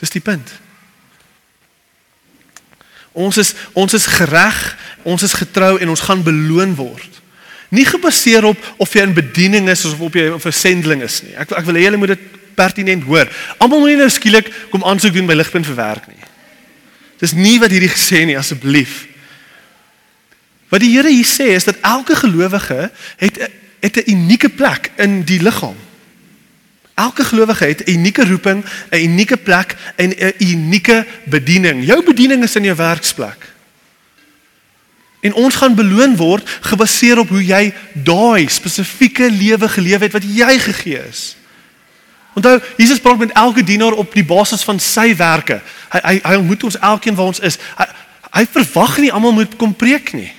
Dis 0.00 0.12
die 0.12 0.20
punt. 0.20 0.52
Ons 3.16 3.40
is 3.40 3.54
ons 3.72 3.96
is 3.96 4.06
gereg, 4.18 4.58
ons 5.08 5.22
is 5.24 5.36
getrou 5.36 5.78
en 5.80 5.88
ons 5.88 6.04
gaan 6.04 6.24
beloon 6.24 6.74
word. 6.76 7.20
Nie 7.72 7.86
gebaseer 7.88 8.44
op 8.44 8.60
of 8.76 8.92
jy 8.92 9.06
in 9.08 9.16
bediening 9.16 9.70
is 9.72 9.84
of 9.88 10.00
op 10.00 10.14
jy 10.14 10.28
'n 10.30 10.40
versendeling 10.40 11.02
is 11.02 11.22
nie. 11.22 11.34
Ek 11.34 11.50
ek 11.50 11.64
wil 11.64 11.74
hê 11.74 11.88
julle 11.88 11.96
moet 11.96 12.12
dit 12.14 12.24
pertinent 12.54 13.02
hoor. 13.04 13.28
Almal 13.58 13.80
moet 13.80 13.88
nie 13.88 13.96
nou 13.96 14.10
skielik 14.10 14.52
kom 14.70 14.84
aansoek 14.84 15.12
doen 15.12 15.26
by 15.26 15.34
Ligpunt 15.34 15.66
vir 15.66 15.74
werk 15.74 16.06
nie. 16.08 16.24
Dis 17.18 17.32
nie 17.32 17.58
wat 17.58 17.70
hierdie 17.70 17.92
gesê 17.92 18.24
nie 18.26 18.38
asseblief. 18.38 19.06
Wat 20.68 20.80
die 20.80 20.90
Here 20.96 21.10
hier 21.10 21.26
sê 21.26 21.54
is 21.54 21.64
dat 21.64 21.76
elke 21.80 22.16
gelowige 22.16 22.90
het 23.16 23.50
het 23.80 23.96
'n 23.96 24.10
unieke 24.10 24.48
plek 24.48 24.90
in 24.96 25.22
die 25.22 25.42
liggaam. 25.42 25.76
Elke 26.94 27.24
gelowige 27.24 27.64
het 27.64 27.84
'n 27.84 27.90
unieke 27.90 28.24
roeping, 28.24 28.64
'n 28.90 29.02
unieke 29.02 29.36
plek 29.36 29.76
en 29.96 30.10
'n 30.10 30.32
unieke 30.38 31.06
bediening. 31.24 31.84
Jou 31.84 32.04
bediening 32.04 32.42
is 32.42 32.56
in 32.56 32.64
jou 32.64 32.76
werksplek. 32.76 33.54
En 35.20 35.34
ons 35.34 35.54
gaan 35.54 35.74
beloon 35.74 36.16
word 36.16 36.48
gebaseer 36.60 37.18
op 37.18 37.28
hoe 37.28 37.44
jy 37.44 37.72
daai 37.92 38.48
spesifieke 38.48 39.30
lewe 39.30 39.68
geleef 39.68 40.00
het 40.00 40.12
wat 40.12 40.22
jy 40.22 40.58
gegee 40.58 41.00
is. 41.08 41.36
Onthou, 42.34 42.60
Jesus 42.76 43.00
praat 43.00 43.18
met 43.18 43.32
elke 43.32 43.64
dienaar 43.64 43.92
op 43.92 44.14
die 44.14 44.24
basis 44.24 44.62
van 44.62 44.80
sy 44.80 45.16
werke. 45.16 45.60
Hy 45.88 46.00
hy 46.02 46.20
hy 46.22 46.34
ontmoet 46.34 46.62
ons 46.62 46.78
elkeen 46.78 47.14
waar 47.14 47.26
ons 47.32 47.40
is. 47.40 47.58
Hy 47.76 47.86
hy 48.30 48.46
verwag 48.52 48.98
nie 48.98 49.12
almal 49.12 49.32
moet 49.32 49.56
kom 49.56 49.74
preek 49.74 50.12
nie. 50.12 50.32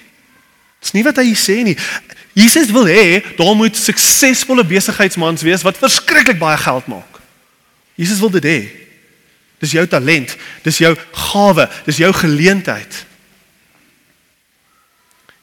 Dis 0.88 0.96
nie 0.96 1.04
wat 1.04 1.18
hy 1.20 1.34
sê 1.36 1.60
nie. 1.68 1.76
Jesus 2.38 2.70
wil 2.72 2.88
hê 2.88 3.20
daar 3.36 3.56
moet 3.60 3.76
suksesvolle 3.76 4.64
besigheidsmans 4.64 5.44
wees 5.44 5.66
wat 5.68 5.80
verskriklik 5.82 6.40
baie 6.40 6.56
geld 6.62 6.88
maak. 6.88 7.18
Jesus 8.00 8.22
wil 8.24 8.32
dit 8.38 8.46
hê. 8.48 8.60
Dis 9.60 9.74
jou 9.76 9.84
talent, 9.90 10.32
dis 10.64 10.80
jou 10.80 10.94
gawe, 11.12 11.66
dis 11.90 12.00
jou 12.00 12.12
geleentheid. 12.14 13.02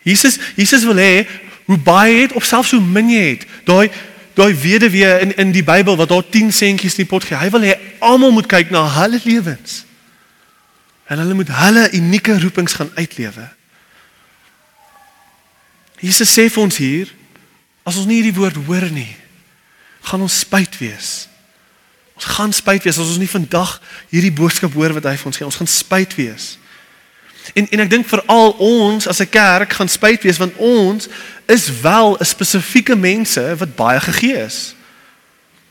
Jesus 0.07 0.39
Jesus 0.57 0.87
wil 0.89 0.97
hê 1.03 1.27
hoe 1.69 1.77
baie 1.77 2.23
het 2.23 2.33
of 2.33 2.47
selfs 2.49 2.73
hoe 2.73 2.81
min 2.81 3.13
jy 3.13 3.25
het. 3.35 3.45
Daai 3.69 3.91
daai 4.39 4.55
weduwee 4.63 5.11
in 5.27 5.35
in 5.45 5.53
die 5.53 5.67
Bybel 5.67 5.99
wat 6.01 6.09
daar 6.09 6.25
10 6.25 6.53
sentjies 6.53 6.97
in 6.97 7.05
die 7.05 7.11
pot 7.11 7.27
gee. 7.27 7.37
Hy 7.37 7.51
wil 7.53 7.69
hê 7.69 7.77
almal 8.01 8.33
moet 8.33 8.49
kyk 8.49 8.73
na 8.73 8.87
hulle 8.97 9.21
lewens. 9.25 9.83
En 11.05 11.21
hulle 11.21 11.37
moet 11.37 11.53
hulle 11.53 11.85
unieke 11.93 12.39
roepings 12.41 12.81
gaan 12.81 12.91
uitlewe. 12.95 13.51
Jesus 16.05 16.33
sê 16.37 16.49
vir 16.53 16.63
ons 16.63 16.77
hier 16.77 17.13
as 17.85 17.97
ons 17.97 18.09
nie 18.09 18.21
hierdie 18.21 18.37
woord 18.37 18.59
hoor 18.67 18.89
nie, 18.93 19.13
gaan 20.05 20.25
ons 20.25 20.43
spyt 20.45 20.77
wees. 20.81 21.29
Ons 22.15 22.29
gaan 22.37 22.53
spyt 22.53 22.85
wees 22.85 22.99
as 23.01 23.09
ons 23.09 23.21
nie 23.21 23.31
vandag 23.31 23.79
hierdie 24.13 24.33
boodskap 24.33 24.75
hoor 24.77 24.95
wat 24.97 25.09
hy 25.09 25.17
vir 25.21 25.31
ons 25.31 25.41
gee. 25.41 25.49
Ons 25.49 25.59
gaan 25.61 25.71
spyt 25.71 26.15
wees. 26.19 26.55
En 27.53 27.67
en 27.69 27.85
ek 27.85 27.91
dink 27.93 28.09
veral 28.09 28.55
ons 28.63 29.09
as 29.09 29.21
'n 29.21 29.29
kerk 29.29 29.73
gaan 29.73 29.89
spyt 29.89 30.23
wees 30.25 30.41
want 30.41 30.57
ons 30.57 31.09
is 31.47 31.69
wel 31.81 32.17
'n 32.17 32.25
spesifieke 32.25 32.97
mense 32.97 33.57
wat 33.57 33.77
baie 33.77 34.01
gegee 34.01 34.45
is. 34.45 34.75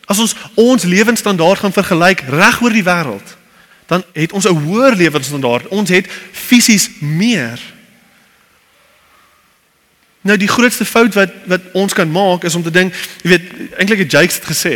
As 0.06 0.20
ons 0.20 0.36
ons 0.56 0.84
lewensstandaard 0.84 1.60
gaan 1.60 1.74
vergelyk 1.74 2.20
reg 2.30 2.62
oor 2.62 2.74
die 2.74 2.84
wêreld, 2.84 3.38
dan 3.88 4.04
het 4.14 4.32
ons 4.34 4.46
'n 4.46 4.64
hoër 4.66 4.96
lewensstandaard. 4.96 5.68
Ons 5.68 5.90
het 5.90 6.08
fisies 6.32 6.90
meer 7.00 7.73
Nou 10.24 10.38
die 10.40 10.48
grootste 10.48 10.86
fout 10.88 11.16
wat 11.20 11.32
wat 11.52 11.72
ons 11.76 11.94
kan 11.94 12.12
maak 12.12 12.46
is 12.48 12.56
om 12.56 12.64
te 12.64 12.72
dink, 12.72 12.96
jy 13.24 13.34
weet, 13.34 13.48
eintlik 13.76 14.06
het 14.06 14.12
Jakes 14.12 14.40
dit 14.40 14.46
gesê. 14.48 14.76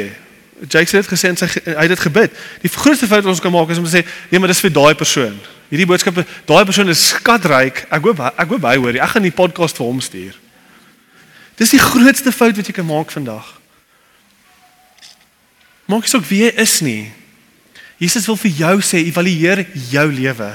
Jakes 0.67 0.91
het 0.91 1.07
gesê 1.07 1.29
en 1.31 1.39
sy 1.39 1.47
hy 1.63 1.85
het 1.85 1.93
dit 1.93 2.03
gebid. 2.03 2.33
Die 2.63 2.71
grootste 2.73 3.07
fout 3.07 3.23
wat 3.23 3.31
ons 3.31 3.43
kan 3.43 3.53
maak 3.53 3.71
is 3.71 3.79
om 3.79 3.87
te 3.87 3.93
sê, 3.93 4.03
nee, 4.31 4.41
maar 4.41 4.51
dis 4.51 4.63
vir 4.63 4.73
daai 4.75 4.95
persoon. 4.99 5.37
Hierdie 5.71 5.87
boodskap, 5.87 6.19
daai 6.47 6.65
persoon 6.67 6.91
is 6.91 7.05
skatryk. 7.13 7.85
Ek 7.87 8.03
hoop 8.03 8.19
ek 8.27 8.51
hoop 8.51 8.67
hy 8.67 8.75
hoor. 8.75 8.99
Ek 8.99 9.15
gaan 9.15 9.27
die 9.27 9.35
podcast 9.35 9.79
vir 9.79 9.87
hom 9.87 10.03
stuur. 10.03 10.35
Dis 11.57 11.71
die 11.73 11.81
grootste 11.81 12.35
fout 12.35 12.59
wat 12.59 12.67
jy 12.67 12.75
kan 12.75 12.87
maak 12.87 13.15
vandag. 13.15 13.55
Maak 15.87 16.03
nie 16.03 16.11
saak 16.11 16.27
wie 16.27 16.43
jy 16.43 16.51
is 16.59 16.79
nie. 16.83 17.05
Jesus 17.97 18.27
wil 18.27 18.37
vir 18.37 18.51
jou 18.59 18.75
sê, 18.83 18.99
evalueer 19.07 19.63
jou 19.89 20.09
lewe 20.11 20.51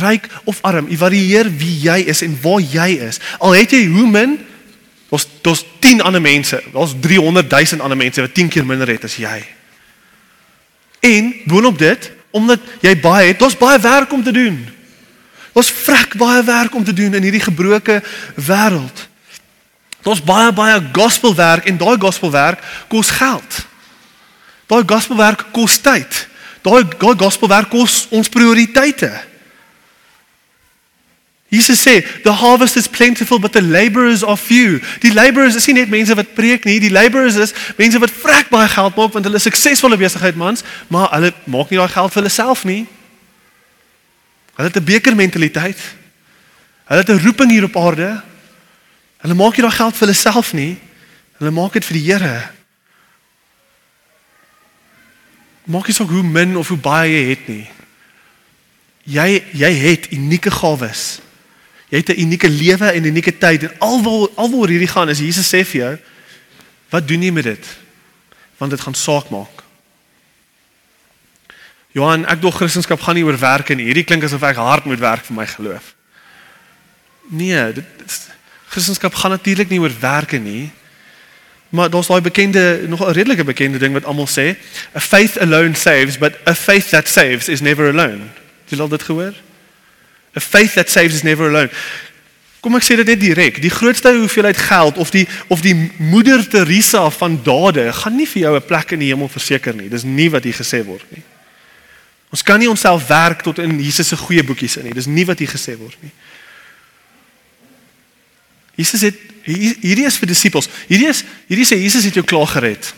ryk 0.00 0.28
of 0.44 0.58
arm, 0.62 0.88
evalueer 0.90 1.50
wie 1.58 1.78
jy 1.84 1.98
is 2.10 2.22
en 2.26 2.34
waar 2.42 2.60
jy 2.60 2.88
is. 3.06 3.20
Al 3.38 3.54
het 3.56 3.74
jy 3.74 3.84
hoe 3.92 4.06
min, 4.10 4.38
daar's 5.10 5.26
daar's 5.42 5.64
10 5.84 6.02
ander 6.02 6.22
mense, 6.22 6.62
daar's 6.72 6.94
300 7.00 7.50
000 7.50 7.82
ander 7.82 7.98
mense 7.98 8.20
wat 8.20 8.34
10 8.34 8.48
keer 8.48 8.66
minder 8.66 8.88
het 8.88 9.04
as 9.04 9.16
jy. 9.20 9.38
En 11.04 11.34
boonop 11.44 11.78
dit, 11.78 12.10
omdat 12.34 12.60
jy 12.82 12.94
baie 13.00 13.28
het, 13.30 13.38
daar's 13.38 13.58
baie 13.58 13.78
werk 13.78 14.12
om 14.12 14.22
te 14.24 14.32
doen. 14.32 14.56
Daar's 15.54 15.70
vrek 15.70 16.16
baie 16.18 16.42
werk 16.44 16.74
om 16.74 16.84
te 16.84 16.92
doen 16.92 17.14
in 17.14 17.22
hierdie 17.22 17.44
gebroke 17.44 18.00
wêreld. 18.34 19.04
Daar's 20.02 20.22
baie 20.24 20.52
baie 20.52 20.80
gospelwerk 20.92 21.68
en 21.70 21.78
daai 21.78 21.96
gospelwerk 22.00 22.64
kos 22.88 23.10
geld. 23.10 23.60
Daai 24.66 24.82
gospelwerk 24.86 25.46
kos 25.52 25.78
tyd. 25.80 26.26
Daai 26.64 26.82
daai 26.98 27.14
gospelwerk 27.20 27.70
kos 27.70 28.06
ons 28.10 28.28
prioriteite. 28.28 29.12
Jesus 31.54 31.80
sê, 31.86 32.02
"The 32.22 32.32
harvest 32.32 32.76
is 32.76 32.88
plentiful, 32.88 33.38
but 33.38 33.52
the 33.52 33.62
laborers 33.62 34.24
are 34.24 34.36
few." 34.36 34.80
Die 35.00 35.12
laborers 35.12 35.54
is 35.54 35.66
nie 35.66 35.74
net 35.74 35.88
mense 35.88 36.14
wat 36.14 36.34
preek 36.34 36.64
nie, 36.64 36.80
die 36.80 36.90
laborers 36.90 37.34
is 37.34 37.52
mense 37.76 37.98
wat 37.98 38.10
vrek 38.10 38.48
baie 38.48 38.68
geld 38.68 38.96
maak 38.96 39.12
want 39.12 39.24
hulle 39.24 39.36
is 39.36 39.42
suksesvolle 39.42 39.96
besigheidmans, 39.96 40.62
maar 40.88 41.10
hulle 41.10 41.32
maak 41.44 41.70
nie 41.70 41.78
daai 41.78 41.88
geld 41.88 42.12
vir 42.12 42.22
hulle 42.22 42.34
self 42.34 42.64
nie. 42.64 42.86
Hulle 44.54 44.68
het 44.68 44.76
'n 44.76 44.84
bekermentaliteit. 44.84 45.78
Hulle 46.84 47.00
het 47.00 47.08
'n 47.08 47.24
roeping 47.24 47.50
hier 47.50 47.64
op 47.64 47.76
aarde. 47.76 48.22
Hulle 49.18 49.34
maak 49.34 49.56
nie 49.56 49.62
daai 49.62 49.76
geld 49.76 49.96
vir 49.96 50.06
hulle 50.06 50.18
self 50.18 50.52
nie. 50.52 50.78
Hulle 51.38 51.50
maak 51.50 51.72
dit 51.72 51.84
vir 51.84 51.96
die 51.96 52.12
Here. 52.12 52.50
Maak 55.64 55.86
nie 55.86 55.94
saak 55.94 56.08
hoe 56.08 56.22
min 56.22 56.56
of 56.56 56.68
hoe 56.68 56.78
baie 56.78 57.10
jy 57.10 57.28
het 57.28 57.48
nie. 57.48 57.68
Jy 59.04 59.44
jy 59.52 59.72
het 59.72 60.10
unieke 60.12 60.50
gawes. 60.50 61.23
Jy 61.94 62.00
het 62.02 62.08
'n 62.10 62.20
unieke 62.20 62.48
lewe 62.48 62.90
en 62.90 63.02
'n 63.02 63.06
unieke 63.06 63.38
tyd 63.38 63.62
en 63.62 63.78
alwaar 63.78 64.28
alwaar 64.34 64.68
hierdie 64.68 64.90
gaan 64.90 65.08
is 65.08 65.18
Jesus 65.18 65.46
sê 65.46 65.62
vir 65.64 65.80
jou, 65.80 65.98
wat 66.90 67.08
doen 67.08 67.22
jy 67.22 67.30
met 67.30 67.44
dit? 67.44 67.66
Want 68.58 68.70
dit 68.70 68.80
gaan 68.80 68.94
saak 68.94 69.30
maak. 69.30 69.62
Johan, 71.92 72.26
ek 72.26 72.40
dog 72.40 72.56
Christendom 72.56 72.98
gaan 72.98 73.14
nie 73.14 73.24
oor 73.24 73.38
werk 73.38 73.68
nie. 73.68 73.84
Hierdie 73.84 74.04
klink 74.04 74.24
asof 74.24 74.42
ek 74.42 74.56
hard 74.56 74.84
moet 74.84 74.98
werk 74.98 75.24
vir 75.24 75.36
my 75.36 75.46
geloof. 75.46 75.94
Nee, 77.30 77.72
dit 77.72 77.84
Christendom 78.68 79.12
gaan 79.12 79.30
natuurlik 79.30 79.68
nie 79.68 79.80
oor 79.80 79.92
werke 80.00 80.38
nie. 80.38 80.72
Maar 81.68 81.90
daar's 81.90 82.06
daai 82.06 82.20
bekende 82.20 82.82
nog 82.88 83.06
'n 83.06 83.12
redelike 83.12 83.44
bekende 83.44 83.78
ding 83.78 83.92
wat 83.92 84.04
almal 84.04 84.26
sê, 84.26 84.56
a 84.94 85.00
faith 85.00 85.38
alone 85.38 85.74
saves, 85.74 86.18
but 86.18 86.34
a 86.44 86.54
faith 86.54 86.88
that 86.88 87.08
saves 87.08 87.48
is 87.48 87.60
never 87.60 87.88
alone. 87.88 88.20
Het 88.64 88.70
jy 88.74 88.80
al 88.80 88.88
dit 88.88 89.02
gehoor? 89.02 89.43
A 90.36 90.40
faith 90.40 90.74
that 90.74 90.90
saves 90.90 91.14
is 91.14 91.22
never 91.22 91.48
alone. 91.48 91.70
Kom 92.64 92.78
ek 92.78 92.86
sê 92.86 92.96
dit 92.96 93.06
net 93.06 93.20
direk, 93.20 93.58
die 93.60 93.70
grootste 93.70 94.14
hoeveelheid 94.16 94.56
geld 94.56 94.98
of 94.98 95.10
die 95.12 95.26
of 95.52 95.60
die 95.60 95.74
moeder 95.98 96.40
Teresa 96.48 97.10
van 97.12 97.36
dade 97.44 97.90
gaan 97.92 98.16
nie 98.16 98.26
vir 98.26 98.42
jou 98.42 98.54
'n 98.56 98.66
plek 98.66 98.92
in 98.92 98.98
die 99.04 99.10
hemel 99.12 99.28
verseker 99.28 99.74
nie. 99.74 99.88
Dis 99.88 100.02
nie 100.02 100.30
wat 100.30 100.44
hier 100.44 100.56
gesê 100.56 100.84
word 100.84 101.04
nie. 101.12 101.22
Ons 102.30 102.42
kan 102.42 102.58
nie 102.58 102.68
onsself 102.68 103.06
werk 103.06 103.42
tot 103.42 103.58
in 103.58 103.78
Jesus 103.78 104.08
se 104.08 104.16
goeie 104.16 104.42
boekies 104.42 104.76
in 104.76 104.84
nie. 104.84 104.94
Dis 104.94 105.06
nie 105.06 105.24
wat 105.24 105.38
hier 105.38 105.48
gesê 105.48 105.76
word 105.78 105.96
nie. 106.02 106.10
Jesus 108.74 109.00
het 109.00 109.14
hierdie 109.44 110.06
is 110.06 110.16
vir 110.16 110.28
disippels. 110.28 110.68
Hierdie 110.88 111.08
is 111.08 111.22
hierdie 111.46 111.68
sê 111.68 111.76
Jesus 111.78 112.04
het 112.04 112.14
jou 112.14 112.24
klaar 112.24 112.46
gered. 112.46 112.94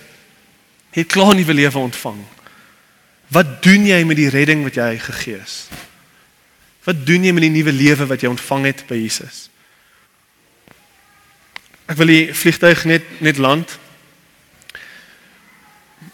Het 0.91 1.07
klaar 1.07 1.35
'n 1.35 1.37
nuwe 1.37 1.55
lewe 1.55 1.79
ontvang. 1.79 2.25
Wat 3.29 3.63
doen 3.63 3.87
jy 3.87 4.05
met 4.05 4.17
die 4.17 4.31
redding 4.31 4.63
wat 4.63 4.75
jy 4.75 4.99
gegee 4.99 5.41
is? 5.45 5.67
Wat 6.87 7.07
doen 7.07 7.25
jy 7.27 7.33
met 7.35 7.43
die 7.43 7.51
nuwe 7.51 7.73
lewe 7.75 8.07
wat 8.07 8.23
jy 8.23 8.31
ontvang 8.31 8.69
het 8.69 8.85
by 8.87 8.99
Jesus? 9.01 9.49
Ek 11.91 11.99
wil 11.99 12.13
die 12.13 12.35
vliegtuig 12.35 12.85
net 12.87 13.09
net 13.23 13.41
land. 13.43 13.75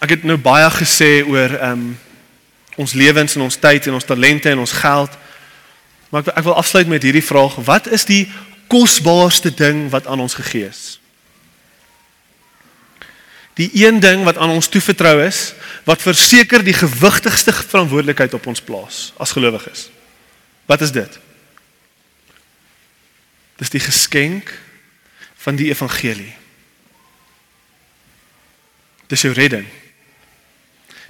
Ek 0.01 0.17
het 0.17 0.25
nou 0.25 0.39
baie 0.41 0.71
gesê 0.73 1.21
oor 1.29 1.59
ehm 1.59 1.85
um, 1.85 1.93
ons 2.81 2.95
lewens 2.97 3.35
en 3.37 3.45
ons 3.45 3.59
tyd 3.61 3.87
en 3.87 3.99
ons 3.99 4.07
talente 4.09 4.49
en 4.49 4.63
ons 4.63 4.73
geld. 4.73 5.17
Maar 6.09 6.25
ek, 6.25 6.33
ek 6.41 6.47
wil 6.49 6.57
afsluit 6.57 6.89
met 6.89 7.05
hierdie 7.05 7.25
vraag: 7.25 7.61
Wat 7.69 7.93
is 7.93 8.09
die 8.09 8.25
kosbaarste 8.73 9.53
ding 9.53 9.91
wat 9.93 10.09
aan 10.09 10.25
ons 10.25 10.41
gegee 10.41 10.73
is? 10.73 10.99
Die 13.61 13.69
een 13.77 14.01
ding 14.01 14.25
wat 14.25 14.41
aan 14.41 14.57
ons 14.57 14.73
toevertrou 14.73 15.19
is, 15.21 15.53
wat 15.85 16.01
verseker 16.01 16.65
die 16.65 16.77
gewigtigste 16.77 17.53
verantwoordelikheid 17.53 18.33
op 18.41 18.49
ons 18.49 18.65
plaas 18.65 19.11
as 19.21 19.37
gelowiges. 19.37 19.91
Wat 20.67 20.81
is 20.81 20.93
dit? 20.93 21.19
Dis 23.57 23.71
die 23.71 23.81
geskenk 23.81 24.55
van 25.43 25.57
die 25.57 25.69
evangelie. 25.69 26.33
Dis 29.07 29.23
jou 29.23 29.35
redding. 29.35 29.67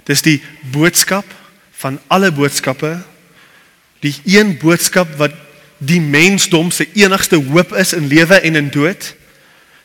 Dis 0.03 0.21
die 0.21 0.41
boodskap 0.73 1.25
van 1.71 1.99
alle 2.07 2.31
boodskappe. 2.31 2.97
Die 4.03 4.15
een 4.25 4.57
boodskap 4.57 5.15
wat 5.17 5.35
die 5.77 6.01
mensdom 6.01 6.71
se 6.71 6.87
enigste 6.93 7.35
hoop 7.35 7.73
is 7.79 7.93
in 7.93 8.07
lewe 8.07 8.39
en 8.39 8.55
in 8.55 8.69
dood. 8.69 9.13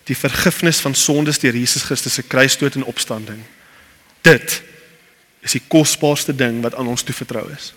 Die 0.05 0.17
vergifnis 0.17 0.81
van 0.81 0.95
sondes 0.95 1.39
deur 1.39 1.57
Jesus 1.57 1.83
Christus 1.83 2.15
se 2.15 2.23
kruisdood 2.23 2.75
en 2.75 2.85
opstanding. 2.85 3.43
Dit 4.21 4.63
is 5.41 5.55
die 5.55 5.63
kosbaarste 5.69 6.35
ding 6.35 6.63
wat 6.63 6.75
aan 6.75 6.89
ons 6.91 7.03
toevertrou 7.03 7.47
is. 7.53 7.73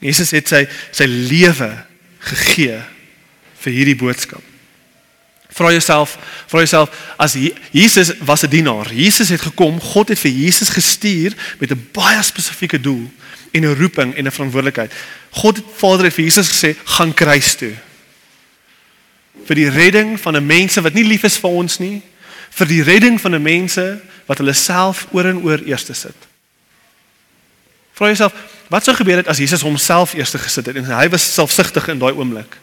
Jesus 0.00 0.30
het 0.30 0.48
sy 0.48 0.66
sy 0.90 1.06
lewe 1.06 1.70
gegee 2.18 2.78
vir 3.58 3.72
hierdie 3.72 3.98
boodskap. 3.98 4.42
Vra 5.58 5.72
jouself, 5.72 6.18
vra 6.46 6.62
jouself 6.62 6.92
as 7.18 7.34
Jesus 7.72 8.12
was 8.20 8.44
'n 8.44 8.50
dienaar. 8.50 8.92
Jesus 8.92 9.28
het 9.28 9.40
gekom, 9.40 9.80
God 9.80 10.08
het 10.08 10.18
vir 10.18 10.30
Jesus 10.30 10.68
gestuur 10.68 11.34
met 11.58 11.70
'n 11.70 11.88
baie 11.92 12.22
spesifieke 12.22 12.80
doel 12.80 13.10
en 13.52 13.62
'n 13.64 13.74
roeping 13.74 14.14
en 14.14 14.26
'n 14.26 14.32
verantwoordelikheid. 14.32 14.92
God 15.30 15.56
het 15.56 15.64
Vader 15.76 16.04
het 16.04 16.14
vir 16.14 16.24
Jesus 16.24 16.48
gesê, 16.48 16.76
"Gaan 16.84 17.14
kruis 17.14 17.54
toe." 17.54 17.74
Vir 19.44 19.54
die 19.54 19.70
redding 19.70 20.20
van 20.20 20.36
'n 20.36 20.46
mense 20.46 20.80
wat 20.80 20.94
nie 20.94 21.04
lief 21.04 21.22
is 21.22 21.36
vir 21.36 21.50
ons 21.50 21.78
nie, 21.78 22.02
vir 22.50 22.66
die 22.66 22.82
redding 22.82 23.20
van 23.20 23.34
'n 23.34 23.42
mense 23.42 24.00
wat 24.26 24.38
hulle 24.38 24.52
self 24.52 25.06
oor 25.10 25.24
en 25.24 25.42
oor 25.42 25.58
eerste 25.58 25.94
sit. 25.94 26.16
Vra 27.92 28.06
jouself, 28.06 28.32
wat 28.68 28.84
sou 28.84 28.96
gebeur 28.96 29.22
het 29.22 29.28
as 29.28 29.40
Jesus 29.40 29.64
homself 29.64 30.14
eerste 30.14 30.38
gesit 30.38 30.66
het 30.66 30.76
en 30.76 30.90
hy 30.92 31.08
was 31.08 31.24
selfsugtig 31.34 31.88
in 31.88 32.00
daai 32.00 32.12
oomblik? 32.12 32.58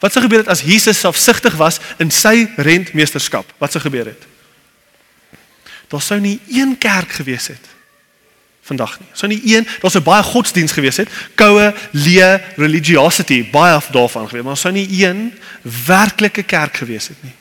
Wat 0.00 0.12
sou 0.12 0.22
gebeur 0.24 0.44
het 0.44 0.52
as 0.52 0.64
Jesus 0.64 0.98
selfsugtig 0.98 1.56
was 1.60 1.80
in 2.00 2.10
sy 2.10 2.48
rentmeesterskap? 2.56 3.44
Wat 3.60 3.72
sou 3.72 3.82
gebeur 3.84 4.08
het? 4.08 4.24
Daar 5.92 6.02
sou 6.02 6.20
nie 6.20 6.38
een 6.48 6.78
kerk 6.78 7.20
gewees 7.20 7.50
het 7.52 7.68
vandag 8.70 9.00
nie. 9.00 9.08
Sou 9.18 9.26
nie 9.30 9.40
een, 9.56 9.66
daar 9.82 9.90
sou 9.90 10.02
baie 10.04 10.22
godsdiens 10.22 10.72
gewees 10.76 11.00
het, 11.02 11.10
koue, 11.34 11.72
leë 11.96 12.30
religiosity, 12.60 13.42
baie 13.50 13.74
af 13.74 13.90
daarvan 13.90 14.28
gewees, 14.30 14.46
maar 14.46 14.60
sou 14.60 14.70
nie 14.74 14.86
een 15.02 15.32
werklike 15.86 16.44
kerk 16.46 16.78
gewees 16.84 17.10
het 17.10 17.22
nie. 17.26 17.34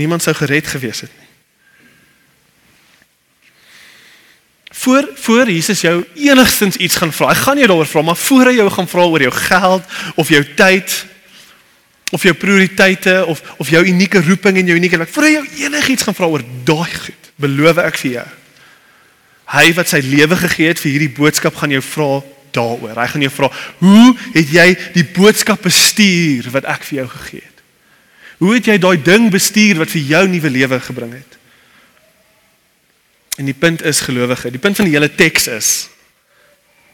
Niemand 0.00 0.22
sou 0.22 0.34
gered 0.36 0.68
gewees 0.68 1.00
het 1.06 1.14
nie. 1.16 1.19
Voor 4.80 5.08
voor 5.14 5.50
Jesus 5.50 5.80
jou 5.80 6.04
enigstens 6.14 6.76
iets 6.76 6.96
gaan 6.96 7.12
vra. 7.12 7.28
Hy 7.28 7.34
gaan 7.34 7.58
jou 7.60 7.66
daaroor 7.68 7.86
vra, 7.86 8.02
maar 8.02 8.16
voor 8.16 8.48
hy 8.48 8.54
jou 8.56 8.70
gaan 8.72 8.88
vra 8.88 9.02
oor 9.04 9.20
jou 9.20 9.32
geld 9.32 9.96
of 10.14 10.28
jou 10.32 10.40
tyd 10.56 10.94
of 12.10 12.22
jou 12.22 12.32
prioriteite 12.34 13.24
of 13.26 13.42
of 13.60 13.68
jou 13.68 13.82
unieke 13.84 14.22
roeping 14.24 14.56
en 14.56 14.70
jou 14.70 14.76
unieke 14.78 14.98
like, 14.98 15.12
voor 15.12 15.26
hy 15.26 15.32
jou 15.34 15.66
enigiets 15.66 16.06
gaan 16.06 16.16
vra 16.16 16.30
oor 16.32 16.44
daai 16.64 16.94
goed, 16.94 17.28
beloof 17.36 17.80
ek 17.82 18.00
vir 18.00 18.10
jou. 18.14 18.24
Hy 19.52 19.66
wat 19.76 19.92
sy 19.92 20.00
lewe 20.06 20.38
gegee 20.46 20.70
het 20.72 20.80
vir 20.80 20.94
hierdie 20.94 21.12
boodskap 21.18 21.58
gaan 21.60 21.74
jou 21.74 21.82
vra 21.84 22.08
daaroor. 22.56 22.94
Hy 23.02 23.06
gaan 23.12 23.26
jou 23.26 23.32
vra, 23.34 23.50
"Hoe 23.78 24.16
het 24.32 24.48
jy 24.48 24.68
die 24.94 25.04
boodskap 25.04 25.60
bestuur 25.62 26.48
wat 26.50 26.64
ek 26.64 26.84
vir 26.84 26.98
jou 27.02 27.08
gegee 27.08 27.42
het? 27.44 27.58
Hoe 28.38 28.54
het 28.54 28.64
jy 28.64 28.78
daai 28.78 28.96
ding 29.02 29.30
bestuur 29.30 29.76
wat 29.76 29.90
vir 29.90 30.02
jou 30.02 30.24
nuwe 30.28 30.50
lewe 30.50 30.80
gebring 30.80 31.12
het?" 31.12 31.39
En 33.40 33.48
die 33.48 33.56
punt 33.56 33.80
is 33.88 34.02
gelowige, 34.04 34.50
die 34.52 34.60
punt 34.60 34.76
van 34.76 34.84
die 34.84 34.94
hele 34.94 35.08
teks 35.08 35.48
is 35.48 35.70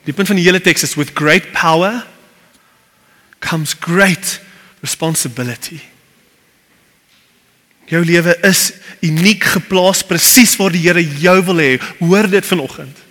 die 0.07 0.15
punt 0.15 0.31
van 0.31 0.39
die 0.39 0.45
hele 0.47 0.61
teks 0.63 0.85
is 0.87 0.95
with 0.95 1.11
great 1.19 1.51
power 1.51 2.05
comes 3.43 3.75
great 3.83 4.39
responsibility. 4.81 5.81
Jou 7.91 8.05
lewe 8.07 8.37
is 8.47 8.71
uniek 9.07 9.45
geplaas 9.57 10.05
presies 10.07 10.55
waar 10.59 10.75
die 10.75 10.85
Here 10.85 11.03
jou 11.03 11.37
wil 11.51 11.63
hê. 11.63 11.73
Hoor 11.99 12.31
dit 12.31 12.47
vanoggend. 12.47 13.03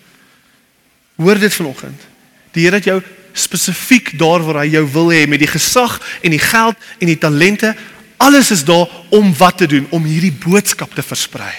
Hoor 1.19 1.39
dit 1.39 1.53
vanoggend. 1.53 2.07
Die 2.55 2.65
Here 2.65 2.79
het 2.79 2.89
jou 2.89 2.99
spesifiek 3.35 4.13
daar 4.19 4.43
waar 4.43 4.63
hy 4.63 4.71
jou 4.77 4.85
wil 4.95 5.11
hê 5.11 5.23
met 5.27 5.43
die 5.43 5.51
gesag 5.51 5.99
en 6.23 6.35
die 6.35 6.43
geld 6.43 6.79
en 6.99 7.11
die 7.11 7.19
talente. 7.19 7.75
Alles 8.23 8.51
is 8.55 8.63
daar 8.67 8.87
om 9.15 9.31
wat 9.35 9.59
te 9.63 9.67
doen, 9.67 9.87
om 9.91 10.07
hierdie 10.07 10.35
boodskap 10.43 10.95
te 10.95 11.03
versprei. 11.03 11.53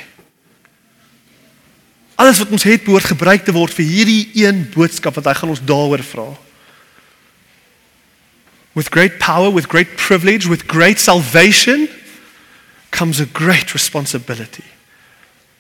Alles 2.16 2.38
wat 2.40 2.48
ons 2.48 2.64
het 2.64 2.84
behoort 2.84 3.10
gebruik 3.12 3.44
te 3.44 3.52
word 3.52 3.74
vir 3.76 3.84
hierdie 3.84 4.22
een 4.40 4.62
boodskap 4.72 5.18
wat 5.18 5.28
hy 5.28 5.34
gaan 5.36 5.52
ons 5.52 5.64
daaroor 5.68 6.04
vra. 6.04 6.30
With 8.76 8.88
great 8.92 9.18
power, 9.20 9.52
with 9.52 9.68
great 9.68 9.96
privilege, 10.00 10.48
with 10.48 10.64
great 10.68 11.00
salvation 11.00 11.88
comes 12.90 13.20
a 13.20 13.28
great 13.32 13.72
responsibility. 13.76 14.64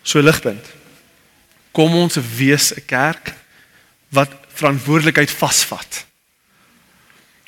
So 0.02 0.24
ligpunt. 0.24 0.64
Kom 1.76 1.92
ons 1.94 2.16
wees 2.38 2.72
'n 2.72 2.84
kerk 2.86 3.34
wat 4.08 4.32
verantwoordelikheid 4.56 5.30
vasvat. 5.30 6.06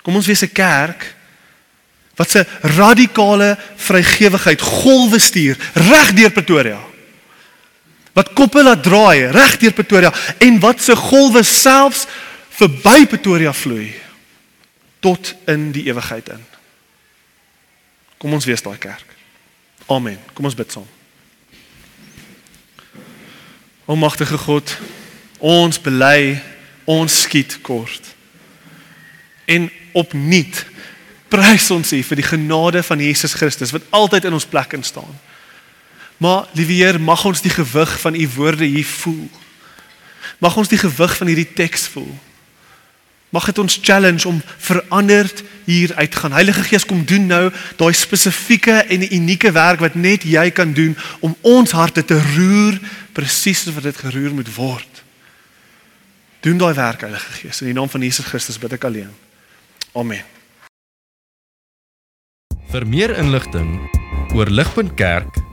Kom 0.02 0.16
ons 0.16 0.26
wees 0.26 0.42
'n 0.42 0.52
kerk 0.52 1.14
wat 2.16 2.30
se 2.30 2.46
radikale 2.60 3.56
vrygewigheid 3.76 4.60
golwe 4.60 5.18
stuur 5.18 5.56
reg 5.72 6.12
deur 6.12 6.30
Pretoria 6.30 6.87
wat 8.18 8.34
koppe 8.34 8.64
laat 8.66 8.82
draai 8.82 9.30
reg 9.30 9.56
deur 9.62 9.76
Pretoria 9.76 10.12
en 10.42 10.58
wat 10.62 10.82
se 10.82 10.96
golwe 10.98 11.44
selfs 11.46 12.06
verby 12.58 13.06
Pretoria 13.06 13.54
vloei 13.54 13.92
tot 14.98 15.36
in 15.46 15.68
die 15.70 15.84
ewigheid 15.86 16.32
in. 16.34 16.40
Kom 18.18 18.34
ons 18.34 18.48
wees 18.48 18.64
daai 18.64 18.78
kerk. 18.82 19.06
Amen. 19.86 20.18
Kom 20.34 20.48
ons 20.48 20.56
bid 20.58 20.72
saam. 20.74 20.88
O 23.86 23.94
magtige 23.96 24.36
God, 24.42 24.74
ons 25.38 25.78
bely 25.80 26.40
ons 26.90 27.20
skiet 27.22 27.60
kort. 27.62 28.10
En 29.46 29.70
opnuut 29.96 30.64
prys 31.30 31.70
ons 31.72 31.94
U 31.94 32.02
vir 32.10 32.20
die 32.20 32.26
genade 32.26 32.82
van 32.84 33.00
Jesus 33.00 33.36
Christus 33.38 33.72
wat 33.72 33.86
altyd 33.96 34.26
in 34.28 34.36
ons 34.36 34.48
plek 34.48 34.74
instaan. 34.76 35.14
Maar 36.18 36.48
liewe 36.52 36.72
Heer, 36.72 37.00
mag 37.00 37.24
ons 37.24 37.42
die 37.42 37.50
gewig 37.50 38.00
van 38.00 38.14
u 38.14 38.28
woorde 38.34 38.64
hier 38.64 38.86
voel. 38.86 39.28
Mag 40.38 40.56
ons 40.56 40.68
die 40.68 40.78
gewig 40.78 41.16
van 41.16 41.26
hierdie 41.26 41.52
teks 41.54 41.86
voel. 41.94 42.10
Mag 43.28 43.44
dit 43.44 43.58
ons 43.58 43.78
challenge 43.82 44.28
om 44.28 44.40
veranderd 44.56 45.42
hier 45.64 45.94
uitgaan. 45.94 46.32
Heilige 46.32 46.62
Gees 46.62 46.86
kom 46.86 47.04
doen 47.04 47.26
nou 47.26 47.50
daai 47.76 47.92
spesifieke 47.92 48.72
en 48.88 49.04
unieke 49.14 49.52
werk 49.52 49.82
wat 49.84 49.94
net 49.94 50.24
jy 50.24 50.48
kan 50.50 50.72
doen 50.72 50.96
om 51.20 51.36
ons 51.40 51.74
harte 51.76 52.04
te 52.04 52.16
roer 52.36 52.80
presies 53.12 53.62
soos 53.62 53.76
wat 53.76 53.90
dit 53.90 54.00
geroer 54.00 54.32
moet 54.34 54.48
word. 54.54 55.04
Doen 56.40 56.58
daai 56.58 56.74
werk 56.74 57.04
Heilige 57.04 57.32
Gees 57.42 57.60
in 57.60 57.70
die 57.70 57.76
naam 57.76 57.90
van 57.92 58.02
Jesus 58.02 58.26
Christus 58.26 58.58
bid 58.58 58.78
ek 58.78 58.88
alleen. 58.88 59.12
Amen. 59.92 60.24
Vir 62.72 62.84
meer 62.88 63.12
inligting 63.16 63.76
oor 64.36 64.48
Ligpunt 64.52 64.94
Kerk, 64.96 65.36